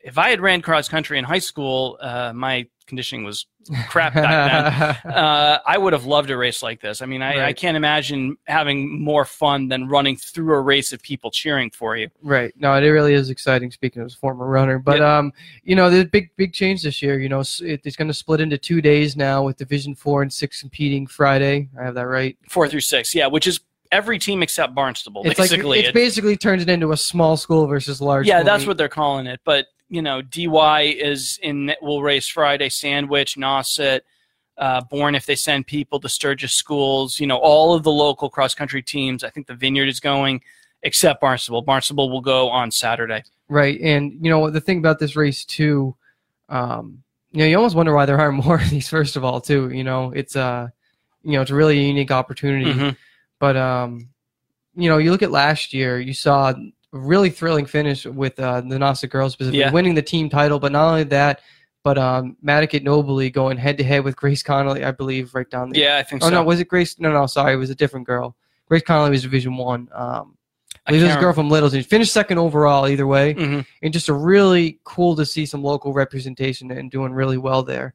if 0.03 0.17
I 0.17 0.29
had 0.29 0.41
ran 0.41 0.61
cross 0.61 0.89
country 0.89 1.17
in 1.17 1.23
high 1.23 1.39
school, 1.39 1.97
uh, 2.01 2.33
my 2.33 2.67
conditioning 2.87 3.23
was 3.23 3.45
crap 3.87 4.13
back 4.13 5.03
then. 5.03 5.13
uh, 5.13 5.59
I 5.65 5.77
would 5.77 5.93
have 5.93 6.05
loved 6.05 6.29
a 6.29 6.37
race 6.37 6.61
like 6.61 6.81
this. 6.81 7.01
I 7.01 7.05
mean, 7.05 7.21
I, 7.21 7.47
I 7.47 7.53
can't 7.53 7.77
imagine 7.77 8.37
having 8.45 9.01
more 9.01 9.25
fun 9.25 9.67
than 9.67 9.87
running 9.87 10.17
through 10.17 10.53
a 10.53 10.61
race 10.61 10.93
of 10.93 11.01
people 11.01 11.31
cheering 11.31 11.69
for 11.71 11.95
you. 11.95 12.09
Right. 12.21 12.53
No, 12.57 12.73
it 12.73 12.85
really 12.85 13.13
is 13.13 13.29
exciting. 13.29 13.71
Speaking 13.71 14.01
as 14.01 14.13
a 14.13 14.17
former 14.17 14.45
runner, 14.45 14.79
but 14.79 15.01
um, 15.01 15.31
you 15.63 15.75
know, 15.75 15.89
there's 15.89 16.05
a 16.05 16.09
big 16.09 16.29
big 16.35 16.53
change 16.53 16.83
this 16.83 17.01
year. 17.01 17.19
You 17.19 17.29
know, 17.29 17.39
it's 17.41 17.95
going 17.95 18.07
to 18.07 18.13
split 18.13 18.41
into 18.41 18.57
two 18.57 18.81
days 18.81 19.15
now 19.15 19.43
with 19.43 19.57
Division 19.57 19.95
Four 19.95 20.21
and 20.21 20.31
Six 20.31 20.61
competing 20.61 21.07
Friday. 21.07 21.69
I 21.79 21.83
have 21.83 21.95
that 21.95 22.07
right. 22.07 22.37
Four 22.49 22.67
through 22.67 22.81
six, 22.81 23.13
yeah, 23.15 23.27
which 23.27 23.47
is 23.47 23.59
every 23.93 24.19
team 24.19 24.43
except 24.43 24.75
Barnstable. 24.75 25.21
It's 25.25 25.39
basically, 25.39 25.77
like 25.77 25.85
it's 25.85 25.93
basically 25.93 26.35
turns 26.35 26.63
it 26.63 26.69
into 26.69 26.91
a 26.91 26.97
small 26.97 27.37
school 27.37 27.67
versus 27.67 28.01
large. 28.01 28.27
yeah, 28.27 28.43
that's 28.43 28.65
what 28.65 28.77
they're 28.77 28.89
calling 28.89 29.27
it. 29.27 29.39
But 29.45 29.67
you 29.93 30.01
know, 30.01 30.23
DY 30.23 30.95
is 30.97 31.39
in 31.43 31.71
will 31.79 32.01
race 32.01 32.27
Friday, 32.27 32.69
Sandwich, 32.69 33.35
Nauset, 33.35 34.01
uh, 34.57 34.81
Bourne 34.81 35.13
if 35.13 35.27
they 35.27 35.35
send 35.35 35.67
people 35.67 35.99
to 35.99 36.09
Sturgis 36.09 36.53
schools. 36.53 37.19
You 37.19 37.27
know, 37.27 37.37
all 37.37 37.75
of 37.75 37.83
the 37.83 37.91
local 37.91 38.27
cross 38.27 38.55
country 38.55 38.81
teams. 38.81 39.23
I 39.23 39.29
think 39.29 39.45
the 39.45 39.53
Vineyard 39.53 39.85
is 39.85 39.99
going, 39.99 40.41
except 40.81 41.21
Barnstable. 41.21 41.61
Barnstable 41.61 42.09
will 42.09 42.21
go 42.21 42.49
on 42.49 42.71
Saturday. 42.71 43.21
Right, 43.49 43.79
and 43.81 44.13
you 44.19 44.31
know 44.31 44.49
the 44.49 44.59
thing 44.59 44.79
about 44.79 44.97
this 44.97 45.15
race 45.15 45.45
too, 45.45 45.95
um, 46.49 47.03
you 47.31 47.39
know, 47.41 47.45
you 47.45 47.55
almost 47.55 47.75
wonder 47.75 47.93
why 47.93 48.07
there 48.07 48.19
aren't 48.19 48.43
more 48.45 48.55
of 48.55 48.69
these. 48.71 48.89
First 48.89 49.15
of 49.15 49.23
all, 49.23 49.41
too, 49.41 49.69
you 49.69 49.83
know, 49.83 50.11
it's 50.15 50.35
uh, 50.35 50.69
you 51.23 51.33
know, 51.33 51.43
it's 51.43 51.51
really 51.51 51.77
a 51.77 51.87
unique 51.87 52.09
opportunity. 52.09 52.73
Mhm. 52.73 52.97
But 53.37 53.57
um, 53.57 54.09
you 54.75 54.89
know, 54.89 54.97
you 54.97 55.11
look 55.11 55.21
at 55.21 55.29
last 55.29 55.71
year, 55.71 55.99
you 55.99 56.15
saw 56.15 56.51
really 56.93 57.29
thrilling 57.29 57.65
finish 57.65 58.05
with 58.05 58.39
uh, 58.39 58.61
the 58.61 58.77
Nauset 58.77 59.09
girls 59.09 59.33
specifically 59.33 59.59
Yeah. 59.59 59.71
winning 59.71 59.95
the 59.95 60.01
team 60.01 60.29
title. 60.29 60.59
But 60.59 60.71
not 60.71 60.87
only 60.87 61.03
that, 61.05 61.41
but 61.83 61.97
um, 61.97 62.37
Madicket 62.45 62.83
Nobley 62.85 63.33
going 63.33 63.57
head 63.57 63.77
to 63.79 63.83
head 63.83 64.03
with 64.05 64.15
Grace 64.15 64.41
Connolly, 64.43 64.85
I 64.85 64.91
believe, 64.91 65.35
right 65.35 65.49
down 65.49 65.69
the. 65.69 65.79
Yeah, 65.79 65.97
I 65.97 66.03
think 66.03 66.21
so. 66.21 66.27
Oh 66.27 66.29
so. 66.29 66.35
no, 66.35 66.43
was 66.43 66.59
it 66.59 66.67
Grace? 66.69 66.97
No, 66.99 67.11
no, 67.11 67.25
sorry, 67.25 67.53
it 67.53 67.57
was 67.57 67.69
a 67.69 67.75
different 67.75 68.05
girl. 68.05 68.35
Grace 68.69 68.83
Connolly 68.83 69.09
was 69.11 69.23
Division 69.23 69.57
One. 69.57 69.89
Um, 69.93 70.37
I 70.85 70.91
believe 70.91 71.03
it 71.03 71.07
was 71.07 71.15
a 71.15 71.19
girl 71.19 71.33
from 71.33 71.49
Littleton. 71.49 71.79
She 71.81 71.87
finished 71.87 72.11
second 72.13 72.37
overall 72.39 72.87
either 72.87 73.07
way 73.07 73.33
Mhm. 73.35 73.65
and 73.81 73.93
just 73.93 74.09
a 74.09 74.13
really 74.13 74.79
cool 74.83 75.15
to 75.15 75.25
see 75.25 75.45
some 75.45 75.63
local 75.63 75.93
representation 75.93 76.71
and 76.71 76.91
doing 76.91 77.13
really 77.13 77.37
well 77.37 77.63
there. 77.63 77.93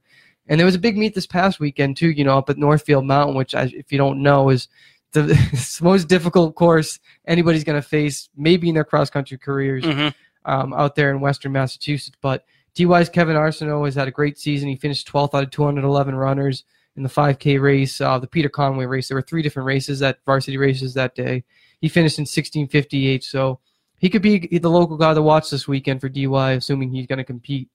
And 0.49 0.59
there 0.59 0.65
was 0.65 0.75
a 0.75 0.79
big 0.79 0.97
meet 0.97 1.15
this 1.15 1.27
past 1.27 1.61
weekend 1.61 1.99
too, 1.99 2.11
you 2.11 2.25
know, 2.25 2.39
up 2.39 2.49
at 2.49 2.57
Northfield 2.57 3.05
Mountain, 3.05 3.37
which, 3.37 3.55
I, 3.55 3.65
if 3.75 3.93
you 3.93 3.99
don't 3.99 4.23
know, 4.23 4.49
is 4.49 4.69
the 5.13 5.31
it's 5.53 5.79
the 5.79 5.85
most 5.85 6.09
difficult 6.09 6.55
course 6.55 6.99
anybody's 7.27 7.65
going 7.65 7.81
to 7.81 7.87
face, 7.87 8.29
maybe 8.37 8.69
in 8.69 8.75
their 8.75 8.85
cross 8.85 9.11
country 9.11 9.39
careers 9.39 9.85
Mhm. 9.85 10.15
um, 10.45 10.73
out 10.75 10.95
there 10.95 11.11
in 11.11 11.21
Western 11.21 11.53
Massachusetts. 11.53 12.17
But 12.21 12.45
DY's 12.75 13.09
Kevin 13.09 13.37
Arsenault 13.37 13.85
has 13.87 13.95
had 13.95 14.09
a 14.09 14.13
great 14.13 14.39
season. 14.39 14.69
He 14.69 14.77
finished 14.77 15.09
12th 15.09 15.35
out 15.35 15.43
of 15.43 15.51
211 15.51 16.15
runners 16.15 16.65
in 16.97 17.03
the 17.03 17.09
5K 17.09 17.61
race, 17.61 18.01
uh, 18.01 18.19
the 18.19 18.27
Peter 18.27 18.49
Conway 18.49 18.85
race. 18.87 19.09
There 19.09 19.17
were 19.17 19.23
three 19.23 19.43
different 19.43 19.67
races 19.67 19.99
that 20.01 20.19
varsity 20.27 20.57
races 20.59 20.95
that 20.95 21.15
day. 21.15 21.45
He 21.81 21.89
finished 21.89 22.19
in 22.19 22.23
1658, 22.23 23.23
so 23.25 23.61
he 23.99 24.09
could 24.09 24.23
be 24.23 24.39
the 24.59 24.71
local 24.71 24.97
guy 24.97 25.15
to 25.15 25.23
watch 25.23 25.51
this 25.51 25.67
weekend 25.69 26.01
for 26.01 26.09
DY, 26.09 26.53
assuming 26.53 26.91
he's 26.91 27.07
going 27.07 27.19
to 27.19 27.25
compete. 27.25 27.69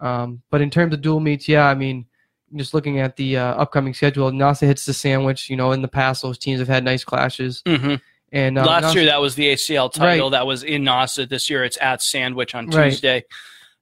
Um, 0.00 0.42
but 0.50 0.60
in 0.60 0.70
terms 0.70 0.92
of 0.94 1.00
dual 1.02 1.20
meets, 1.20 1.48
yeah, 1.48 1.66
I 1.66 1.74
mean, 1.74 2.06
just 2.56 2.74
looking 2.74 3.00
at 3.00 3.16
the 3.16 3.36
uh, 3.36 3.54
upcoming 3.54 3.94
schedule, 3.94 4.30
Nauset 4.30 4.66
hits 4.66 4.84
the 4.86 4.94
sandwich. 4.94 5.48
You 5.50 5.56
know, 5.56 5.72
in 5.72 5.82
the 5.82 5.88
past, 5.88 6.22
those 6.22 6.38
teams 6.38 6.58
have 6.60 6.68
had 6.68 6.84
nice 6.84 7.04
clashes. 7.04 7.62
Mhm. 7.66 8.00
And 8.32 8.58
uh, 8.58 8.64
Last 8.64 8.84
Nauset- 8.84 8.94
year 8.96 9.04
that 9.06 9.20
was 9.20 9.34
the 9.36 9.52
ACL 9.52 9.92
title. 9.92 10.26
Right. 10.26 10.38
That 10.38 10.46
was 10.46 10.62
in 10.64 10.82
Nauset. 10.82 11.28
This 11.28 11.48
year 11.48 11.64
it's 11.64 11.78
at 11.80 12.02
Sandwich 12.02 12.54
on 12.54 12.66
Right. 12.68 12.90
Tuesday. 12.90 13.24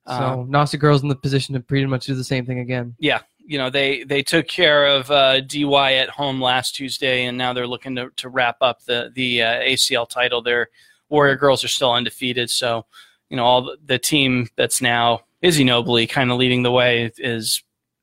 so 0.07 0.13
Um, 0.13 0.49
Nauset 0.51 0.79
girls 0.79 1.03
in 1.03 1.09
the 1.09 1.15
position 1.17 1.55
to 1.55 1.61
pretty 1.61 1.87
much 1.87 2.07
do 2.07 2.15
the 2.15 2.25
same 2.25 2.45
thing 2.47 2.59
again. 2.59 2.95
yeah, 2.99 3.21
you 3.47 3.57
know 3.59 3.71
they 3.71 4.05
they 4.05 4.23
took 4.23 4.47
care 4.49 4.87
of 4.87 5.11
uh, 5.11 5.41
DY 5.41 5.95
at 5.95 6.09
home 6.11 6.41
last 6.41 6.75
Tuesday, 6.75 7.25
and 7.25 7.37
now 7.39 7.53
they're 7.53 7.67
looking 7.67 7.97
to, 7.97 8.11
to 8.17 8.29
wrap 8.29 8.57
up 8.61 8.85
the 8.85 9.11
the 9.15 9.43
uh, 9.43 9.61
ACL 9.61 10.09
title. 10.09 10.43
Their 10.43 10.69
Warrior 11.09 11.37
girls 11.37 11.63
are 11.65 11.69
still 11.69 11.93
undefeated, 11.93 12.51
so 12.51 12.85
you 13.31 13.37
know 13.37 13.45
all 13.45 13.63
the, 13.63 13.77
the 13.87 13.99
team 13.99 14.49
that's 14.57 14.81
now 14.83 15.23
Izzy 15.41 15.65
Nobly 15.65 16.07
kind 16.07 16.31
of 16.31 16.37
leading 16.39 16.63
the 16.63 16.71
way 16.73 17.11
is 17.19 17.63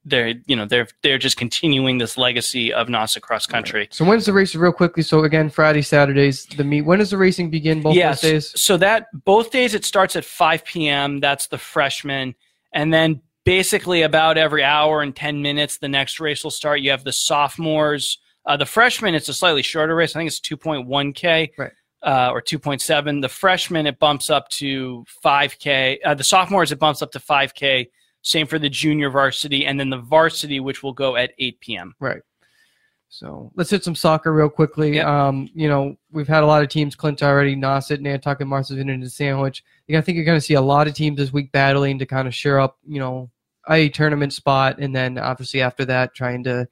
they're 0.09 0.33
you 0.45 0.55
know 0.55 0.65
they're 0.65 0.87
they're 1.03 1.17
just 1.17 1.37
continuing 1.37 1.97
this 1.97 2.17
legacy 2.17 2.73
of 2.73 2.87
Nauset 2.87 3.21
cross 3.21 3.45
country. 3.45 3.87
So 3.91 4.05
when's 4.05 4.25
the 4.25 4.33
race 4.33 4.55
real 4.55 4.71
quickly? 4.71 5.03
So 5.03 5.23
again, 5.23 5.49
Friday, 5.49 5.81
Saturdays, 5.81 6.45
the 6.45 6.63
meet. 6.63 6.81
When 6.81 6.99
does 6.99 7.11
the 7.11 7.17
racing 7.17 7.49
begin? 7.49 7.81
Both 7.81 7.95
yes. 7.95 8.21
those 8.21 8.31
days. 8.31 8.61
So 8.61 8.77
that 8.77 9.07
both 9.25 9.51
days 9.51 9.73
it 9.73 9.85
starts 9.85 10.15
at 10.15 10.25
5 10.25 10.65
p.m. 10.65 11.19
That's 11.19 11.47
the 11.47 11.57
freshman, 11.57 12.35
and 12.73 12.93
then 12.93 13.21
basically 13.49 14.03
about 14.03 14.37
every 14.37 14.63
hour 14.63 15.01
and 15.01 15.15
10 15.15 15.41
minutes, 15.41 15.77
the 15.77 15.87
next 15.87 16.19
race 16.19 16.43
will 16.43 16.51
start. 16.51 16.81
You 16.81 16.91
have 16.91 17.03
the 17.03 17.11
sophomores. 17.11 18.19
Uh, 18.45 18.57
the 18.57 18.65
freshmen, 18.65 19.15
it's 19.15 19.27
a 19.27 19.33
slightly 19.33 19.63
shorter 19.63 19.95
race. 19.95 20.15
I 20.15 20.19
think 20.19 20.27
it's 20.27 20.39
2.1k. 20.39 21.51
Right. 21.57 21.71
Uh, 22.01 22.29
or 22.31 22.41
2.7. 22.41 23.21
The 23.21 23.27
freshmen, 23.27 23.87
it 23.87 23.97
bumps 23.97 24.29
up 24.29 24.49
to 24.49 25.03
5K. 25.25 25.97
Uh, 26.05 26.13
the 26.13 26.23
sophomores, 26.23 26.71
it 26.71 26.79
bumps 26.79 27.01
up 27.01 27.11
to 27.11 27.19
5K. 27.19 27.89
Same 28.29 28.45
for 28.45 28.59
the 28.59 28.69
junior 28.69 29.09
varsity. 29.09 29.65
And 29.65 29.79
then 29.79 29.89
the 29.89 29.97
varsity, 29.97 30.59
which 30.59 30.83
will 30.83 30.93
go 30.93 31.15
at 31.15 31.33
8 31.39 31.59
p.m. 31.61 31.95
Right. 31.99 32.21
So 33.07 33.51
let's 33.55 33.71
hit 33.71 33.83
some 33.83 33.95
soccer 33.95 34.31
real 34.31 34.49
quickly. 34.49 34.97
Yep. 34.97 35.07
Um, 35.07 35.49
you 35.55 35.67
know, 35.67 35.95
we've 36.11 36.27
had 36.27 36.43
a 36.43 36.45
lot 36.45 36.61
of 36.61 36.69
teams 36.69 36.95
clinch 36.95 37.23
already. 37.23 37.55
Nauset, 37.55 38.01
Nantucket, 38.01 38.45
Martha's 38.45 38.77
Vineyard, 38.77 39.01
and 39.01 39.11
Sandwich. 39.11 39.63
I 39.89 39.99
think 40.01 40.15
you're 40.15 40.25
going 40.25 40.37
to 40.37 40.45
see 40.45 40.53
a 40.53 40.61
lot 40.61 40.87
of 40.87 40.93
teams 40.93 41.17
this 41.17 41.33
week 41.33 41.51
battling 41.51 41.97
to 41.97 42.05
kind 42.05 42.27
of 42.27 42.35
shore 42.35 42.59
up, 42.59 42.77
you 42.87 42.99
know, 42.99 43.31
a 43.67 43.89
tournament 43.89 44.33
spot, 44.33 44.77
and 44.77 44.95
then 44.95 45.17
obviously 45.17 45.61
after 45.61 45.85
that, 45.85 46.13
trying 46.13 46.43
to 46.43 46.67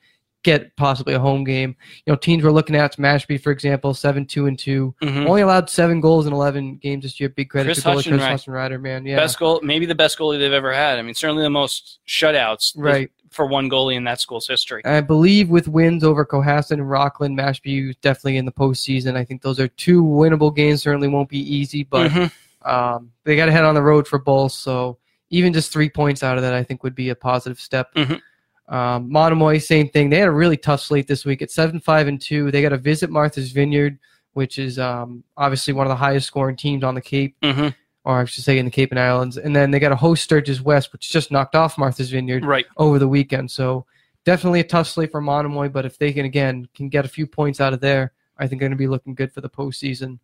get 0.48 0.74
possibly 0.78 1.14
a 1.14 1.20
home 1.20 1.44
game. 1.44 1.76
You 2.06 2.14
know, 2.14 2.16
teams 2.16 2.42
we're 2.42 2.52
looking 2.52 2.76
at, 2.76 2.96
Mashpee, 2.96 3.42
for 3.42 3.52
example, 3.52 3.94
seven, 3.94 4.26
two, 4.26 4.46
and 4.48 4.58
2 4.58 4.96
Mhm. 5.04 5.28
Only 5.28 5.42
allowed 5.42 5.70
seven 5.70 6.00
goals 6.00 6.26
in 6.26 6.32
eleven 6.32 6.78
games 6.78 7.04
this 7.04 7.20
year. 7.20 7.28
Big 7.28 7.50
credit 7.50 7.68
Chris 7.68 7.84
to 7.84 7.90
goalie 7.90 8.08
Chris 8.08 8.22
Hutchinrider. 8.24 8.72
Hutchinrider, 8.78 8.82
man. 8.82 9.06
Yeah, 9.06 9.18
Best 9.18 9.38
goal, 9.40 9.60
maybe 9.62 9.86
the 9.86 9.94
best 9.96 10.18
goalie 10.18 10.40
they've 10.40 10.54
ever 10.54 10.74
had. 10.74 11.00
I 11.00 11.02
mean, 11.02 11.16
certainly 11.16 11.44
the 11.44 11.50
most 11.50 12.00
shutouts 12.08 12.72
right. 12.78 13.12
for 13.30 13.46
one 13.46 13.70
goalie 13.70 13.96
in 13.96 14.06
that 14.06 14.22
school's 14.22 14.48
history. 14.48 14.82
I 14.86 15.02
believe 15.02 15.50
with 15.50 15.68
wins 15.68 16.02
over 16.06 16.26
Cohasset 16.26 16.72
and 16.72 16.90
Rockland, 16.90 17.38
Mashpee 17.38 17.94
definitely 18.02 18.38
in 18.38 18.46
the 18.46 18.54
postseason. 18.54 19.18
I 19.18 19.26
think 19.26 19.42
those 19.42 19.60
are 19.60 19.68
two 19.68 20.02
winnable 20.02 20.56
games. 20.56 20.82
Certainly 20.82 21.10
won't 21.10 21.28
be 21.30 21.40
easy, 21.40 21.84
but 21.84 22.10
Mhm. 22.10 22.32
um, 22.64 23.12
they 23.26 23.36
got 23.36 23.48
to 23.48 23.52
head 23.52 23.66
on 23.66 23.76
the 23.76 23.82
road 23.84 24.08
for 24.08 24.18
both. 24.18 24.54
So 24.54 24.98
even 25.30 25.52
just 25.52 25.74
three 25.74 25.90
points 25.90 26.24
out 26.24 26.38
of 26.38 26.44
that, 26.44 26.54
I 26.54 26.64
think 26.64 26.84
would 26.84 26.96
be 26.96 27.10
a 27.10 27.16
positive 27.16 27.60
step. 27.60 27.94
Mhm. 27.96 28.22
Um, 28.70 29.10
Monomoy, 29.12 29.60
same 29.60 29.90
thing. 29.90 30.10
They 30.10 30.20
had 30.20 30.28
a 30.28 30.32
really 30.32 30.58
tough 30.58 30.82
slate 30.82 31.08
this 31.08 31.24
week 31.26 31.42
at 31.42 31.52
seven, 31.52 31.80
five, 31.80 32.08
and 32.08 32.20
two. 32.20 32.52
They 32.52 32.62
got 32.62 32.70
to 32.70 32.78
visit 32.78 33.10
Martha's 33.10 33.52
Vineyard, 33.52 33.98
which 34.34 34.60
is 34.60 34.78
um, 34.78 35.24
obviously 35.38 35.74
one 35.74 35.88
of 35.88 35.90
the 35.90 35.96
highest 35.96 36.28
scoring 36.28 36.56
teams 36.58 36.84
on 36.84 36.94
the 36.96 37.02
Cape, 37.02 37.36
Mhm. 37.42 37.74
or 38.04 38.20
I 38.22 38.26
should 38.26 38.44
say 38.44 38.58
in 38.60 38.66
the 38.66 38.72
Cape 38.72 38.92
and 38.92 39.00
Islands. 39.00 39.38
And 39.38 39.56
then 39.56 39.72
they 39.72 39.80
got 39.80 39.90
to 39.90 39.96
host 39.96 40.24
Sturgis 40.24 40.60
West, 40.62 40.92
which 40.92 41.10
just 41.10 41.32
knocked 41.32 41.56
off 41.56 41.78
Martha's 41.78 42.10
Vineyard 42.12 42.46
Right. 42.46 42.66
over 42.76 43.00
the 43.00 43.08
weekend. 43.08 43.52
So 43.52 43.86
definitely 44.26 44.60
a 44.60 44.64
tough 44.66 44.88
slate 44.88 45.12
for 45.12 45.22
Monomoy, 45.22 45.70
but 45.70 45.86
if 45.86 45.98
they 45.98 46.12
can 46.12 46.26
again 46.26 46.68
can 46.76 46.90
get 46.90 47.06
a 47.06 47.10
few 47.10 47.26
points 47.26 47.62
out 47.62 47.72
of 47.74 47.80
there, 47.80 48.12
I 48.38 48.48
think 48.48 48.60
they're 48.60 48.68
going 48.70 48.78
to 48.78 48.82
be 48.82 48.88
looking 48.88 49.16
good 49.16 49.32
for 49.32 49.40
the 49.42 49.50
postseason. 49.50 50.20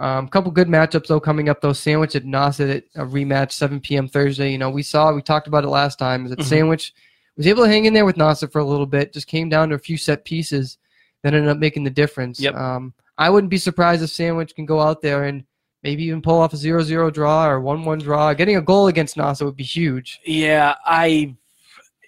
A 0.00 0.04
um, 0.04 0.26
couple 0.28 0.50
good 0.50 0.68
matchups 0.68 1.06
though 1.06 1.20
coming 1.20 1.48
up 1.48 1.60
though. 1.60 1.72
Sandwich 1.72 2.16
at 2.16 2.24
Nauset 2.24 2.82
a 2.96 3.04
rematch 3.04 3.52
7 3.52 3.78
p.m. 3.78 4.08
Thursday. 4.08 4.50
You 4.50 4.58
know 4.58 4.70
we 4.70 4.82
saw 4.82 5.12
we 5.14 5.22
talked 5.22 5.46
about 5.46 5.62
it 5.64 5.68
last 5.68 5.98
time. 5.98 6.24
Is 6.24 6.30
that 6.30 6.40
Mhm. 6.40 6.44
Sandwich 6.44 6.92
was 7.36 7.46
able 7.46 7.64
to 7.64 7.68
hang 7.68 7.84
in 7.86 7.94
there 7.94 8.04
with 8.04 8.16
Nauset 8.16 8.52
for 8.52 8.60
a 8.60 8.64
little 8.64 8.86
bit. 8.86 9.12
Just 9.12 9.26
came 9.26 9.48
down 9.48 9.70
to 9.70 9.74
a 9.74 9.78
few 9.78 9.96
set 9.96 10.24
pieces 10.24 10.78
that 11.22 11.34
ended 11.34 11.50
up 11.50 11.58
making 11.58 11.84
the 11.84 11.90
difference. 11.90 12.40
Yep. 12.40 12.54
Um, 12.54 12.94
I 13.18 13.30
wouldn't 13.30 13.50
be 13.50 13.58
surprised 13.58 14.02
if 14.02 14.10
Sandwich 14.10 14.54
can 14.54 14.66
go 14.66 14.80
out 14.80 15.02
there 15.02 15.24
and 15.24 15.44
maybe 15.82 16.04
even 16.04 16.22
pull 16.22 16.40
off 16.40 16.52
a 16.52 16.56
0-0 16.56 17.12
draw 17.12 17.48
or 17.48 17.60
1-1 17.60 18.02
draw. 18.02 18.32
Getting 18.34 18.56
a 18.56 18.62
goal 18.62 18.88
against 18.88 19.16
Nauset 19.16 19.44
would 19.44 19.56
be 19.56 19.64
huge. 19.64 20.20
Yeah, 20.24 20.74
I. 20.84 21.36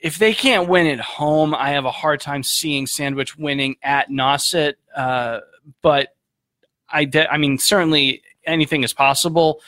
If 0.03 0.19
they 0.19 0.35
can't 0.35 0.69
win 0.69 0.87
at 0.87 1.01
home, 1.01 1.55
I 1.55 1.71
have 1.71 1.87
a 1.87 1.91
hard 1.91 2.21
time 2.21 2.43
seeing 2.43 2.87
Sandwich 2.87 3.39
winning 3.39 3.77
at 3.83 4.11
Nauset. 4.11 4.75
Uh, 4.95 5.41
but 5.81 6.09
I, 6.91 7.07
de- 7.07 7.33
I 7.33 7.39
mean, 7.39 7.57
certainly 7.57 8.23
anything 8.45 8.85
is 8.85 8.93
possible. 8.93 9.63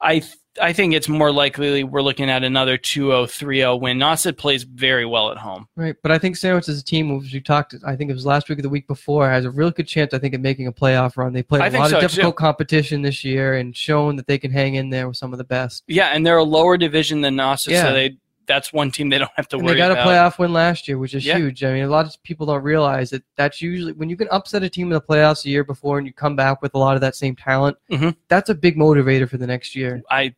I, 0.00 0.22
I 0.60 0.72
think 0.72 0.94
it's 0.94 1.08
more 1.08 1.32
likely 1.32 1.84
we're 1.84 2.02
looking 2.02 2.30
at 2.30 2.44
another 2.44 2.78
2-0, 2.78 3.26
3-0 3.26 3.80
win. 3.80 3.98
Nauset 3.98 4.36
plays 4.36 4.62
very 4.62 5.04
well 5.04 5.30
at 5.30 5.36
home. 5.36 5.66
Right, 5.76 5.96
but 6.02 6.12
I 6.12 6.18
think 6.18 6.36
Sandwich 6.36 6.68
as 6.68 6.80
a 6.80 6.84
team, 6.84 7.18
which 7.18 7.32
we 7.32 7.40
talked, 7.40 7.74
I 7.86 7.96
think 7.96 8.10
it 8.10 8.14
was 8.14 8.26
last 8.26 8.48
week 8.48 8.58
or 8.58 8.62
the 8.62 8.68
week 8.68 8.86
before, 8.86 9.28
has 9.28 9.44
a 9.44 9.50
real 9.50 9.70
good 9.70 9.88
chance. 9.88 10.14
I 10.14 10.18
think 10.18 10.34
of 10.34 10.40
making 10.40 10.66
a 10.66 10.72
playoff 10.72 11.16
run. 11.16 11.32
They 11.32 11.42
played 11.42 11.62
I 11.62 11.68
a 11.68 11.78
lot 11.78 11.90
so, 11.90 11.96
of 11.96 12.02
too. 12.02 12.08
difficult 12.08 12.36
competition 12.36 13.02
this 13.02 13.24
year 13.24 13.54
and 13.54 13.76
shown 13.76 14.16
that 14.16 14.26
they 14.26 14.38
can 14.38 14.50
hang 14.50 14.76
in 14.76 14.90
there 14.90 15.08
with 15.08 15.16
some 15.16 15.32
of 15.32 15.38
the 15.38 15.44
best. 15.44 15.84
Yeah, 15.86 16.08
and 16.08 16.26
they're 16.26 16.38
a 16.38 16.44
lower 16.44 16.76
division 16.76 17.20
than 17.20 17.36
Nauset, 17.36 17.70
Yeah. 17.70 17.82
so 17.82 17.92
they 17.92 18.16
that's 18.48 18.72
one 18.72 18.90
team 18.90 19.08
they 19.10 19.18
don't 19.18 19.30
have 19.36 19.46
to 19.48 19.56
And 19.56 19.64
worry 19.64 19.74
they 19.74 19.78
got 19.78 19.92
about. 19.92 20.06
a 20.06 20.10
playoff 20.10 20.38
win 20.38 20.52
last 20.52 20.88
year, 20.88 20.98
which 20.98 21.14
is 21.14 21.24
Yeah. 21.24 21.36
huge. 21.36 21.62
I 21.62 21.72
mean, 21.74 21.84
a 21.84 21.88
lot 21.88 22.06
of 22.06 22.20
people 22.24 22.46
don't 22.46 22.62
realize 22.62 23.10
that 23.10 23.22
that's 23.36 23.62
usually 23.62 23.92
when 23.92 24.08
you 24.08 24.16
can 24.16 24.26
upset 24.32 24.62
a 24.64 24.68
team 24.68 24.86
in 24.88 24.94
the 24.94 25.00
playoffs 25.00 25.42
the 25.44 25.50
year 25.50 25.62
before 25.64 25.98
and 25.98 26.06
you 26.06 26.12
come 26.12 26.34
back 26.34 26.60
with 26.62 26.74
a 26.74 26.78
lot 26.78 26.94
of 26.96 27.00
that 27.02 27.14
same 27.14 27.36
talent. 27.36 27.76
Mhm. 27.90 28.16
That's 28.28 28.48
a 28.50 28.54
big 28.54 28.76
motivator 28.76 29.28
for 29.28 29.36
the 29.36 29.46
next 29.46 29.76
year. 29.76 30.02
I 30.10 30.34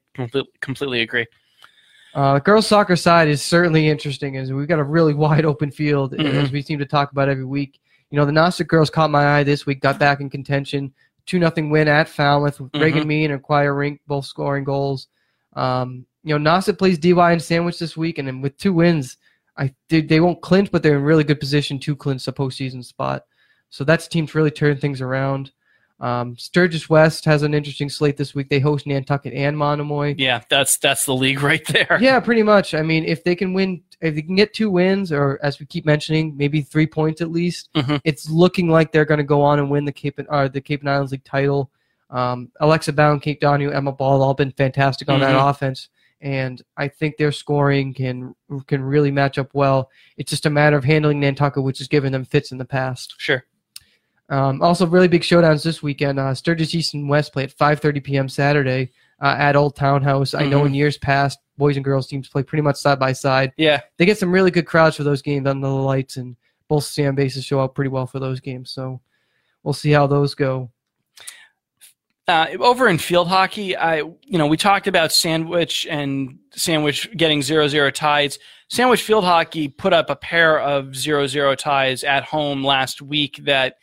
completely, 0.61 1.01
agree. 1.01 1.27
Uh, 2.15 2.41
girls 2.41 2.67
soccer 2.67 2.97
side 2.97 3.29
is 3.29 3.41
certainly 3.41 3.89
interesting 3.89 4.37
as 4.37 4.53
we've 4.53 4.67
got 4.69 4.81
a 4.81 4.85
really 4.85 5.15
wide 5.25 5.45
open 5.45 5.71
field 5.71 6.13
Mhm. 6.13 6.35
as 6.35 6.51
we 6.53 6.61
seem 6.61 6.79
to 6.81 6.87
talk 6.87 7.13
about 7.13 7.29
every 7.29 7.45
week. 7.45 7.79
You 8.11 8.17
know, 8.19 8.25
the 8.25 8.33
Nauset 8.33 8.67
girls 8.67 8.91
caught 8.91 9.11
my 9.11 9.39
eye 9.39 9.45
this 9.45 9.65
week, 9.67 9.81
got 9.81 9.99
back 10.01 10.21
in 10.21 10.29
contention. 10.29 10.93
2 11.27 11.39
nothing 11.39 11.71
win 11.71 11.87
at 11.87 12.09
Falmouth 12.09 12.59
with 12.61 12.73
Mhm. 12.73 12.81
Reagan 12.81 13.07
Mean 13.07 13.31
and 13.31 13.41
Choir 13.41 13.73
Rink 13.73 14.01
both 14.09 14.25
scoring 14.25 14.65
goals. 14.65 15.07
Um, 15.55 16.07
you 16.23 16.39
know, 16.39 16.51
Nauset 16.51 16.79
plays 16.79 16.99
DY 16.99 17.33
and 17.33 17.43
Sandwich 17.43 17.79
this 17.79 17.97
week, 17.97 18.19
and 18.19 18.29
then 18.29 18.41
with 18.43 18.57
two 18.59 18.73
wins, 18.73 19.17
I 19.57 19.75
they, 19.89 20.01
they 20.03 20.21
won't 20.21 20.41
clinch, 20.43 20.71
but 20.71 20.83
they're 20.83 20.97
in 20.97 21.03
really 21.03 21.25
good 21.25 21.41
position 21.41 21.79
to 21.81 21.97
clinch 21.97 22.25
the 22.25 22.33
postseason 22.33 22.85
spot. 22.85 23.25
So 23.71 23.85
that's 23.85 24.07
a 24.07 24.11
team 24.11 24.27
to 24.27 24.39
really 24.39 24.51
turn 24.51 24.77
things 24.77 25.01
around. 25.01 25.53
Um, 26.01 26.37
Sturgis 26.39 26.89
West 26.89 27.27
has 27.27 27.43
an 27.43 27.53
interesting 27.53 27.91
slate 27.91 28.17
this 28.17 28.35
week. 28.35 28.49
They 28.49 28.59
host 28.59 28.87
Nantucket 28.87 29.35
and 29.35 29.57
Monomoy. 29.57 30.15
Yeah, 30.17 30.41
that's 30.49 30.79
that's 30.79 31.05
the 31.05 31.15
league 31.15 31.43
right 31.43 31.65
there. 31.69 31.99
Yeah, 32.01 32.21
pretty 32.21 32.43
much. 32.43 32.75
I 32.75 32.81
mean, 32.83 33.05
if 33.05 33.23
they 33.23 33.35
can 33.35 33.53
win, 33.53 33.83
if 34.01 34.15
they 34.15 34.23
can 34.23 34.35
get 34.35 34.55
two 34.55 34.71
wins, 34.71 35.13
or 35.13 35.39
as 35.43 35.61
we 35.61 35.67
keep 35.67 35.85
mentioning, 35.85 36.35
maybe 36.39 36.63
three 36.63 36.87
points 36.87 37.21
at 37.21 37.31
least, 37.31 37.69
Mhm. 37.75 38.01
it's 38.05 38.31
looking 38.31 38.69
like 38.71 38.93
they're 38.93 39.05
going 39.05 39.19
to 39.19 39.25
go 39.25 39.43
on 39.43 39.59
and 39.59 39.71
win 39.71 39.85
the 39.85 39.93
Cape 39.93 40.19
or 40.29 40.49
the 40.49 40.61
Cape 40.61 40.81
and 40.81 40.89
Islands 40.91 41.13
League 41.13 41.25
title. 41.25 41.71
Um, 42.09 42.51
Alexa 42.61 42.93
Bound, 42.95 43.21
Kate 43.23 43.39
Donahue, 43.39 43.71
Emma 43.71 43.93
Ball, 43.93 44.23
all 44.23 44.35
been 44.35 44.51
fantastic 44.53 45.09
on 45.11 45.21
that 45.21 45.37
Mhm. 45.37 45.51
offense, 45.51 45.91
and 46.21 46.61
I 46.77 46.89
think 46.89 47.17
their 47.17 47.33
scoring 47.33 47.95
can 47.95 48.35
can 48.67 48.83
really 48.83 49.11
match 49.11 49.39
up 49.39 49.51
well. 49.55 49.91
It's 50.17 50.31
just 50.31 50.47
a 50.47 50.51
matter 50.51 50.77
of 50.77 50.85
handling 50.85 51.21
Nantucket, 51.21 51.63
which 51.63 51.79
has 51.79 51.89
given 51.89 52.13
them 52.13 52.25
fits 52.25 52.53
in 52.53 52.59
the 52.59 52.65
past. 52.65 53.15
Sure. 53.19 53.45
Um, 54.29 54.63
also, 54.63 54.87
really 54.87 55.09
big 55.09 55.23
showdowns 55.23 55.65
this 55.65 55.83
weekend. 55.83 56.21
Uh, 56.21 56.35
Sturgis 56.35 56.75
East 56.75 56.95
and 56.95 57.09
West 57.09 57.33
play 57.33 57.45
at 57.45 57.57
5:30 57.57 58.05
p.m. 58.05 58.29
Saturday 58.29 58.91
uh, 59.21 59.35
at 59.39 59.57
Old 59.57 59.75
Townhouse. 59.77 60.35
I 60.35 60.47
know 60.47 60.63
Mhm. 60.63 60.67
in 60.67 60.75
years 60.75 60.97
past, 60.99 61.41
boys 61.59 61.77
and 61.77 61.85
girls 61.85 62.07
teams 62.07 62.29
play 62.29 62.43
pretty 62.45 62.63
much 62.63 62.77
side 62.77 62.99
by 63.01 63.13
side. 63.13 63.53
Yeah. 63.57 63.81
They 63.97 64.07
get 64.07 64.19
some 64.19 64.31
really 64.31 64.51
good 64.53 64.67
crowds 64.67 64.97
for 64.97 65.03
those 65.05 65.21
games 65.23 65.49
under 65.49 65.67
the 65.67 65.73
lights, 65.73 66.17
and 66.17 66.37
both 66.69 66.85
stand 66.85 67.17
bases 67.17 67.45
show 67.45 67.59
up 67.61 67.75
pretty 67.75 67.89
well 67.89 68.07
for 68.07 68.21
those 68.21 68.39
games. 68.39 68.71
So 68.71 69.01
we'll 69.65 69.75
see 69.75 69.91
how 69.91 70.07
those 70.07 70.35
go. 70.37 70.71
Uh, 72.31 72.47
over 72.61 72.87
in 72.87 72.97
field 72.97 73.27
hockey, 73.27 73.77
I 73.77 73.97
you 73.97 74.39
know 74.39 74.47
we 74.47 74.57
talked 74.57 74.87
about 74.87 75.11
Sandwich 75.11 75.85
and 75.91 76.39
Sandwich 76.53 77.11
getting 77.17 77.43
zero 77.43 77.67
zero 77.67 77.91
ties. 77.91 78.39
Sandwich 78.69 79.03
field 79.03 79.25
hockey 79.25 79.67
put 79.67 79.93
up 79.93 80.11
a 80.11 80.15
pair 80.15 80.61
of 80.61 80.95
zero 80.95 81.27
zero 81.27 81.57
ties 81.57 82.05
at 82.05 82.23
home 82.23 82.63
last 82.63 83.03
week 83.03 83.41
that 83.47 83.79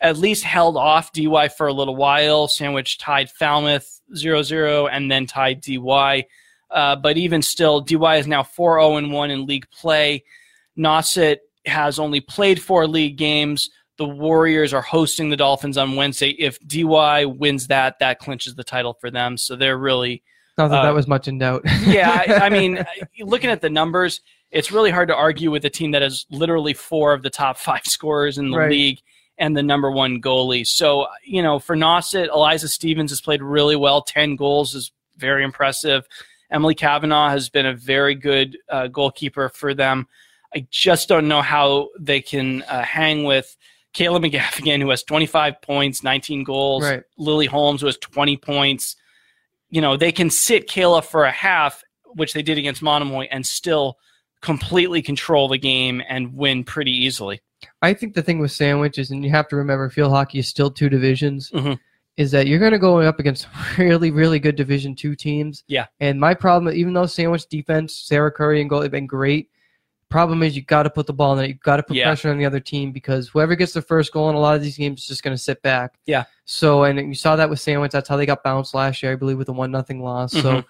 at 0.00 0.16
least 0.16 0.44
held 0.44 0.78
off 0.78 1.12
DY 1.12 1.48
for 1.48 1.66
a 1.66 1.74
little 1.74 1.94
while. 1.94 2.48
Sandwich 2.48 2.96
tied 2.96 3.28
Falmouth 3.28 4.00
0-0 4.16 4.88
and 4.90 5.10
then 5.10 5.26
tied 5.26 5.60
DY. 5.60 6.24
Uh, 6.70 6.96
but 6.96 7.18
even 7.18 7.42
still, 7.42 7.82
DY 7.82 8.16
is 8.16 8.26
now 8.26 8.42
4-0 8.42 8.96
and 8.96 9.12
1 9.12 9.30
in 9.30 9.44
league 9.44 9.68
play. 9.70 10.24
Nauset 10.78 11.36
has 11.66 11.98
only 11.98 12.22
played 12.22 12.62
four 12.62 12.86
league 12.86 13.18
games. 13.18 13.68
The 14.00 14.06
Warriors 14.08 14.72
are 14.72 14.80
hosting 14.80 15.28
the 15.28 15.36
Dolphins 15.36 15.76
on 15.76 15.94
Wednesday. 15.94 16.30
If 16.30 16.58
DY 16.66 17.26
wins 17.26 17.66
that, 17.66 17.98
that 17.98 18.18
clinches 18.18 18.54
the 18.54 18.64
title 18.64 18.94
for 18.94 19.10
them. 19.10 19.36
So 19.36 19.56
they're 19.56 19.76
really 19.76 20.22
Not 20.56 20.68
that 20.68 20.78
Uh, 20.80 20.82
that 20.84 20.94
was 20.94 21.06
much 21.06 21.28
in 21.28 21.36
doubt. 21.36 21.64
yeah, 21.86 22.24
I, 22.26 22.46
I 22.46 22.48
mean, 22.48 22.82
looking 23.20 23.50
at 23.50 23.60
the 23.60 23.68
numbers, 23.68 24.22
it's 24.50 24.72
really 24.72 24.90
hard 24.90 25.08
to 25.08 25.14
argue 25.14 25.50
with 25.50 25.66
a 25.66 25.70
team 25.70 25.90
that 25.90 26.00
has 26.00 26.24
literally 26.30 26.72
four 26.72 27.12
of 27.12 27.22
the 27.22 27.28
top 27.28 27.58
five 27.58 27.84
scorers 27.84 28.38
in 28.38 28.50
the 28.50 28.56
Right. 28.56 28.70
league 28.70 29.00
and 29.36 29.54
the 29.54 29.62
number 29.62 29.90
one 29.90 30.18
goalie. 30.22 30.66
So, 30.66 31.06
you 31.22 31.42
know, 31.42 31.58
for 31.58 31.76
Nauset, 31.76 32.28
Eliza 32.28 32.68
Stevens 32.68 33.10
has 33.10 33.20
played 33.20 33.42
really 33.42 33.76
well. 33.76 34.00
10 34.00 34.34
goals 34.36 34.74
is 34.74 34.92
very 35.18 35.44
impressive. 35.44 36.08
Emily 36.50 36.74
Kavanaugh 36.74 37.28
has 37.28 37.50
been 37.50 37.66
a 37.66 37.74
very 37.74 38.14
good 38.14 38.56
uh, 38.70 38.86
goalkeeper 38.86 39.50
for 39.50 39.74
them. 39.74 40.08
I 40.54 40.66
just 40.70 41.06
don't 41.06 41.28
know 41.28 41.42
how 41.42 41.90
they 41.98 42.22
can 42.22 42.62
uh, 42.62 42.82
hang 42.82 43.24
with 43.24 43.56
Kayla 43.94 44.24
McGaffigan, 44.24 44.80
who 44.80 44.90
has 44.90 45.02
25 45.02 45.60
points, 45.62 46.02
19 46.02 46.44
goals. 46.44 46.84
Right. 46.84 47.02
Lily 47.18 47.46
Holmes, 47.46 47.80
who 47.80 47.86
has 47.86 47.98
20 47.98 48.36
points. 48.36 48.96
You 49.68 49.80
know, 49.80 49.96
they 49.96 50.12
can 50.12 50.30
sit 50.30 50.68
Kayla 50.68 51.04
for 51.04 51.24
a 51.24 51.30
half, 51.30 51.82
which 52.14 52.32
they 52.32 52.42
did 52.42 52.58
against 52.58 52.82
Monomoy, 52.82 53.26
and 53.30 53.46
still 53.46 53.96
completely 54.42 55.02
control 55.02 55.48
the 55.48 55.58
game 55.58 56.02
and 56.08 56.34
win 56.34 56.64
pretty 56.64 56.92
easily. 56.92 57.40
I 57.82 57.92
think 57.94 58.14
the 58.14 58.22
thing 58.22 58.38
with 58.38 58.52
sandwiches, 58.52 59.10
and 59.10 59.22
you 59.24 59.30
have 59.30 59.48
to 59.48 59.56
remember, 59.56 59.90
field 59.90 60.12
hockey 60.12 60.38
is 60.38 60.48
still 60.48 60.70
two 60.70 60.88
divisions, 60.88 61.50
Mhm. 61.50 61.78
is 62.16 62.30
that 62.30 62.46
you're 62.46 62.58
going 62.58 62.72
to 62.72 62.78
go 62.78 63.00
up 63.00 63.20
against 63.20 63.46
really, 63.78 64.10
really 64.10 64.38
good 64.38 64.56
Division 64.56 64.94
two 64.94 65.14
teams. 65.14 65.62
Yeah. 65.68 65.86
And 66.00 66.18
my 66.18 66.32
problem, 66.34 66.74
even 66.74 66.94
though 66.94 67.06
sandwich 67.06 67.46
defense, 67.48 67.94
Sarah 67.94 68.32
Curry 68.32 68.60
and 68.60 68.70
goal 68.70 68.80
have 68.82 68.90
been 68.90 69.06
great, 69.06 69.50
problem 70.10 70.42
is 70.42 70.54
you 70.56 70.62
got 70.62 70.82
to 70.82 70.90
put 70.90 71.06
the 71.06 71.12
ball 71.12 71.38
in 71.38 71.44
it. 71.44 71.48
You 71.48 71.54
got 71.54 71.76
to 71.76 71.82
put 71.82 71.96
Yeah. 71.96 72.06
pressure 72.06 72.30
on 72.30 72.38
the 72.38 72.44
other 72.44 72.60
team 72.60 72.92
because 72.92 73.28
whoever 73.28 73.54
gets 73.54 73.72
the 73.72 73.80
first 73.82 74.12
goal 74.12 74.28
in 74.28 74.34
a 74.36 74.40
lot 74.40 74.54
of 74.56 74.62
these 74.62 74.76
games 74.76 75.00
is 75.00 75.06
just 75.06 75.22
going 75.22 75.34
to 75.36 75.42
sit 75.42 75.62
back. 75.62 75.94
Yeah. 76.06 76.24
So, 76.44 76.84
and 76.84 76.98
you 76.98 77.14
saw 77.14 77.36
that 77.36 77.48
with 77.48 77.60
Sandwich. 77.60 77.92
That's 77.92 78.08
how 78.08 78.16
they 78.16 78.26
got 78.26 78.42
bounced 78.42 78.74
last 78.74 79.02
year, 79.02 79.12
I 79.12 79.16
believe, 79.16 79.38
with 79.38 79.48
a 79.48 79.52
one 79.52 79.70
nothing 79.70 80.02
loss. 80.02 80.32
So, 80.32 80.40
Mhm. 80.58 80.64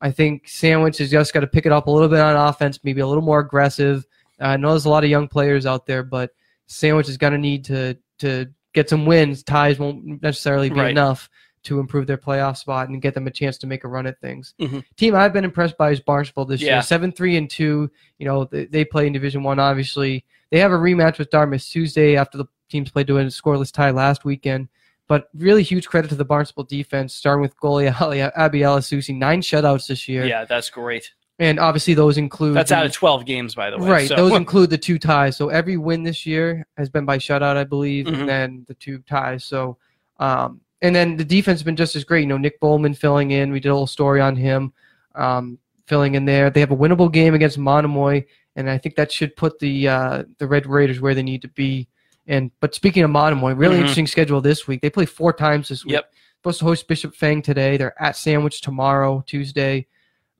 I 0.00 0.10
think 0.10 0.46
Sandwich 0.48 0.98
has 0.98 1.10
just 1.10 1.32
got 1.32 1.40
to 1.40 1.46
pick 1.46 1.64
it 1.64 1.72
up 1.72 1.86
a 1.86 1.90
little 1.90 2.08
bit 2.08 2.20
on 2.20 2.36
offense, 2.36 2.78
maybe 2.84 3.00
a 3.00 3.06
little 3.06 3.22
more 3.22 3.40
aggressive. 3.40 4.04
I 4.40 4.56
know 4.56 4.70
there's 4.70 4.84
a 4.84 4.90
lot 4.90 5.04
of 5.04 5.10
young 5.10 5.28
players 5.28 5.64
out 5.66 5.86
there, 5.86 6.02
but 6.02 6.30
Sandwich 6.66 7.08
is 7.08 7.16
going 7.16 7.32
to 7.32 7.38
need 7.38 7.64
to 7.66 7.96
to 8.18 8.46
get 8.72 8.88
some 8.88 9.04
wins. 9.06 9.42
Ties 9.42 9.78
won't 9.78 10.22
necessarily 10.22 10.70
be 10.70 10.78
Right. 10.80 10.90
enough 10.90 11.28
to 11.64 11.78
improve 11.80 12.06
their 12.06 12.16
playoff 12.18 12.56
spot 12.56 12.88
and 12.88 13.00
get 13.00 13.14
them 13.14 13.26
a 13.26 13.30
chance 13.30 13.56
to 13.58 13.66
make 13.66 13.84
a 13.84 13.88
run 13.88 14.06
at 14.06 14.20
things. 14.20 14.54
Mhm. 14.60 14.82
Team 14.96 15.14
I've 15.14 15.32
been 15.32 15.44
impressed 15.44 15.76
by 15.78 15.90
is 15.90 16.00
Barnstable 16.00 16.44
this 16.44 16.60
Yeah. 16.60 16.74
year, 16.74 16.82
seven 16.82 17.12
three 17.12 17.36
and 17.36 17.48
two. 17.48 17.90
You 18.18 18.26
know 18.26 18.44
they, 18.44 18.66
they 18.66 18.84
play 18.84 19.06
in 19.06 19.12
Division 19.12 19.42
One. 19.42 19.58
Obviously, 19.58 20.24
they 20.50 20.58
have 20.58 20.72
a 20.72 20.76
rematch 20.76 21.18
with 21.18 21.30
Dartmouth 21.30 21.64
Tuesday 21.64 22.16
after 22.16 22.38
the 22.38 22.46
teams 22.68 22.90
played 22.90 23.06
to 23.06 23.18
a 23.18 23.24
scoreless 23.26 23.72
tie 23.72 23.90
last 23.90 24.24
weekend. 24.24 24.68
But 25.08 25.28
really 25.34 25.62
huge 25.62 25.88
credit 25.88 26.08
to 26.08 26.14
the 26.14 26.24
Barnstable 26.24 26.64
defense, 26.64 27.12
starting 27.12 27.42
with 27.42 27.56
goalie 27.58 27.92
Ali- 28.00 28.18
Abiella 28.18 28.82
Susi, 28.82 29.12
nine 29.12 29.42
shutouts 29.42 29.86
this 29.88 30.08
year. 30.08 30.24
Yeah, 30.24 30.44
that's 30.44 30.70
great. 30.70 31.12
And 31.38 31.58
obviously 31.58 31.94
those 31.94 32.18
include 32.18 32.54
That's 32.56 32.70
the- 32.70 32.76
out 32.76 32.86
of 32.86 32.92
12 32.92 33.24
games, 33.26 33.54
by 33.54 33.70
the 33.70 33.78
way. 33.78 33.88
Right. 33.90 34.08
So- 34.08 34.16
Those 34.16 34.32
include 34.36 34.70
the 34.70 34.78
two 34.78 34.98
ties. 34.98 35.36
So 35.36 35.48
every 35.48 35.76
win 35.76 36.02
this 36.02 36.24
year 36.24 36.66
has 36.78 36.88
been 36.88 37.04
by 37.04 37.18
shutout, 37.18 37.56
I 37.56 37.64
believe, 37.64 38.06
Mhm. 38.06 38.20
and 38.20 38.28
then 38.28 38.64
the 38.68 38.74
two 38.74 38.98
ties. 39.00 39.44
So, 39.44 39.76
um, 40.18 40.60
and 40.82 40.94
then 40.94 41.16
the 41.16 41.24
defense 41.24 41.60
has 41.60 41.64
been 41.64 41.76
just 41.76 41.96
as 41.96 42.04
great. 42.04 42.20
You 42.20 42.26
know, 42.26 42.36
Nick 42.38 42.60
Bowman 42.60 42.94
filling 42.94 43.30
in. 43.30 43.50
We 43.52 43.60
did 43.60 43.70
a 43.70 43.74
little 43.74 43.86
story 43.86 44.20
on 44.20 44.36
him, 44.36 44.72
um, 45.14 45.58
filling 45.86 46.14
in 46.14 46.24
there. 46.26 46.50
They 46.50 46.60
have 46.60 46.72
a 46.72 46.76
winnable 46.76 47.10
game 47.10 47.34
against 47.34 47.56
Monomoy, 47.56 48.24
and 48.56 48.68
I 48.68 48.76
think 48.78 48.96
that 48.96 49.10
should 49.10 49.34
put 49.36 49.58
the 49.58 49.88
uh, 49.88 50.24
the 50.38 50.46
Red 50.46 50.66
Raiders 50.66 51.00
where 51.00 51.14
they 51.14 51.22
need 51.22 51.42
to 51.42 51.48
be. 51.48 51.88
And 52.26 52.50
but 52.60 52.74
speaking 52.74 53.02
of 53.02 53.10
Monomoy, 53.10 53.54
really 53.54 53.76
Mhm. 53.76 53.80
interesting 53.80 54.06
schedule 54.06 54.40
this 54.40 54.68
week. 54.68 54.80
They 54.82 54.90
play 54.90 55.06
four 55.06 55.32
times 55.32 55.68
this 55.68 55.84
week. 55.84 55.94
Yep. 55.94 56.12
Supposed 56.38 56.58
to 56.60 56.64
host 56.66 56.88
Bishop 56.88 57.14
Feehan 57.14 57.42
today. 57.42 57.76
They're 57.76 58.00
at 58.02 58.16
Sandwich 58.16 58.60
tomorrow, 58.60 59.22
Tuesday. 59.26 59.86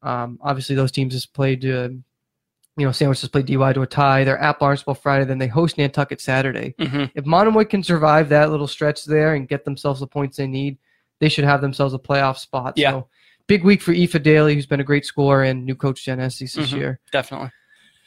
Um, 0.03 0.38
obviously, 0.43 0.74
those 0.74 0.90
teams 0.93 1.14
has 1.14 1.26
played. 1.26 1.64
Uh, 1.64 1.90
you 2.76 2.86
know, 2.86 2.92
Sandwich 2.92 3.20
has 3.20 3.28
played 3.30 3.46
DY 3.46 3.72
to 3.74 3.82
a 3.82 3.86
tie. 3.86 4.24
They're 4.24 4.38
at 4.38 4.58
Barnstable 4.58 4.94
Friday, 4.94 5.24
then 5.26 5.38
they 5.38 5.46
host 5.46 5.76
Nantucket 5.78 6.20
Saturday. 6.20 6.74
Mhm. 6.78 7.10
If 7.14 7.26
Monomoy 7.26 7.64
can 7.64 7.82
survive 7.82 8.28
that 8.30 8.50
little 8.50 8.66
stretch 8.66 9.04
there 9.04 9.34
and 9.34 9.46
get 9.48 9.64
themselves 9.64 10.00
the 10.00 10.06
points 10.06 10.36
they 10.38 10.46
need, 10.46 10.78
they 11.20 11.28
should 11.28 11.44
have 11.44 11.60
themselves 11.60 11.92
a 11.94 11.98
playoff 11.98 12.38
spot. 12.38 12.74
Yeah. 12.76 12.90
So, 12.92 13.08
big 13.46 13.62
week 13.64 13.82
for 13.82 13.92
Aoife 13.92 14.22
Daly, 14.22 14.54
who's 14.54 14.66
been 14.66 14.80
a 14.80 14.84
great 14.84 15.04
scorer, 15.04 15.42
and 15.44 15.66
new 15.66 15.74
coach 15.74 16.04
Jen 16.04 16.18
Estes 16.20 16.54
this 16.54 16.70
Mhm. 16.72 16.76
year. 16.78 17.00
Definitely. 17.12 17.50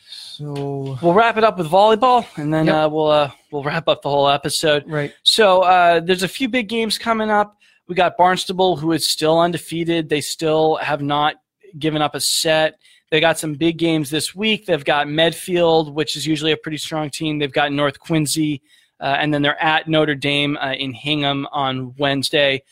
So, 0.08 0.98
We'll 1.02 1.14
wrap 1.14 1.38
it 1.38 1.44
up 1.44 1.58
with 1.58 1.70
volleyball, 1.70 2.26
and 2.38 2.54
then 2.54 2.66
Yep. 2.66 2.76
uh, 2.76 2.90
we'll 2.92 3.08
uh, 3.12 3.32
we'll 3.52 3.64
wrap 3.64 3.88
up 3.88 4.02
the 4.02 4.10
whole 4.10 4.28
episode. 4.30 4.84
right. 4.88 5.14
So 5.24 5.62
uh, 5.62 6.00
there's 6.02 6.24
a 6.24 6.28
few 6.28 6.50
big 6.50 6.68
games 6.68 6.98
coming 6.98 7.30
up. 7.30 7.58
We 7.88 7.96
got 7.96 8.18
Barnstable, 8.18 8.76
who 8.78 8.92
is 8.92 9.08
still 9.08 9.40
undefeated. 9.40 10.10
They 10.10 10.22
still 10.22 10.76
have 10.78 11.02
not 11.02 11.36
given 11.80 12.02
up 12.02 12.16
a 12.16 12.20
set. 12.20 12.76
They 13.12 13.20
got 13.20 13.38
some 13.38 13.54
big 13.54 13.78
games 13.78 14.10
this 14.10 14.34
week. 14.34 14.66
They've 14.66 14.84
got 14.84 15.08
Medfield, 15.08 15.94
which 15.94 16.16
is 16.16 16.26
usually 16.26 16.52
a 16.52 16.58
pretty 16.58 16.78
strong 16.78 17.10
team. 17.10 17.40
They've 17.40 17.52
got 17.52 17.72
North 17.72 18.00
Quincy, 18.00 18.62
uh, 19.00 19.16
and 19.20 19.34
then 19.34 19.42
they're 19.42 19.62
at 19.62 19.88
Notre 19.88 20.16
Dame 20.16 20.58
uh, 20.58 20.74
in 20.74 20.94
Hingham 20.94 21.48
on 21.52 21.96
Wednesday. 21.98 22.64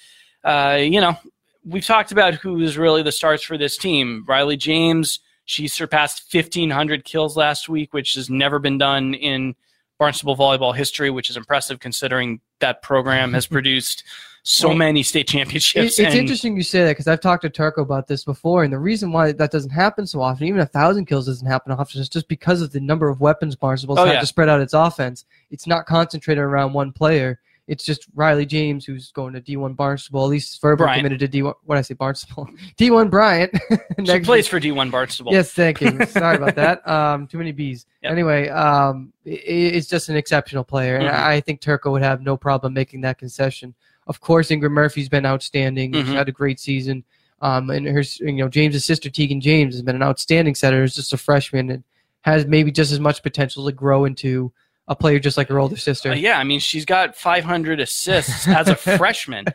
Uh, 0.43 0.79
you 0.81 0.99
know, 0.99 1.17
we've 1.63 1.85
talked 1.85 2.11
about 2.11 2.33
who 2.35 2.59
is 2.59 2.77
really 2.77 3.03
the 3.03 3.11
stars 3.11 3.43
for 3.43 3.57
this 3.57 3.77
team. 3.77 4.25
Riley 4.27 4.57
James, 4.57 5.19
she 5.45 5.67
surpassed 5.67 6.33
1,500 6.33 7.05
kills 7.05 7.37
last 7.37 7.69
week, 7.69 7.93
which 7.93 8.15
has 8.15 8.29
never 8.29 8.59
been 8.59 8.77
done 8.77 9.13
in 9.13 9.55
Barnstable 9.99 10.35
volleyball 10.35 10.75
history, 10.75 11.09
which 11.09 11.29
is 11.29 11.37
impressive 11.37 11.79
considering 11.79 12.41
that 12.59 12.81
program 12.81 13.33
has 13.33 13.45
produced 13.47 14.03
so 14.43 14.73
many 14.73 15.01
state 15.03 15.21
It- 15.21 15.27
championships. 15.29 15.97
it's 15.97 15.99
and- 15.99 16.13
interesting 16.13 16.55
you 16.57 16.63
say 16.63 16.83
that 16.83 16.91
because 16.91 17.07
I've 17.07 17.21
talked 17.21 17.43
to 17.43 17.49
Turco 17.49 17.81
about 17.81 18.07
this 18.07 18.23
before, 18.25 18.63
and 18.63 18.71
the 18.73 18.77
reason 18.79 19.11
why 19.11 19.31
that 19.31 19.51
doesn't 19.51 19.71
happen 19.71 20.05
so 20.05 20.21
often, 20.21 20.45
even 20.47 20.59
a 20.59 20.65
thousand 20.65 21.05
kills 21.05 21.25
doesn't 21.27 21.47
happen 21.47 21.71
often, 21.71 22.01
is 22.01 22.09
just 22.09 22.27
because 22.27 22.61
of 22.61 22.71
the 22.71 22.79
number 22.81 23.07
of 23.09 23.21
weapons 23.21 23.55
Barnstable's 23.55 23.99
Oh, 23.99 24.05
have 24.05 24.15
yeah. 24.15 24.19
to 24.19 24.25
spread 24.25 24.49
out 24.49 24.59
its 24.61 24.73
offense. 24.73 25.25
It's 25.49 25.65
not 25.65 25.85
concentrated 25.85 26.43
around 26.43 26.73
one 26.73 26.91
player, 26.91 27.39
It's 27.65 27.85
just 27.85 28.07
Riley 28.13 28.45
James 28.45 28.83
who's 28.83 29.09
going 29.13 29.31
to 29.35 29.39
D1 29.39 29.77
Barnstable. 29.77 30.25
At 30.25 30.29
least 30.31 30.59
Bryant. 30.61 30.97
committed 30.97 31.19
to 31.21 31.29
D1. 31.29 31.53
What 31.63 31.77
I 31.77 31.81
say, 31.81 31.93
Barnstable? 31.93 32.49
D1 32.77 33.09
Bryant. 33.09 33.53
She 34.05 34.19
plays 34.19 34.49
for 34.49 34.59
D1 34.59 34.91
Barnstable. 34.91 35.31
Yes, 35.31 35.53
thank 35.53 35.79
you. 35.79 36.05
Sorry 36.07 36.35
about 36.35 36.55
that. 36.55 36.85
Um, 36.85 37.25
too 37.25 37.37
many 37.37 37.53
B's. 37.53 37.85
Yep. 38.01 38.11
Anyway, 38.11 38.49
um, 38.49 39.13
i- 39.25 39.29
i 39.29 39.33
it's 39.77 39.87
just 39.87 40.09
an 40.09 40.17
exceptional 40.17 40.65
player, 40.65 40.97
and 40.97 41.07
Mhm. 41.07 41.13
I 41.13 41.39
think 41.39 41.61
Turco 41.61 41.89
would 41.91 42.01
have 42.01 42.21
no 42.21 42.35
problem 42.35 42.73
making 42.73 42.99
that 43.01 43.17
concession. 43.17 43.73
Of 44.07 44.19
course, 44.21 44.49
Ingrid 44.49 44.71
Murphy's 44.71 45.09
been 45.09 45.25
outstanding. 45.25 45.93
She's 45.93 46.05
Mhm. 46.05 46.13
had 46.15 46.29
a 46.29 46.31
great 46.33 46.59
season. 46.59 47.03
Um, 47.41 47.69
and 47.69 47.85
her, 47.87 48.03
you 48.19 48.33
know, 48.33 48.47
James's 48.47 48.85
sister 48.85 49.09
Tegan 49.09 49.41
James 49.41 49.73
has 49.75 49.81
been 49.81 49.95
an 49.95 50.03
outstanding 50.03 50.55
setter. 50.55 50.83
Is 50.83 50.95
just 50.95 51.13
a 51.13 51.17
freshman 51.17 51.69
and 51.69 51.83
has 52.21 52.45
maybe 52.45 52.71
just 52.71 52.91
as 52.91 52.99
much 52.99 53.21
potential 53.21 53.65
to 53.65 53.71
grow 53.71 54.05
into 54.05 54.51
a 54.87 54.95
player 54.95 55.19
just 55.19 55.37
like 55.37 55.47
her 55.49 55.59
older 55.59 55.75
sister. 55.77 56.11
Uh, 56.11 56.15
yeah, 56.15 56.37
I 56.37 56.43
mean, 56.43 56.59
she's 56.59 56.85
got 56.85 57.15
500 57.15 57.79
assists 57.79 58.47
as 58.47 58.67
a 58.69 58.75
freshman 58.97 59.45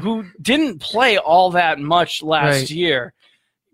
who 0.00 0.24
didn't 0.40 0.78
play 0.80 1.16
all 1.18 1.50
that 1.52 1.78
much 1.78 2.22
last 2.22 2.60
Right. 2.60 2.70
year. 2.70 3.14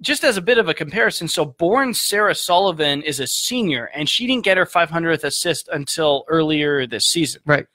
Just 0.00 0.24
as 0.24 0.36
a 0.36 0.40
bit 0.40 0.56
of 0.56 0.68
a 0.68 0.72
comparison, 0.74 1.28
so 1.28 1.44
Bourne 1.44 1.92
Sarah 1.94 2.34
Sullivan 2.34 3.02
is 3.02 3.20
a 3.20 3.26
senior, 3.26 3.90
and 3.94 4.08
she 4.08 4.26
didn't 4.26 4.44
get 4.44 4.56
her 4.56 4.64
500th 4.66 5.24
assist 5.24 5.68
until 5.70 6.24
earlier 6.28 6.86
this 6.86 7.06
season. 7.06 7.42
Right. 7.44 7.66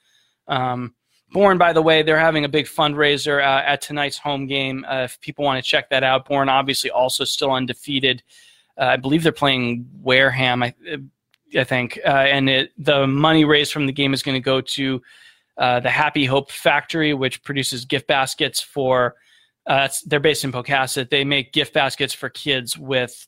Um, 0.48 0.94
Bourne, 1.32 1.58
by 1.58 1.72
the 1.72 1.82
way, 1.82 2.02
they're 2.02 2.18
having 2.18 2.44
a 2.44 2.48
big 2.48 2.66
fundraiser 2.66 3.40
uh, 3.40 3.62
at 3.64 3.80
tonight's 3.80 4.18
home 4.18 4.46
game. 4.46 4.84
Uh, 4.88 5.02
if 5.04 5.20
people 5.20 5.44
want 5.44 5.62
to 5.62 5.68
check 5.68 5.90
that 5.90 6.04
out, 6.04 6.26
Bourne 6.28 6.48
obviously 6.48 6.90
also 6.90 7.24
still 7.24 7.52
undefeated. 7.52 8.22
Uh, 8.78 8.84
I 8.84 8.96
believe 8.96 9.22
they're 9.22 9.32
playing 9.32 9.88
Wareham. 10.00 10.62
I, 10.62 10.74
I 11.56 11.64
think, 11.64 11.98
uh, 12.04 12.08
and 12.08 12.48
it, 12.48 12.72
the 12.78 13.06
money 13.06 13.44
raised 13.44 13.72
from 13.72 13.86
the 13.86 13.92
game 13.92 14.14
is 14.14 14.22
going 14.22 14.36
to 14.36 14.40
go 14.40 14.60
to 14.60 15.02
uh, 15.58 15.80
the 15.80 15.90
Happy 15.90 16.26
Hope 16.26 16.50
Factory, 16.50 17.14
which 17.14 17.42
produces 17.42 17.84
gift 17.84 18.06
baskets 18.06 18.60
for. 18.60 19.14
Uh, 19.66 19.88
they're 20.04 20.20
based 20.20 20.44
in 20.44 20.52
Pocasset. 20.52 21.10
They 21.10 21.24
make 21.24 21.52
gift 21.52 21.74
baskets 21.74 22.14
for 22.14 22.28
kids 22.28 22.78
with 22.78 23.26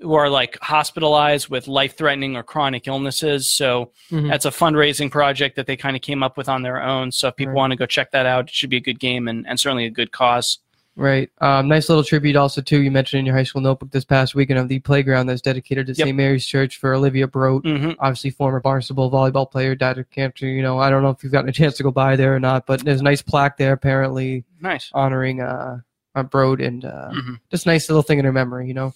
who 0.00 0.14
are 0.14 0.28
like 0.28 0.58
hospitalized 0.60 1.48
with 1.48 1.68
life-threatening 1.68 2.36
or 2.36 2.42
chronic 2.42 2.86
illnesses. 2.88 3.48
So 3.48 3.92
Mhm. 4.10 4.28
that's 4.28 4.44
a 4.44 4.50
fundraising 4.50 5.10
project 5.10 5.56
that 5.56 5.66
they 5.66 5.76
kind 5.76 5.94
of 5.96 6.02
came 6.02 6.22
up 6.22 6.36
with 6.36 6.48
on 6.48 6.62
their 6.62 6.82
own. 6.82 7.12
So 7.12 7.28
if 7.28 7.36
people 7.36 7.52
Right. 7.52 7.58
want 7.58 7.70
to 7.70 7.76
go 7.76 7.86
check 7.86 8.10
that 8.10 8.26
out, 8.26 8.44
it 8.48 8.50
should 8.54 8.70
be 8.70 8.76
a 8.76 8.80
good 8.80 8.98
game 9.00 9.28
and, 9.28 9.46
and 9.46 9.58
certainly 9.58 9.84
a 9.86 9.90
good 9.90 10.10
cause. 10.12 10.58
Right. 10.96 11.28
Um, 11.40 11.66
nice 11.68 11.88
little 11.88 12.04
tribute 12.04 12.36
also 12.36 12.60
too. 12.60 12.80
You 12.82 12.90
mentioned 12.90 13.18
in 13.20 13.26
your 13.26 13.34
high 13.34 13.42
school 13.44 13.60
notebook 13.62 13.90
this 13.90 14.04
past 14.04 14.34
weekend 14.36 14.60
of 14.60 14.68
the 14.68 14.78
playground 14.80 15.26
that's 15.26 15.40
dedicated 15.40 15.86
to 15.86 15.92
Yep. 15.92 16.06
St. 16.06 16.16
Mary's 16.16 16.46
Church 16.46 16.76
for 16.76 16.94
Olivia 16.94 17.26
Brote. 17.26 17.64
hmm 17.66 17.92
obviously 17.98 18.30
former 18.30 18.60
Barnstable 18.60 19.10
volleyball 19.10 19.50
player, 19.50 19.74
died 19.74 19.98
of 19.98 20.08
cancer. 20.10 20.46
You 20.46 20.62
know, 20.62 20.78
I 20.78 20.90
don't 20.90 21.02
know 21.02 21.10
if 21.10 21.22
you've 21.24 21.32
gotten 21.32 21.48
a 21.48 21.52
chance 21.52 21.76
to 21.78 21.82
go 21.82 21.90
by 21.90 22.14
there 22.16 22.34
or 22.34 22.40
not, 22.40 22.66
but 22.66 22.84
there's 22.84 23.00
a 23.00 23.04
nice 23.04 23.22
plaque 23.22 23.56
there 23.56 23.72
apparently 23.72 24.44
Nice. 24.60 24.90
honoring 24.92 25.40
uh, 25.40 25.78
uh 26.14 26.22
Broad 26.24 26.60
and 26.60 26.84
uh, 26.84 27.10
Mhm. 27.12 27.38
just 27.50 27.66
nice 27.66 27.88
little 27.88 28.02
thing 28.02 28.18
in 28.20 28.24
her 28.24 28.32
memory. 28.32 28.68
You 28.68 28.74
know. 28.74 28.94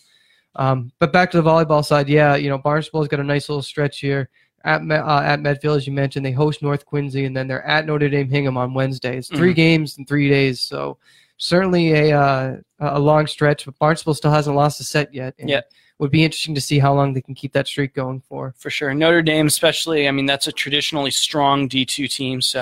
Um, 0.58 0.90
but 0.98 1.12
back 1.12 1.30
to 1.30 1.40
the 1.40 1.48
volleyball 1.48 1.84
side, 1.84 2.08
yeah, 2.08 2.34
you 2.34 2.48
know, 2.50 2.58
Barnstable's 2.58 3.08
got 3.08 3.20
a 3.20 3.24
nice 3.24 3.48
little 3.48 3.62
stretch 3.62 4.00
here 4.00 4.28
at 4.64 4.82
uh, 4.90 5.20
at 5.24 5.40
Medfield, 5.40 5.76
as 5.76 5.86
you 5.86 5.92
mentioned. 5.92 6.26
They 6.26 6.32
host 6.32 6.62
North 6.62 6.84
Quincy, 6.84 7.24
and 7.24 7.36
then 7.36 7.46
they're 7.46 7.64
at 7.64 7.86
Notre 7.86 8.08
Dame 8.08 8.28
Hingham 8.28 8.56
on 8.56 8.74
Wednesday. 8.74 9.16
It's 9.16 9.28
3 9.28 9.52
Mhm. 9.52 9.56
games 9.56 9.98
in 9.98 10.04
three 10.04 10.28
days, 10.28 10.60
so 10.60 10.98
certainly 11.36 11.92
a 11.92 12.18
uh, 12.20 12.56
a 12.80 12.98
long 12.98 13.26
stretch. 13.28 13.64
But 13.66 13.78
Barnstable 13.78 14.14
still 14.14 14.32
hasn't 14.32 14.56
lost 14.56 14.80
a 14.80 14.84
set 14.84 15.14
yet. 15.14 15.34
and 15.38 15.48
Yeah. 15.48 15.60
would 16.00 16.10
be 16.10 16.22
interesting 16.24 16.54
to 16.56 16.60
see 16.60 16.78
how 16.80 16.92
long 16.94 17.12
they 17.14 17.20
can 17.20 17.34
keep 17.34 17.52
that 17.52 17.66
streak 17.68 17.92
going 17.94 18.20
for. 18.28 18.54
For 18.58 18.70
sure. 18.70 18.92
Notre 18.94 19.22
Dame, 19.22 19.46
especially, 19.48 20.06
I 20.06 20.12
mean, 20.12 20.26
that's 20.26 20.46
a 20.46 20.52
traditionally 20.52 21.10
strong 21.10 21.68
D2 21.68 22.06
team. 22.08 22.40
So, 22.40 22.60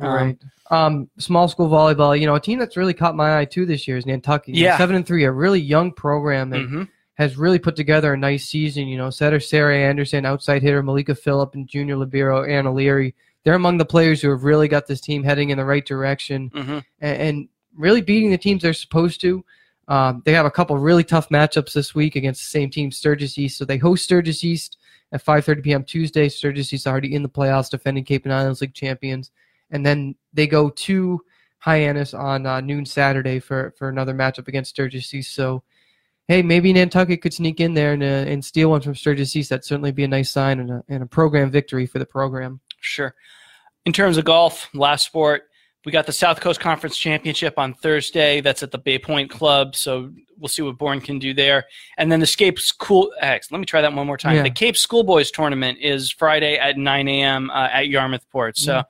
um, 0.00 0.08
right. 0.08 0.38
Um, 0.70 1.08
small 1.18 1.46
school 1.46 1.68
volleyball. 1.68 2.18
You 2.18 2.26
know, 2.26 2.34
a 2.34 2.40
team 2.40 2.58
that's 2.58 2.76
really 2.76 2.92
caught 2.94 3.14
my 3.14 3.38
eye 3.38 3.44
too 3.44 3.66
this 3.66 3.86
year 3.86 3.96
is 3.96 4.04
Nantucket. 4.06 4.48
You 4.54 4.64
know, 4.64 4.70
Yeah. 4.70 4.78
seven 4.78 4.96
and 4.96 5.06
three, 5.06 5.22
a 5.24 5.30
really 5.30 5.60
young 5.60 5.92
program 5.92 6.50
that 6.50 6.60
mhm. 6.60 6.88
Has 7.16 7.36
really 7.36 7.58
put 7.58 7.76
together 7.76 8.12
a 8.12 8.16
nice 8.16 8.46
season. 8.46 8.86
You 8.88 8.96
know, 8.98 9.10
setter 9.10 9.40
Sarah 9.40 9.76
Anderson, 9.76 10.24
outside 10.24 10.62
hitter 10.62 10.82
Malika 10.82 11.14
Phillip, 11.14 11.54
and 11.54 11.66
junior 11.68 11.96
libero 11.96 12.44
Anna 12.44 12.72
Leary. 12.72 13.14
They're 13.44 13.54
among 13.54 13.78
the 13.78 13.84
players 13.84 14.20
who 14.22 14.30
have 14.30 14.44
really 14.44 14.68
got 14.68 14.86
this 14.86 15.00
team 15.00 15.22
heading 15.22 15.50
in 15.50 15.58
the 15.58 15.64
right 15.64 15.84
direction 15.86 16.50
Mhm. 16.50 16.84
and, 17.00 17.22
and 17.22 17.48
really 17.76 18.00
beating 18.00 18.30
the 18.30 18.38
teams 18.38 18.62
they're 18.62 18.72
supposed 18.72 19.20
to. 19.20 19.44
Um, 19.88 20.22
they 20.24 20.32
have 20.32 20.46
a 20.46 20.50
couple 20.50 20.76
really 20.78 21.04
tough 21.04 21.28
matchups 21.28 21.72
this 21.72 21.94
week 21.94 22.16
against 22.16 22.40
the 22.42 22.48
same 22.48 22.70
team, 22.70 22.90
Sturgis 22.90 23.38
East. 23.38 23.56
So 23.56 23.64
they 23.64 23.76
host 23.78 24.04
Sturgis 24.04 24.42
East 24.42 24.78
at 25.12 25.24
5:30 25.24 25.62
p.m. 25.62 25.84
Tuesday. 25.84 26.28
Sturgis 26.28 26.72
East 26.72 26.86
already 26.88 27.14
in 27.14 27.22
the 27.22 27.28
playoffs, 27.28 27.70
defending 27.70 28.02
Cape 28.04 28.24
and 28.24 28.34
Islands 28.34 28.60
League 28.60 28.74
champions, 28.74 29.30
and 29.70 29.86
then 29.86 30.16
they 30.34 30.46
go 30.48 30.68
to 30.70 31.20
Hyannis 31.60 32.14
on 32.14 32.46
uh, 32.46 32.60
noon 32.60 32.84
Saturday 32.84 33.38
for 33.38 33.72
for 33.78 33.88
another 33.88 34.12
matchup 34.12 34.48
against 34.48 34.70
Sturgis 34.70 35.14
East. 35.14 35.34
So. 35.34 35.62
Hey, 36.28 36.42
maybe 36.42 36.72
Nantucket 36.72 37.22
could 37.22 37.32
sneak 37.32 37.60
in 37.60 37.74
there 37.74 37.92
and, 37.92 38.02
uh, 38.02 38.06
and 38.30 38.44
steal 38.44 38.70
one 38.70 38.80
from 38.80 38.94
Sturgis 38.96 39.36
East. 39.36 39.50
That'd 39.50 39.64
certainly 39.64 39.92
be 39.92 40.04
a 40.04 40.08
nice 40.08 40.30
sign 40.30 40.58
and 40.58 40.70
a, 40.70 40.84
and 40.88 41.02
a 41.02 41.06
program 41.06 41.50
victory 41.50 41.86
for 41.86 41.98
the 42.00 42.06
program. 42.06 42.60
Sure. 42.80 43.14
In 43.84 43.92
terms 43.92 44.16
of 44.16 44.24
golf, 44.24 44.68
last 44.74 45.06
sport, 45.06 45.44
we 45.84 45.92
got 45.92 46.06
the 46.06 46.12
South 46.12 46.40
Coast 46.40 46.58
Conference 46.58 46.98
Championship 46.98 47.60
on 47.60 47.72
Thursday. 47.72 48.40
That's 48.40 48.64
at 48.64 48.72
the 48.72 48.78
Bay 48.78 48.98
Point 48.98 49.30
Club. 49.30 49.76
So 49.76 50.10
we'll 50.36 50.48
see 50.48 50.62
what 50.62 50.76
Bourne 50.78 51.00
can 51.00 51.20
do 51.20 51.32
there. 51.32 51.64
And 51.96 52.10
then 52.10 52.18
the 52.18 52.26
Cape 52.26 52.58
School. 52.58 53.12
X. 53.20 53.52
Let 53.52 53.60
me 53.60 53.66
try 53.66 53.80
that 53.82 53.92
one 53.92 54.04
more 54.04 54.16
time. 54.16 54.34
Yeah. 54.34 54.42
The 54.42 54.50
Cape 54.50 54.76
Schoolboys 54.76 55.30
Tournament 55.30 55.78
is 55.80 56.10
Friday 56.10 56.56
at 56.58 56.76
9 56.76 57.06
a.m. 57.08 57.50
Uh, 57.50 57.68
at 57.72 57.86
Yarmouth 57.86 58.28
Port. 58.32 58.58
So 58.58 58.72
Yeah. 58.74 58.82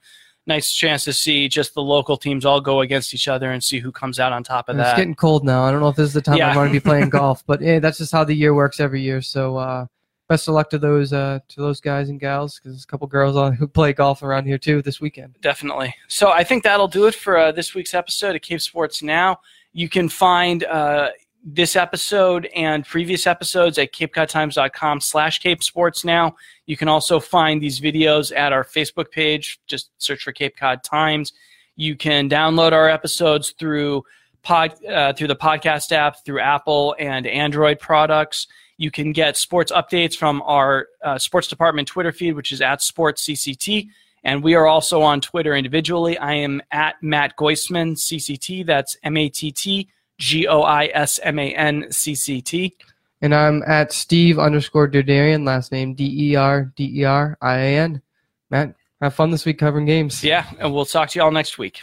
Nice 0.47 0.73
chance 0.73 1.05
to 1.05 1.13
see 1.13 1.49
just 1.49 1.75
the 1.75 1.83
local 1.83 2.17
teams 2.17 2.45
all 2.45 2.61
go 2.61 2.81
against 2.81 3.13
each 3.15 3.29
other 3.29 3.51
and 3.53 3.63
see 3.63 3.79
who 3.81 3.91
comes 3.91 4.21
out 4.21 4.33
on 4.33 4.45
top 4.45 4.69
of 4.69 4.79
It's 4.79 4.85
that. 4.91 4.97
getting 4.97 5.15
cold 5.15 5.45
now. 5.45 5.65
I 5.65 5.71
don't 5.71 5.81
know 5.81 5.89
if 5.89 5.97
this 5.97 6.07
is 6.09 6.15
the 6.15 6.23
time 6.23 6.37
Yeah. 6.39 6.53
I 6.53 6.57
want 6.57 6.69
to 6.69 6.73
be 6.73 6.81
playing 6.81 7.09
golf, 7.11 7.45
but 7.47 7.63
eh, 7.63 7.79
that's 7.81 7.99
just 7.99 8.13
how 8.13 8.25
the 8.25 8.35
year 8.35 8.55
works 8.55 8.79
every 8.79 9.03
year. 9.03 9.21
So 9.23 9.57
uh, 9.57 9.87
best 10.29 10.47
of 10.49 10.55
luck 10.55 10.71
to 10.71 10.79
those 10.79 11.13
uh, 11.13 11.41
to 11.49 11.61
those 11.61 11.81
guys 11.81 12.09
and 12.09 12.21
gals 12.21 12.57
because 12.59 12.73
there's 12.73 12.85
a 12.85 12.87
couple 12.87 13.07
girls 13.09 13.37
on 13.37 13.55
who 13.55 13.67
play 13.67 13.93
golf 13.93 14.23
around 14.23 14.47
here 14.47 14.59
too 14.59 14.83
this 14.83 15.01
weekend. 15.01 15.35
Definitely. 15.41 15.95
So 16.09 16.31
I 16.31 16.45
think 16.45 16.63
that'll 16.63 16.89
do 16.89 17.07
it 17.07 17.15
for 17.15 17.37
uh, 17.39 17.53
this 17.53 17.75
week's 17.75 17.95
episode 17.95 18.37
of 18.37 18.43
Cape 18.43 18.61
Sports 18.61 19.03
Now. 19.03 19.41
You 19.73 19.89
can 19.89 20.09
find 20.09 20.65
uh, 20.65 21.11
this 21.49 21.77
episode 21.77 22.47
and 22.57 22.85
previous 22.85 23.25
episodes 23.25 23.79
at 23.79 23.93
capecodtimes.com 23.93 25.01
slash 25.01 25.39
Cape 25.39 25.63
Sports 25.63 26.05
Now. 26.05 26.35
You 26.67 26.77
can 26.77 26.89
also 26.89 27.21
find 27.21 27.63
these 27.63 27.81
videos 27.81 28.37
at 28.37 28.53
our 28.53 28.65
Facebook 28.65 29.13
page. 29.13 29.61
Just 29.69 29.91
search 29.99 30.25
for 30.25 30.33
Cape 30.33 30.57
Cod 30.57 30.83
Times. 30.83 31.33
You 31.77 31.95
can 31.95 32.29
download 32.29 32.73
our 32.73 32.89
episodes 32.89 33.55
through 33.57 34.05
pod 34.43 34.85
uh, 34.85 35.13
through 35.13 35.29
the 35.29 35.37
podcast 35.37 35.93
app, 35.93 36.25
through 36.25 36.41
Apple 36.41 36.97
and 36.99 37.29
Android 37.29 37.79
products. 37.79 38.49
You 38.77 38.91
can 38.91 39.13
get 39.13 39.37
sports 39.37 39.71
updates 39.71 40.17
from 40.17 40.43
our 40.43 40.89
uh, 41.05 41.17
sports 41.17 41.47
department 41.47 41.87
Twitter 41.87 42.13
feed, 42.13 42.35
which 42.35 42.51
is 42.51 42.61
at 42.61 42.81
SportsCCT. 42.81 43.89
And 44.25 44.43
we 44.43 44.57
are 44.57 44.67
also 44.67 45.01
on 45.01 45.21
Twitter 45.21 45.55
individually. 45.55 46.19
I 46.19 46.35
am 46.35 46.61
at 46.73 46.97
Matt 47.03 47.37
Goisman, 47.37 47.93
CCT. 47.93 48.67
That's 48.67 48.97
M 49.05 49.17
A 49.17 49.29
T 49.29 49.53
T 49.53 49.89
G 50.19 50.47
O 50.47 50.63
I 50.63 50.91
S 50.95 51.21
M 51.23 51.39
A 51.39 51.55
N 51.55 51.91
C 51.91 52.15
C 52.15 52.41
T. 52.41 52.77
And 53.23 53.35
I'm 53.35 53.63
at 53.67 53.93
Steve 53.93 54.39
underscore 54.39 54.89
Derderian, 54.89 55.45
last 55.47 55.73
name 55.73 55.95
D 55.95 56.31
E 56.31 56.37
R 56.37 56.73
D 56.77 57.01
E 57.01 57.05
R 57.05 57.39
I 57.41 57.57
A 57.57 57.79
N. 57.79 58.03
Matt, 58.51 58.75
have 59.01 59.15
fun 59.15 59.31
this 59.31 59.45
week 59.45 59.59
covering 59.59 59.87
games. 59.87 60.23
Yeah, 60.23 60.47
and 60.59 60.73
we'll 60.73 60.87
talk 60.87 61.11
to 61.11 61.19
you 61.19 61.25
all 61.25 61.31
next 61.31 61.59
week. 61.59 61.81